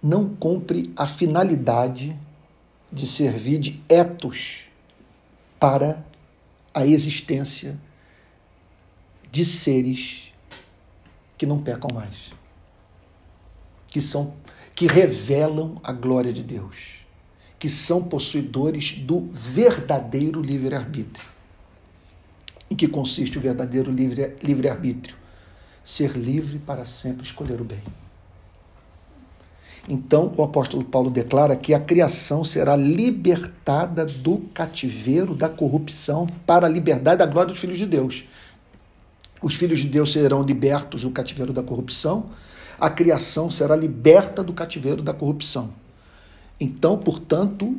não 0.00 0.28
cumpre 0.36 0.92
a 0.96 1.06
finalidade 1.06 2.16
de 2.92 3.06
servir 3.08 3.58
de 3.58 3.82
etos 3.88 4.66
para 5.58 6.04
a 6.72 6.86
existência 6.86 7.76
de 9.32 9.44
seres 9.44 10.32
que 11.36 11.44
não 11.44 11.60
pecam 11.60 11.90
mais, 11.92 12.32
que 13.96 14.02
são 14.02 14.34
que 14.74 14.86
revelam 14.86 15.80
a 15.82 15.90
glória 15.90 16.30
de 16.30 16.42
Deus, 16.42 16.96
que 17.58 17.66
são 17.66 18.02
possuidores 18.02 18.92
do 18.92 19.30
verdadeiro 19.32 20.42
livre-arbítrio. 20.42 21.26
Em 22.70 22.76
que 22.76 22.86
consiste 22.86 23.38
o 23.38 23.40
verdadeiro 23.40 23.90
livre-arbítrio? 23.90 25.16
Ser 25.82 26.10
livre 26.10 26.58
para 26.58 26.84
sempre 26.84 27.24
escolher 27.24 27.58
o 27.58 27.64
bem. 27.64 27.82
Então, 29.88 30.30
o 30.36 30.42
apóstolo 30.42 30.84
Paulo 30.84 31.08
declara 31.08 31.56
que 31.56 31.72
a 31.72 31.80
criação 31.80 32.44
será 32.44 32.76
libertada 32.76 34.04
do 34.04 34.40
cativeiro 34.52 35.34
da 35.34 35.48
corrupção 35.48 36.26
para 36.44 36.66
a 36.66 36.70
liberdade 36.70 37.20
da 37.20 37.26
glória 37.26 37.50
dos 37.50 37.60
filhos 37.60 37.78
de 37.78 37.86
Deus. 37.86 38.26
Os 39.40 39.54
filhos 39.54 39.80
de 39.80 39.88
Deus 39.88 40.12
serão 40.12 40.42
libertos 40.42 41.00
do 41.00 41.10
cativeiro 41.10 41.54
da 41.54 41.62
corrupção, 41.62 42.26
a 42.78 42.90
criação 42.90 43.50
será 43.50 43.74
liberta 43.74 44.42
do 44.42 44.52
cativeiro 44.52 45.02
da 45.02 45.12
corrupção. 45.12 45.70
Então, 46.60 46.98
portanto, 46.98 47.76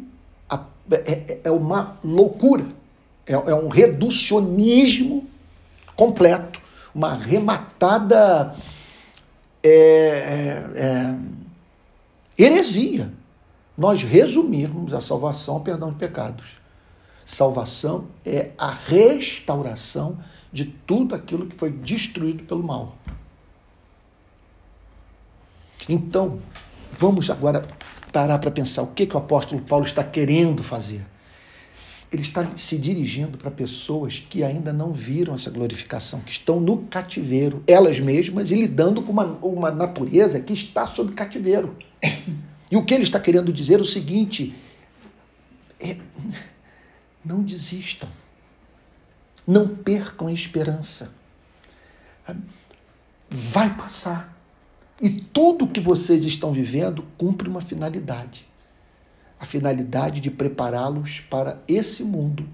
a, 0.49 0.63
é, 0.91 1.39
é, 1.43 1.51
uma 1.51 1.97
loucura, 2.03 2.67
é, 3.25 3.33
é 3.33 3.55
um 3.55 3.67
reducionismo 3.67 5.27
completo, 5.95 6.61
uma 6.93 7.11
arrematada. 7.11 8.55
É, 9.63 9.69
é, 9.69 10.81
é 10.81 11.37
heresia 12.37 13.11
nós 13.77 14.01
resumirmos 14.01 14.93
a 14.93 15.01
salvação 15.01 15.55
ao 15.55 15.61
perdão 15.61 15.91
de 15.91 15.97
pecados. 15.97 16.59
Salvação 17.25 18.07
é 18.25 18.51
a 18.57 18.71
restauração 18.71 20.17
de 20.51 20.65
tudo 20.65 21.13
aquilo 21.13 21.45
que 21.45 21.55
foi 21.55 21.69
destruído 21.69 22.43
pelo 22.43 22.63
mal. 22.63 22.96
Então, 25.87 26.39
vamos 26.91 27.29
agora 27.29 27.65
parar 28.11 28.37
para 28.39 28.51
pensar 28.51 28.81
o 28.81 28.87
que, 28.87 29.05
que 29.05 29.15
o 29.15 29.19
apóstolo 29.19 29.61
Paulo 29.61 29.85
está 29.85 30.03
querendo 30.03 30.63
fazer. 30.63 31.05
Ele 32.11 32.21
está 32.21 32.49
se 32.55 32.77
dirigindo 32.77 33.37
para 33.37 33.51
pessoas 33.51 34.25
que 34.29 34.43
ainda 34.43 34.71
não 34.71 34.93
viram 34.93 35.35
essa 35.35 35.51
glorificação, 35.51 36.21
que 36.21 36.31
estão 36.31 36.59
no 36.59 36.83
cativeiro, 36.83 37.61
elas 37.67 37.99
mesmas, 37.99 38.49
e 38.49 38.55
lidando 38.55 39.01
com 39.01 39.11
uma, 39.11 39.25
uma 39.41 39.71
natureza 39.71 40.39
que 40.39 40.53
está 40.53 40.87
sob 40.87 41.11
cativeiro. 41.13 41.75
E 42.69 42.75
o 42.75 42.83
que 42.83 42.93
ele 42.93 43.03
está 43.03 43.19
querendo 43.19 43.51
dizer 43.53 43.79
é 43.79 43.81
o 43.81 43.85
seguinte: 43.85 44.53
é, 45.79 45.97
não 47.23 47.41
desistam, 47.41 48.09
não 49.45 49.67
percam 49.67 50.27
a 50.27 50.33
esperança. 50.33 51.13
Vai 53.29 53.73
passar. 53.75 54.36
E 55.01 55.09
tudo 55.09 55.67
que 55.67 55.79
vocês 55.79 56.25
estão 56.25 56.51
vivendo 56.51 57.03
cumpre 57.17 57.47
uma 57.47 57.61
finalidade 57.61 58.47
a 59.39 59.45
finalidade 59.45 60.19
de 60.19 60.31
prepará-los 60.31 61.21
para 61.29 61.59
esse 61.67 62.03
mundo 62.03 62.47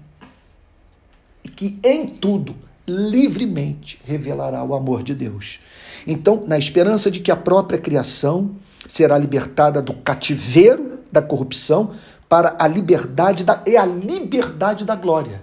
e 1.42 1.48
que 1.48 1.78
em 1.82 2.06
tudo 2.06 2.54
livremente 2.86 3.98
revelará 4.04 4.62
o 4.62 4.74
amor 4.74 5.02
de 5.02 5.14
Deus. 5.14 5.60
Então, 6.06 6.44
na 6.46 6.58
esperança 6.58 7.10
de 7.10 7.20
que 7.20 7.30
a 7.30 7.36
própria 7.36 7.78
criação 7.78 8.54
será 8.86 9.16
libertada 9.16 9.80
do 9.80 9.94
cativeiro 9.94 11.00
da 11.10 11.22
corrupção 11.22 11.92
para 12.28 12.56
a 12.58 12.68
liberdade 12.68 13.44
da 13.44 13.62
é 13.64 13.76
a 13.76 13.86
liberdade 13.86 14.84
da 14.84 14.94
glória. 14.94 15.40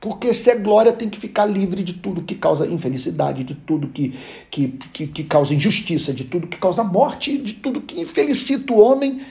Porque 0.00 0.32
se 0.34 0.50
é 0.50 0.56
glória, 0.56 0.92
tem 0.92 1.08
que 1.08 1.18
ficar 1.18 1.46
livre 1.46 1.82
de 1.82 1.94
tudo 1.94 2.22
que 2.22 2.34
causa 2.34 2.66
infelicidade, 2.66 3.42
de 3.42 3.54
tudo 3.54 3.88
que, 3.88 4.14
que, 4.50 4.68
que, 4.92 5.06
que 5.06 5.24
causa 5.24 5.54
injustiça, 5.54 6.12
de 6.12 6.24
tudo 6.24 6.46
que 6.46 6.58
causa 6.58 6.84
morte, 6.84 7.36
de 7.38 7.54
tudo 7.54 7.80
que 7.80 8.00
infelicita 8.00 8.72
o 8.72 8.80
homem 8.80 9.22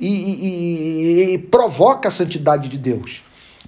e, 0.00 0.08
e, 0.08 1.34
e 1.34 1.38
provoca 1.38 2.08
a 2.08 2.10
santidade 2.10 2.68
de 2.68 2.78
Deus. 2.78 3.22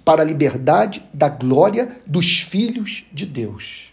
Para 0.05 0.23
a 0.23 0.25
liberdade 0.25 1.05
da 1.13 1.29
glória 1.29 2.01
dos 2.07 2.41
filhos 2.41 3.05
de 3.13 3.27
Deus. 3.27 3.93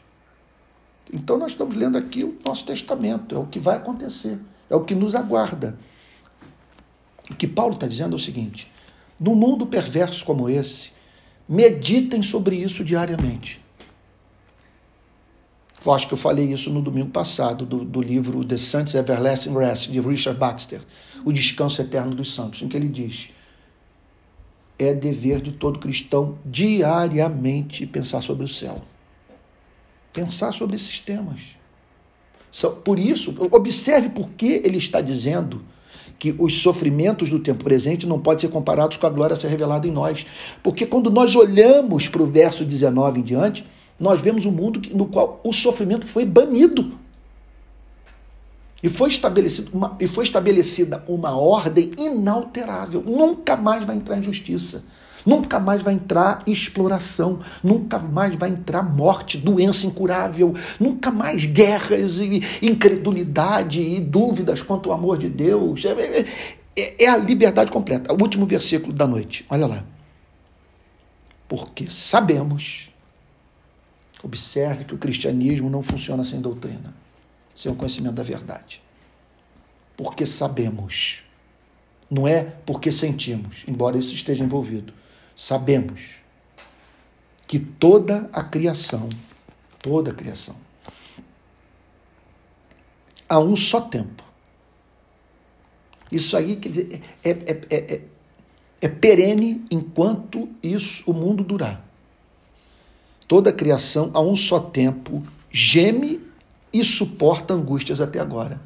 Então 1.14 1.38
nós 1.38 1.52
estamos 1.52 1.76
lendo 1.76 1.98
aqui 1.98 2.24
o 2.24 2.38
nosso 2.46 2.66
testamento, 2.66 3.36
é 3.36 3.38
o 3.38 3.46
que 3.46 3.60
vai 3.60 3.76
acontecer. 3.76 4.40
É 4.70 4.76
o 4.76 4.82
que 4.82 4.96
nos 4.96 5.14
aguarda. 5.14 5.78
O 7.30 7.36
que 7.36 7.48
Paulo 7.48 7.74
está 7.74 7.88
dizendo 7.88 8.14
é 8.14 8.16
o 8.16 8.20
seguinte: 8.20 8.72
no 9.20 9.36
mundo 9.36 9.66
perverso 9.66 10.26
como 10.26 10.50
esse, 10.50 10.95
meditem 11.48 12.24
sobre 12.24 12.56
isso 12.56 12.84
diariamente. 12.84 13.64
Eu 15.86 15.94
acho 15.94 16.08
que 16.08 16.14
eu 16.16 16.18
falei 16.18 16.52
isso 16.52 16.72
no 16.72 16.82
domingo 16.82 17.12
passado, 17.12 17.64
do, 17.64 17.86
do 17.86 18.02
livro 18.02 18.44
The 18.44 18.58
Saints 18.58 18.96
Everlasting 18.96 19.54
Rest, 19.54 19.92
de 19.92 20.00
Richard 20.00 20.40
Baxter, 20.40 20.82
O 21.24 21.32
Descanso 21.32 21.80
Eterno 21.80 22.16
dos 22.16 22.34
Santos, 22.34 22.62
em 22.64 22.68
que 22.68 22.76
ele 22.76 22.90
diz: 22.90 23.30
é 24.80 24.94
dever 24.94 25.42
de 25.42 25.52
todo 25.52 25.78
cristão 25.78 26.40
diariamente 26.44 27.86
pensar 27.86 28.22
sobre 28.22 28.46
o 28.46 28.48
céu, 28.48 28.82
pensar 30.12 30.52
sobre 30.52 30.76
esses 30.76 31.00
temas. 31.00 31.42
Por 32.84 32.98
isso, 32.98 33.36
observe 33.52 34.10
por 34.10 34.30
que 34.32 34.62
ele 34.64 34.78
está 34.78 35.02
dizendo 35.02 35.62
que 36.18 36.36
os 36.38 36.62
sofrimentos 36.62 37.30
do 37.30 37.40
tempo 37.40 37.64
presente 37.64 38.08
não 38.08 38.20
podem 38.20 38.42
ser 38.42 38.50
comparados 38.50 38.98
com 38.98 39.06
a 39.06 39.10
glória 39.10 39.36
a 39.36 39.40
ser 39.40 39.48
revelada 39.48 39.88
em 39.88 39.92
nós. 39.92 40.26
Porque 40.64 40.86
quando 40.86 41.10
nós 41.10 41.36
olhamos 41.36 42.08
para 42.08 42.22
o 42.22 42.26
verso 42.26 42.64
19 42.64 43.20
em 43.20 43.24
diante, 43.24 43.66
nós 44.00 44.22
vemos 44.22 44.46
um 44.46 44.52
mundo 44.52 44.82
no 44.94 45.06
qual 45.06 45.40
o 45.44 45.54
sofrimento 45.54 46.06
foi 46.06 46.26
banido. 46.26 46.98
E 48.84 48.90
foi, 48.90 49.10
estabelecido 49.10 49.72
uma, 49.74 49.96
e 50.00 50.08
foi 50.08 50.24
estabelecida 50.24 51.04
uma 51.08 51.36
ordem 51.36 51.92
inalterável. 51.98 53.02
Nunca 53.02 53.56
mais 53.56 53.84
vai 53.84 53.96
entrar 53.96 54.18
injustiça. 54.18 54.84
Nunca 55.26 55.60
mais 55.60 55.82
vai 55.82 55.96
entrar 55.96 56.44
exploração, 56.46 57.40
nunca 57.64 57.98
mais 57.98 58.36
vai 58.36 58.50
entrar 58.52 58.84
morte, 58.84 59.40
doença 59.40 59.88
incurável, 59.88 60.54
nunca 60.80 61.10
mais 61.10 61.46
guerras 61.46 62.20
e 62.20 62.44
incredulidade 62.62 63.82
e 63.82 64.00
dúvidas 64.00 64.62
quanto 64.62 64.92
ao 64.92 64.98
amor 64.98 65.18
de 65.18 65.28
Deus. 65.28 65.84
É, 65.84 65.90
é, 65.90 66.26
é, 66.76 67.06
é 67.06 67.10
a 67.10 67.18
liberdade 67.18 67.72
completa. 67.72 68.14
O 68.14 68.22
último 68.22 68.46
versículo 68.46 68.94
da 68.94 69.08
noite, 69.08 69.44
olha 69.50 69.66
lá. 69.66 69.84
Porque 71.48 71.88
sabemos, 71.90 72.92
observe 74.22 74.86
que 74.86 74.94
o 74.94 74.98
cristianismo 74.98 75.70
não 75.72 75.82
funciona 75.82 76.24
sem 76.24 76.40
doutrina, 76.40 76.94
sem 77.56 77.72
o 77.72 77.76
conhecimento 77.76 78.14
da 78.14 78.24
verdade. 78.24 78.80
Porque 79.98 80.26
sabemos. 80.26 81.24
Não 82.08 82.28
é 82.28 82.44
porque 82.44 82.92
sentimos, 82.92 83.64
embora 83.68 83.98
isso 83.98 84.14
esteja 84.14 84.44
envolvido 84.44 84.94
sabemos 85.36 86.16
que 87.48 87.60
toda 87.60 88.30
a 88.32 88.44
criação, 88.44 89.10
toda 89.82 90.12
a 90.12 90.14
criação, 90.14 90.56
a 93.28 93.40
um 93.40 93.56
só 93.56 93.82
tempo. 93.82 94.24
Isso 96.12 96.38
aí 96.38 96.56
quer 96.56 96.70
dizer, 96.70 97.02
é, 97.24 97.30
é, 97.30 97.66
é, 97.70 98.02
é 98.82 98.88
perene 98.88 99.66
enquanto 99.70 100.50
isso 100.62 101.04
o 101.06 101.14
mundo 101.14 101.44
durar. 101.44 101.84
Toda 103.28 103.50
a 103.50 103.54
criação, 103.54 104.12
a 104.14 104.22
um 104.22 104.36
só 104.36 104.60
tempo, 104.60 105.24
geme 105.52 106.22
e 106.72 106.84
suporta 106.84 107.54
angústias 107.54 108.00
até 108.00 108.20
agora, 108.20 108.62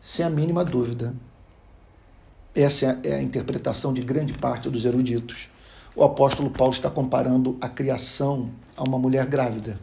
sem 0.00 0.24
a 0.24 0.30
mínima 0.30 0.64
dúvida. 0.64 1.14
Essa 2.54 3.00
é 3.02 3.14
a 3.14 3.22
interpretação 3.22 3.92
de 3.92 4.02
grande 4.02 4.34
parte 4.34 4.70
dos 4.70 4.84
eruditos 4.84 5.51
o 5.94 6.04
apóstolo 6.04 6.50
Paulo 6.50 6.72
está 6.72 6.90
comparando 6.90 7.56
a 7.60 7.68
criação 7.68 8.50
a 8.76 8.82
uma 8.82 8.98
mulher 8.98 9.26
grávida. 9.26 9.78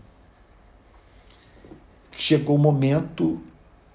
Chegou 2.16 2.56
o 2.56 2.60
momento 2.60 3.42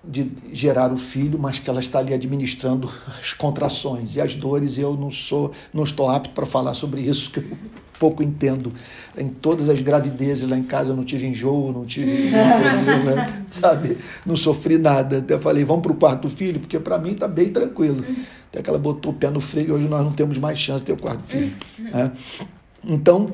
de 0.07 0.31
gerar 0.53 0.93
o 0.93 0.99
filho, 0.99 1.39
mas 1.39 1.59
que 1.59 1.69
ela 1.69 1.81
está 1.81 1.99
ali 1.99 2.13
administrando 2.13 2.93
as 3.21 3.33
contrações 3.33 4.17
e 4.17 4.21
as 4.21 4.35
dores. 4.35 4.79
Eu 4.79 4.95
não 4.95 5.11
sou, 5.11 5.53
não 5.73 5.85
estou 5.85 6.09
apto 6.09 6.31
para 6.31 6.45
falar 6.45 6.75
sobre 6.75 7.01
isso, 7.01 7.31
que 7.31 7.39
eu 7.39 7.45
pouco 7.99 8.23
entendo. 8.23 8.73
Em 9.17 9.29
todas 9.29 9.69
as 9.69 9.81
gravidezes 9.81 10.49
lá 10.49 10.59
em 10.59 10.63
casa 10.63 10.91
eu 10.91 10.97
não 10.97 11.05
tive 11.05 11.27
enjoo, 11.27 11.73
não 11.73 11.87
tive, 11.87 12.31
sabe? 13.49 13.97
Não 14.27 14.37
sofri 14.37 14.77
nada. 14.77 15.19
Até 15.19 15.39
falei, 15.39 15.65
vamos 15.65 15.83
para 15.83 15.93
o 15.93 15.97
quarto 15.97 16.29
filho, 16.29 16.61
porque 16.61 16.79
para 16.79 16.99
mim 16.99 17.13
está 17.13 17.27
bem 17.27 17.51
tranquilo. 17.51 18.05
Até 18.49 18.63
que 18.63 18.69
ela 18.69 18.79
botou 18.79 19.13
o 19.13 19.15
pé 19.15 19.31
no 19.31 19.41
freio 19.41 19.69
e 19.69 19.73
hoje 19.73 19.89
nós 19.89 20.05
não 20.05 20.13
temos 20.13 20.37
mais 20.39 20.59
chance 20.59 20.81
de 20.81 20.87
ter 20.87 20.93
o 20.93 21.01
quarto 21.01 21.23
filho. 21.25 21.53
Né? 21.79 22.13
Então, 22.85 23.33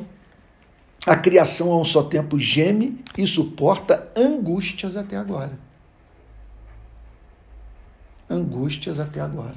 a 1.07 1.17
criação 1.17 1.73
a 1.73 1.81
um 1.81 1.85
só 1.85 2.03
tempo 2.03 2.39
geme 2.39 3.01
e 3.19 3.27
suporta 3.27 4.09
angústias 4.17 4.97
até 4.97 5.17
agora 5.17 5.70
angústias 8.31 9.01
até 9.01 9.21
agora. 9.21 9.57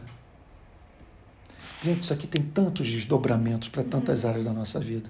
Gente, 1.83 2.03
isso 2.03 2.13
aqui 2.13 2.25
tem 2.25 2.41
tantos 2.41 2.89
desdobramentos 2.89 3.69
para 3.69 3.83
tantas 3.83 4.25
áreas 4.25 4.45
da 4.45 4.53
nossa 4.53 4.79
vida. 4.79 5.09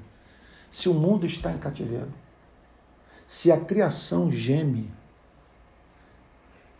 Se 0.71 0.89
o 0.89 0.93
mundo 0.93 1.25
está 1.25 1.51
em 1.51 1.57
cativeiro, 1.57 2.11
Se 3.25 3.51
a 3.51 3.59
criação 3.59 4.29
geme, 4.29 4.91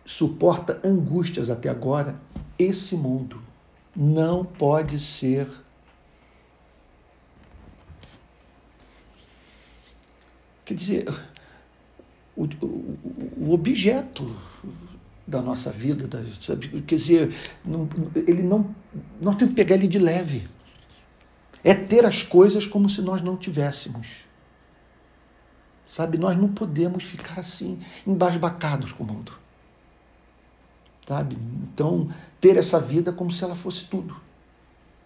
suporta 0.05 0.79
angústias 0.84 1.49
até 1.49 1.69
agora, 1.69 2.19
esse 2.59 2.95
mundo 2.95 3.41
não 3.95 4.43
pode 4.43 4.99
ser 4.99 5.47
quer 10.65 10.73
dizer 10.73 11.05
o, 12.36 12.45
o, 12.45 12.97
o 13.38 13.53
objeto 13.53 14.36
da 15.26 15.41
nossa 15.41 15.71
vida, 15.71 16.07
da, 16.07 16.19
sabe? 16.41 16.82
quer 16.82 16.95
dizer, 16.95 17.36
não, 17.63 17.88
ele 18.15 18.43
não, 18.43 18.76
nós 19.21 19.36
temos 19.36 19.53
que 19.53 19.55
pegar 19.55 19.76
ele 19.76 19.88
de 19.88 19.99
leve. 19.99 20.47
É 21.63 21.74
ter 21.74 22.05
as 22.05 22.21
coisas 22.21 22.67
como 22.67 22.89
se 22.89 23.01
nós 23.01 23.21
não 23.21 23.38
tivéssemos. 23.38 24.24
Sabe, 25.88 26.17
nós 26.17 26.36
não 26.36 26.49
podemos 26.49 27.03
ficar 27.03 27.39
assim, 27.39 27.80
embasbacados 28.05 28.91
com 28.91 29.03
o 29.03 29.07
mundo. 29.07 29.32
Sabe? 31.07 31.38
Então, 31.71 32.09
ter 32.41 32.57
essa 32.57 32.80
vida 32.80 33.13
como 33.13 33.32
se 33.32 33.43
ela 33.43 33.55
fosse 33.55 33.86
tudo. 33.86 34.15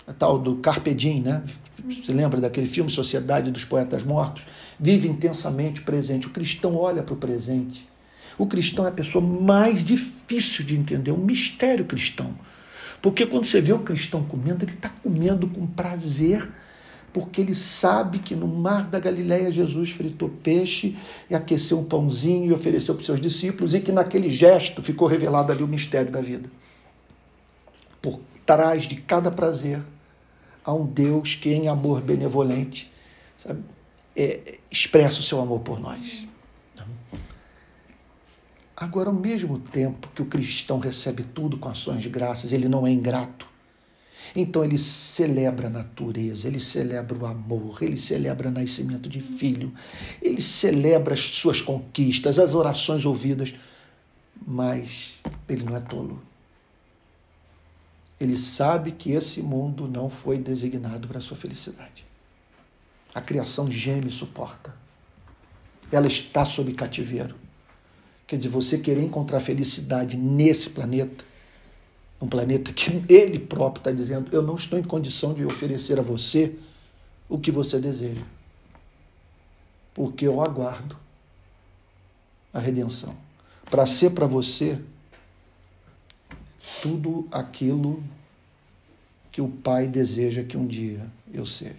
A 0.07 0.13
tal 0.13 0.39
do 0.39 0.55
Carpe 0.57 0.93
Diem, 0.93 1.21
né? 1.21 1.43
Você 1.85 2.13
lembra 2.13 2.39
daquele 2.39 2.65
filme 2.65 2.89
Sociedade 2.89 3.51
dos 3.51 3.65
Poetas 3.65 4.03
Mortos? 4.03 4.45
Vive 4.79 5.07
intensamente 5.07 5.81
o 5.81 5.83
presente. 5.83 6.27
O 6.27 6.29
cristão 6.29 6.75
olha 6.75 7.03
para 7.03 7.13
o 7.13 7.17
presente 7.17 7.87
o 8.37 8.45
cristão 8.45 8.85
é 8.85 8.89
a 8.89 8.91
pessoa 8.91 9.23
mais 9.23 9.83
difícil 9.83 10.63
de 10.63 10.75
entender, 10.75 11.11
um 11.11 11.17
mistério 11.17 11.85
cristão. 11.85 12.35
Porque 13.01 13.25
quando 13.25 13.45
você 13.45 13.61
vê 13.61 13.73
o 13.73 13.79
cristão 13.79 14.23
comendo, 14.23 14.63
ele 14.65 14.73
está 14.73 14.89
comendo 14.89 15.47
com 15.47 15.65
prazer, 15.65 16.47
porque 17.11 17.41
ele 17.41 17.55
sabe 17.55 18.19
que 18.19 18.35
no 18.35 18.47
mar 18.47 18.87
da 18.87 18.99
Galileia 18.99 19.51
Jesus 19.51 19.91
fritou 19.91 20.29
peixe 20.29 20.95
e 21.29 21.35
aqueceu 21.35 21.79
um 21.79 21.83
pãozinho 21.83 22.45
e 22.45 22.53
ofereceu 22.53 22.93
para 22.93 23.01
os 23.01 23.07
seus 23.07 23.19
discípulos, 23.19 23.73
e 23.73 23.79
que 23.79 23.91
naquele 23.91 24.29
gesto 24.29 24.83
ficou 24.83 25.07
revelado 25.07 25.51
ali 25.51 25.63
o 25.63 25.67
mistério 25.67 26.11
da 26.11 26.21
vida. 26.21 26.49
Por 28.01 28.19
trás 28.45 28.83
de 28.83 28.97
cada 28.97 29.31
prazer 29.31 29.79
há 30.63 30.73
um 30.73 30.85
Deus 30.85 31.35
que, 31.35 31.49
em 31.49 31.67
amor 31.67 32.01
benevolente, 32.01 32.91
sabe, 33.41 33.61
é, 34.15 34.57
expressa 34.69 35.21
o 35.21 35.23
seu 35.23 35.39
amor 35.39 35.61
por 35.61 35.79
nós. 35.79 36.26
Agora, 38.79 39.09
ao 39.09 39.15
mesmo 39.15 39.57
tempo 39.57 40.07
que 40.13 40.21
o 40.21 40.27
cristão 40.27 40.77
recebe 40.77 41.23
tudo 41.23 41.57
com 41.57 41.67
ações 41.67 42.03
de 42.03 42.09
graças, 42.09 42.53
ele 42.53 42.69
não 42.69 42.85
é 42.85 42.91
ingrato. 42.91 43.47
Então 44.35 44.63
ele 44.63 44.77
celebra 44.77 45.65
a 45.65 45.69
natureza, 45.71 46.47
ele 46.47 46.59
celebra 46.59 47.17
o 47.17 47.25
amor, 47.25 47.81
ele 47.81 47.99
celebra 47.99 48.49
o 48.49 48.51
nascimento 48.51 49.09
de 49.09 49.19
filho, 49.19 49.73
ele 50.21 50.43
celebra 50.43 51.15
as 51.15 51.21
suas 51.21 51.59
conquistas, 51.59 52.37
as 52.37 52.53
orações 52.53 53.03
ouvidas, 53.03 53.51
mas 54.45 55.17
ele 55.49 55.63
não 55.63 55.75
é 55.75 55.79
tolo. 55.79 56.21
Ele 58.19 58.37
sabe 58.37 58.91
que 58.91 59.11
esse 59.11 59.41
mundo 59.41 59.87
não 59.87 60.07
foi 60.07 60.37
designado 60.37 61.07
para 61.07 61.17
a 61.17 61.21
sua 61.21 61.37
felicidade. 61.37 62.05
A 63.11 63.21
criação 63.21 63.71
geme 63.71 64.09
e 64.09 64.11
suporta. 64.11 64.71
Ela 65.91 66.05
está 66.05 66.45
sob 66.45 66.71
cativeiro. 66.73 67.46
Quer 68.27 68.35
dizer, 68.35 68.49
você 68.49 68.77
querer 68.77 69.01
encontrar 69.01 69.39
felicidade 69.39 70.17
nesse 70.17 70.69
planeta, 70.69 71.23
um 72.21 72.27
planeta 72.27 72.73
que 72.73 73.01
ele 73.07 73.39
próprio 73.39 73.79
está 73.79 73.91
dizendo: 73.91 74.29
eu 74.33 74.41
não 74.41 74.57
estou 74.57 74.77
em 74.77 74.83
condição 74.83 75.33
de 75.33 75.45
oferecer 75.45 75.97
a 75.97 76.01
você 76.01 76.53
o 77.29 77.39
que 77.39 77.49
você 77.49 77.79
deseja, 77.79 78.21
porque 79.93 80.27
eu 80.27 80.41
aguardo 80.41 80.97
a 82.53 82.59
redenção 82.59 83.15
para 83.69 83.85
ser 83.85 84.11
para 84.11 84.25
você 84.25 84.79
tudo 86.81 87.27
aquilo 87.31 88.03
que 89.31 89.41
o 89.41 89.49
Pai 89.49 89.87
deseja 89.87 90.43
que 90.43 90.57
um 90.57 90.65
dia 90.65 91.05
eu 91.33 91.45
seja. 91.45 91.75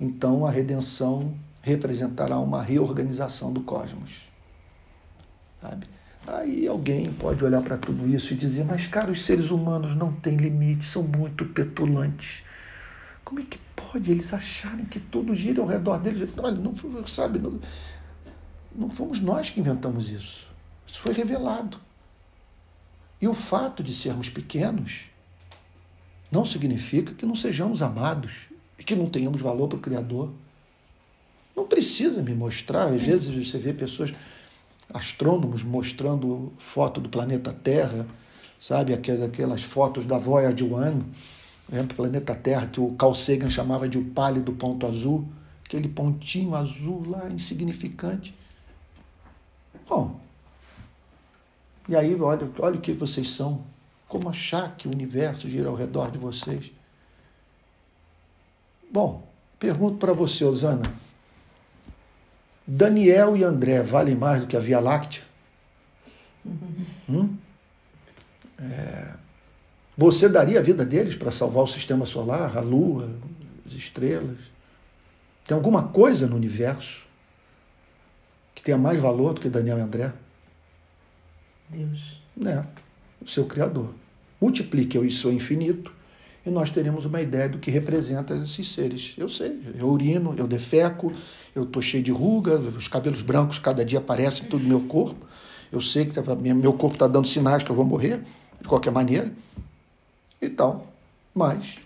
Então 0.00 0.46
a 0.46 0.50
redenção 0.50 1.34
representará 1.62 2.38
uma 2.38 2.62
reorganização 2.62 3.52
do 3.52 3.60
cosmos 3.60 4.33
Sabe? 5.64 5.86
Aí 6.26 6.68
alguém 6.68 7.10
pode 7.12 7.42
olhar 7.42 7.62
para 7.62 7.78
tudo 7.78 8.06
isso 8.06 8.34
e 8.34 8.36
dizer, 8.36 8.64
mas 8.64 8.86
cara, 8.86 9.10
os 9.10 9.24
seres 9.24 9.50
humanos 9.50 9.94
não 9.96 10.12
têm 10.12 10.36
limite, 10.36 10.84
são 10.84 11.02
muito 11.02 11.46
petulantes. 11.46 12.42
Como 13.24 13.40
é 13.40 13.44
que 13.44 13.58
pode 13.74 14.10
eles 14.10 14.32
acharem 14.34 14.84
que 14.84 15.00
tudo 15.00 15.34
gira 15.34 15.62
ao 15.62 15.66
redor 15.66 15.98
deles? 15.98 16.36
Olha, 16.36 16.56
não, 16.56 16.74
sabe, 17.06 17.38
não, 17.38 17.58
não 18.74 18.90
fomos 18.90 19.20
nós 19.20 19.48
que 19.48 19.60
inventamos 19.60 20.10
isso. 20.10 20.46
Isso 20.86 21.00
foi 21.00 21.14
revelado. 21.14 21.78
E 23.20 23.26
o 23.26 23.32
fato 23.32 23.82
de 23.82 23.94
sermos 23.94 24.28
pequenos 24.28 25.04
não 26.30 26.44
significa 26.44 27.14
que 27.14 27.24
não 27.24 27.34
sejamos 27.34 27.80
amados 27.80 28.48
e 28.78 28.84
que 28.84 28.94
não 28.94 29.08
tenhamos 29.08 29.40
valor 29.40 29.68
para 29.68 29.78
o 29.78 29.80
Criador. 29.80 30.30
Não 31.56 31.66
precisa 31.66 32.22
me 32.22 32.34
mostrar. 32.34 32.88
Às 32.88 33.02
vezes 33.02 33.48
você 33.48 33.56
vê 33.56 33.72
pessoas 33.72 34.12
astrônomos 34.92 35.62
mostrando 35.62 36.52
foto 36.58 37.00
do 37.00 37.08
planeta 37.08 37.52
Terra, 37.52 38.06
sabe? 38.60 38.92
Aquelas 38.92 39.62
fotos 39.62 40.04
da 40.04 40.18
Voyager 40.18 40.66
1, 40.66 40.78
né? 41.68 41.86
planeta 41.94 42.34
Terra, 42.34 42.66
que 42.66 42.80
o 42.80 42.92
Carl 42.92 43.14
Sagan 43.14 43.50
chamava 43.50 43.88
de 43.88 43.98
o 43.98 44.04
pálido 44.04 44.52
ponto 44.52 44.86
azul, 44.86 45.26
aquele 45.64 45.88
pontinho 45.88 46.54
azul 46.54 47.08
lá, 47.08 47.28
insignificante. 47.30 48.34
Bom, 49.88 50.20
e 51.88 51.94
aí, 51.94 52.18
olha, 52.20 52.50
olha 52.58 52.78
o 52.78 52.80
que 52.80 52.92
vocês 52.92 53.30
são. 53.30 53.62
Como 54.08 54.28
achar 54.28 54.76
que 54.76 54.88
o 54.88 54.92
universo 54.92 55.48
gira 55.48 55.68
ao 55.68 55.74
redor 55.74 56.10
de 56.10 56.18
vocês? 56.18 56.70
Bom, 58.90 59.26
pergunto 59.58 59.98
para 59.98 60.12
você, 60.12 60.44
Osana. 60.44 60.84
Daniel 62.66 63.36
e 63.36 63.44
André 63.44 63.82
valem 63.82 64.14
mais 64.14 64.42
do 64.42 64.46
que 64.46 64.56
a 64.56 64.60
Via 64.60 64.80
Láctea? 64.80 65.22
Hum? 67.08 67.36
É, 68.58 69.12
você 69.96 70.28
daria 70.28 70.58
a 70.58 70.62
vida 70.62 70.84
deles 70.84 71.14
para 71.14 71.30
salvar 71.30 71.64
o 71.64 71.66
sistema 71.66 72.06
solar, 72.06 72.56
a 72.56 72.60
lua, 72.60 73.10
as 73.66 73.72
estrelas? 73.72 74.38
Tem 75.46 75.54
alguma 75.54 75.88
coisa 75.88 76.26
no 76.26 76.36
universo 76.36 77.04
que 78.54 78.62
tenha 78.62 78.78
mais 78.78 79.00
valor 79.00 79.34
do 79.34 79.40
que 79.40 79.48
Daniel 79.48 79.78
e 79.78 79.82
André? 79.82 80.12
Deus. 81.68 82.20
É, 82.44 82.64
o 83.20 83.28
seu 83.28 83.46
Criador. 83.46 83.94
Multiplique 84.40 84.98
isso 84.98 85.28
ao 85.28 85.34
infinito 85.34 85.93
e 86.44 86.50
nós 86.50 86.70
teremos 86.70 87.04
uma 87.04 87.20
ideia 87.20 87.48
do 87.48 87.58
que 87.58 87.70
representa 87.70 88.34
esses 88.36 88.72
seres. 88.72 89.14
Eu 89.16 89.28
sei, 89.28 89.60
eu 89.78 89.88
urino, 89.88 90.34
eu 90.36 90.46
defeco, 90.46 91.12
eu 91.54 91.62
estou 91.62 91.80
cheio 91.80 92.04
de 92.04 92.10
ruga, 92.10 92.56
os 92.56 92.86
cabelos 92.86 93.22
brancos 93.22 93.58
cada 93.58 93.84
dia 93.84 93.98
aparecem 93.98 94.46
em 94.46 94.48
todo 94.48 94.62
o 94.62 94.66
meu 94.66 94.80
corpo. 94.82 95.24
Eu 95.72 95.80
sei 95.80 96.04
que 96.04 96.12
tá, 96.12 96.34
meu 96.34 96.72
corpo 96.74 96.96
está 96.96 97.08
dando 97.08 97.26
sinais 97.26 97.62
que 97.62 97.70
eu 97.70 97.76
vou 97.76 97.84
morrer, 97.84 98.22
de 98.60 98.68
qualquer 98.68 98.90
maneira. 98.90 99.32
E 100.40 100.48
tal. 100.48 100.92
Mas 101.34 101.76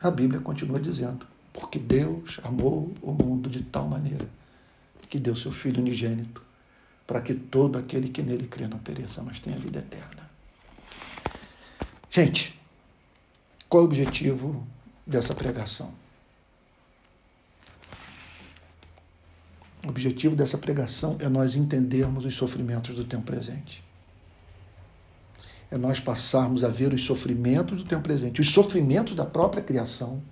a 0.00 0.10
Bíblia 0.10 0.40
continua 0.40 0.78
dizendo: 0.78 1.26
porque 1.52 1.78
Deus 1.78 2.40
amou 2.44 2.92
o 3.02 3.12
mundo 3.12 3.50
de 3.50 3.62
tal 3.62 3.88
maneira 3.88 4.26
que 5.12 5.18
deu 5.18 5.36
seu 5.36 5.52
Filho 5.52 5.82
unigênito, 5.82 6.42
para 7.06 7.20
que 7.20 7.34
todo 7.34 7.76
aquele 7.76 8.08
que 8.08 8.22
nele 8.22 8.46
crê 8.46 8.66
não 8.66 8.78
pereça, 8.78 9.22
mas 9.22 9.38
tenha 9.38 9.58
vida 9.58 9.80
eterna. 9.80 10.31
Gente, 12.14 12.60
qual 13.70 13.80
é 13.80 13.84
o 13.84 13.86
objetivo 13.86 14.66
dessa 15.06 15.34
pregação? 15.34 15.94
O 19.82 19.88
objetivo 19.88 20.36
dessa 20.36 20.58
pregação 20.58 21.16
é 21.20 21.28
nós 21.30 21.56
entendermos 21.56 22.26
os 22.26 22.34
sofrimentos 22.34 22.94
do 22.96 23.04
tempo 23.06 23.22
presente. 23.22 23.82
É 25.70 25.78
nós 25.78 25.98
passarmos 26.00 26.62
a 26.62 26.68
ver 26.68 26.92
os 26.92 27.02
sofrimentos 27.02 27.78
do 27.78 27.88
tempo 27.88 28.02
presente, 28.02 28.42
os 28.42 28.50
sofrimentos 28.50 29.14
da 29.14 29.24
própria 29.24 29.62
criação, 29.62 30.22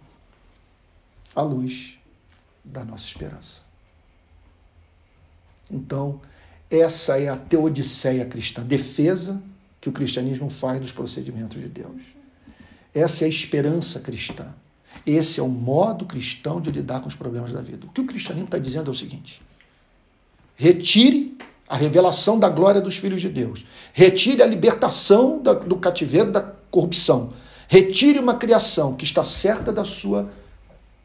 à 1.35 1.41
luz 1.41 1.99
da 2.63 2.85
nossa 2.85 3.07
esperança. 3.07 3.63
Então, 5.71 6.21
essa 6.71 7.19
é 7.19 7.31
a 7.31 7.39
teodiceia 7.39 8.27
cristã, 8.27 8.63
defesa 8.63 9.43
que 9.81 9.89
o 9.89 9.93
cristianismo 9.93 10.51
faz 10.51 10.81
dos 10.81 10.93
procedimentos 10.93 11.61
de 11.61 11.69
Deus. 11.69 12.03
Essa 12.95 13.25
é 13.25 13.27
a 13.27 13.29
esperança 13.29 14.01
cristã. 14.01 14.55
Esse 15.07 15.41
é 15.41 15.43
o 15.43 15.49
modo 15.49 16.05
cristão 16.05 16.61
de 16.61 16.71
lidar 16.71 17.01
com 17.01 17.09
os 17.09 17.15
problemas 17.15 17.53
da 17.53 17.63
vida. 17.63 17.87
O 17.87 17.91
que 17.91 18.01
o 18.01 18.07
cristianismo 18.07 18.47
está 18.47 18.59
dizendo 18.59 18.91
é 18.91 18.93
o 18.93 18.95
seguinte: 18.95 19.41
retire 20.57 21.39
a 21.69 21.77
revelação 21.77 22.39
da 22.39 22.49
glória 22.49 22.81
dos 22.81 22.97
filhos 22.97 23.21
de 23.21 23.29
Deus, 23.29 23.65
retire 23.93 24.43
a 24.43 24.47
libertação 24.47 25.41
do 25.41 25.77
cativeiro 25.77 26.33
da 26.33 26.41
corrupção, 26.41 27.33
retire 27.69 28.19
uma 28.19 28.35
criação 28.35 28.95
que 28.97 29.05
está 29.05 29.25
certa 29.25 29.73
da 29.73 29.85
sua 29.85 30.29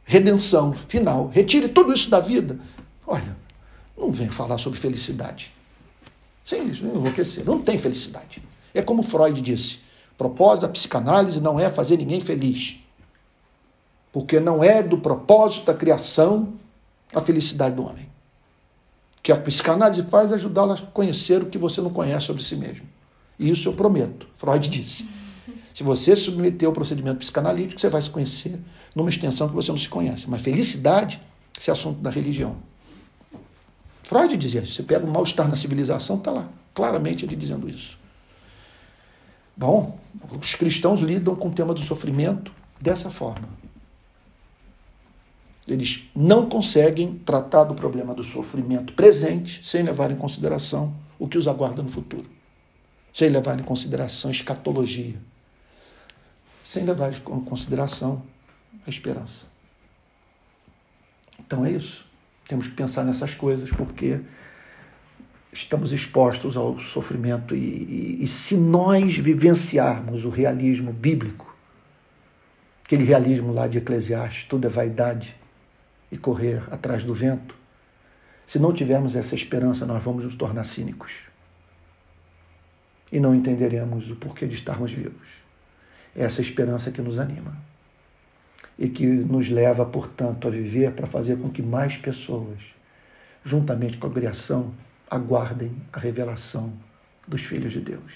redenção 0.04 0.74
final, 0.74 1.28
retire 1.28 1.70
tudo 1.70 1.94
isso 1.94 2.10
da 2.10 2.20
vida. 2.20 2.60
Olha, 3.06 3.38
não 3.96 4.10
vem 4.10 4.30
falar 4.30 4.58
sobre 4.58 4.80
felicidade. 4.80 5.54
Isso, 6.44 6.86
enlouquecer. 6.86 7.46
Não 7.46 7.62
tem 7.62 7.78
felicidade. 7.78 8.42
É 8.76 8.82
como 8.82 9.02
Freud 9.02 9.42
disse: 9.42 9.80
o 10.12 10.18
propósito 10.18 10.62
da 10.64 10.70
psicanálise 10.70 11.42
não 11.42 11.60
é 11.60 11.70
fazer 11.70 11.98
ninguém 11.98 12.20
feliz. 12.20 12.78
Porque 14.12 14.40
não 14.40 14.64
é 14.64 14.84
do 14.84 14.98
propósito 14.98 15.66
da 15.66 15.74
criação 15.74 16.54
a 17.14 17.22
felicidade 17.22 17.76
do 17.76 17.84
homem. 17.84 18.06
O 19.18 19.22
que 19.24 19.32
a 19.32 19.38
psicanálise 19.38 20.04
faz 20.04 20.32
é 20.32 20.36
ajudá-la 20.36 20.76
a 20.76 20.82
conhecer 20.82 21.42
o 21.42 21.48
que 21.48 21.58
você 21.58 21.82
não 21.82 21.90
conhece 21.90 22.28
sobre 22.28 22.44
si 22.44 22.56
mesmo. 22.56 22.86
E 23.40 23.50
isso 23.50 23.68
eu 23.68 23.74
prometo. 23.74 24.28
Freud 24.36 24.70
disse. 24.70 25.08
Se 25.74 25.84
você 25.84 26.16
submeter 26.16 26.68
ao 26.68 26.74
procedimento 26.74 27.18
psicanalítico, 27.18 27.82
você 27.82 27.90
vai 27.90 28.02
se 28.02 28.10
conhecer 28.10 28.58
numa 28.96 29.10
extensão 29.10 29.50
que 29.50 29.54
você 29.54 29.72
não 29.72 29.78
se 29.78 29.90
conhece. 29.90 30.30
Mas 30.30 30.42
felicidade, 30.42 31.22
esse 31.60 31.70
é 31.70 31.74
assunto 31.74 32.00
da 32.00 32.10
religião. 32.10 32.56
Freud 34.04 34.38
dizia. 34.38 34.66
Você 34.66 34.84
pega 34.84 35.06
o 35.06 35.10
mal-estar 35.12 35.50
na 35.50 35.58
civilização, 35.58 36.18
está 36.18 36.32
lá. 36.32 36.48
Claramente 36.74 37.26
ele 37.26 37.36
dizendo 37.36 37.68
isso. 37.68 37.98
Bom, 39.56 39.98
os 40.40 40.56
cristãos 40.56 41.00
lidam 41.00 41.36
com 41.36 41.50
o 41.50 41.54
tema 41.54 41.74
do 41.74 41.82
sofrimento 41.82 42.52
dessa 42.80 43.10
forma. 43.10 43.48
Eles 45.68 46.10
não 46.16 46.48
conseguem 46.48 47.18
tratar 47.26 47.64
do 47.64 47.74
problema 47.74 48.14
do 48.14 48.24
sofrimento 48.24 48.94
presente 48.94 49.66
sem 49.68 49.82
levar 49.82 50.12
em 50.12 50.16
consideração 50.16 50.94
o 51.18 51.28
que 51.28 51.38
os 51.38 51.48
aguarda 51.48 51.82
no 51.82 51.90
futuro. 51.90 52.30
Sem 53.12 53.30
levar 53.30 53.60
em 53.60 53.64
consideração 53.64 54.30
escatologia 54.30 55.16
sem 56.66 56.84
levar 56.84 57.14
em 57.14 57.42
consideração 57.42 58.24
a 58.86 58.90
esperança. 58.90 59.46
Então 61.40 61.64
é 61.64 61.72
isso. 61.72 62.06
Temos 62.48 62.68
que 62.68 62.74
pensar 62.74 63.04
nessas 63.04 63.36
coisas 63.36 63.72
porque 63.72 64.20
estamos 65.56 65.94
expostos 65.94 66.58
ao 66.58 66.80
sofrimento 66.80 67.56
e, 67.56 67.60
e, 67.60 68.24
e 68.24 68.28
se 68.28 68.58
nós 68.58 69.18
vivenciarmos 69.18 70.26
o 70.26 70.30
realismo 70.30 70.92
bíblico, 70.92 71.56
aquele 72.84 73.06
realismo 73.06 73.54
lá 73.54 73.68
de 73.68 73.78
Eclesiastes, 73.78 74.44
tudo 74.44 74.68
é 74.68 74.70
vaidade 74.70 75.36
e 76.12 76.18
correr 76.18 76.62
atrás 76.72 77.04
do 77.04 77.14
vento, 77.14 77.56
se 78.46 78.60
não 78.60 78.74
tivermos 78.74 79.16
essa 79.16 79.34
esperança, 79.34 79.86
nós 79.86 80.04
vamos 80.04 80.26
nos 80.26 80.36
tornar 80.36 80.66
cínicos 80.66 81.22
e 83.12 83.20
não 83.20 83.34
entenderemos 83.34 84.12
o 84.12 84.16
porquê 84.16 84.46
de 84.46 84.54
estarmos 84.54 84.92
vivos. 84.92 85.30
Essa 86.16 86.42
esperança 86.42 86.92
que 86.92 87.02
nos 87.02 87.18
anima 87.18 87.58
e 88.78 88.90
que 88.90 89.06
nos 89.06 89.50
leva, 89.50 89.86
portanto, 89.86 90.48
a 90.48 90.52
viver 90.52 90.92
para 90.92 91.08
fazer 91.08 91.38
com 91.38 91.50
que 91.50 91.62
mais 91.62 91.98
pessoas, 91.98 92.60
juntamente 93.44 93.98
com 93.98 94.08
a 94.08 94.12
criação, 94.12 94.74
aguardem 95.10 95.82
a 95.94 96.00
revelação 96.00 96.74
dos 97.28 97.42
filhos 97.42 97.74
de 97.74 97.80
Deus. 97.80 98.12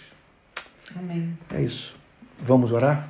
Amém. 0.96 1.38
É 1.52 1.62
isso. 1.62 1.96
Vamos 2.42 2.72
orar? 2.72 3.08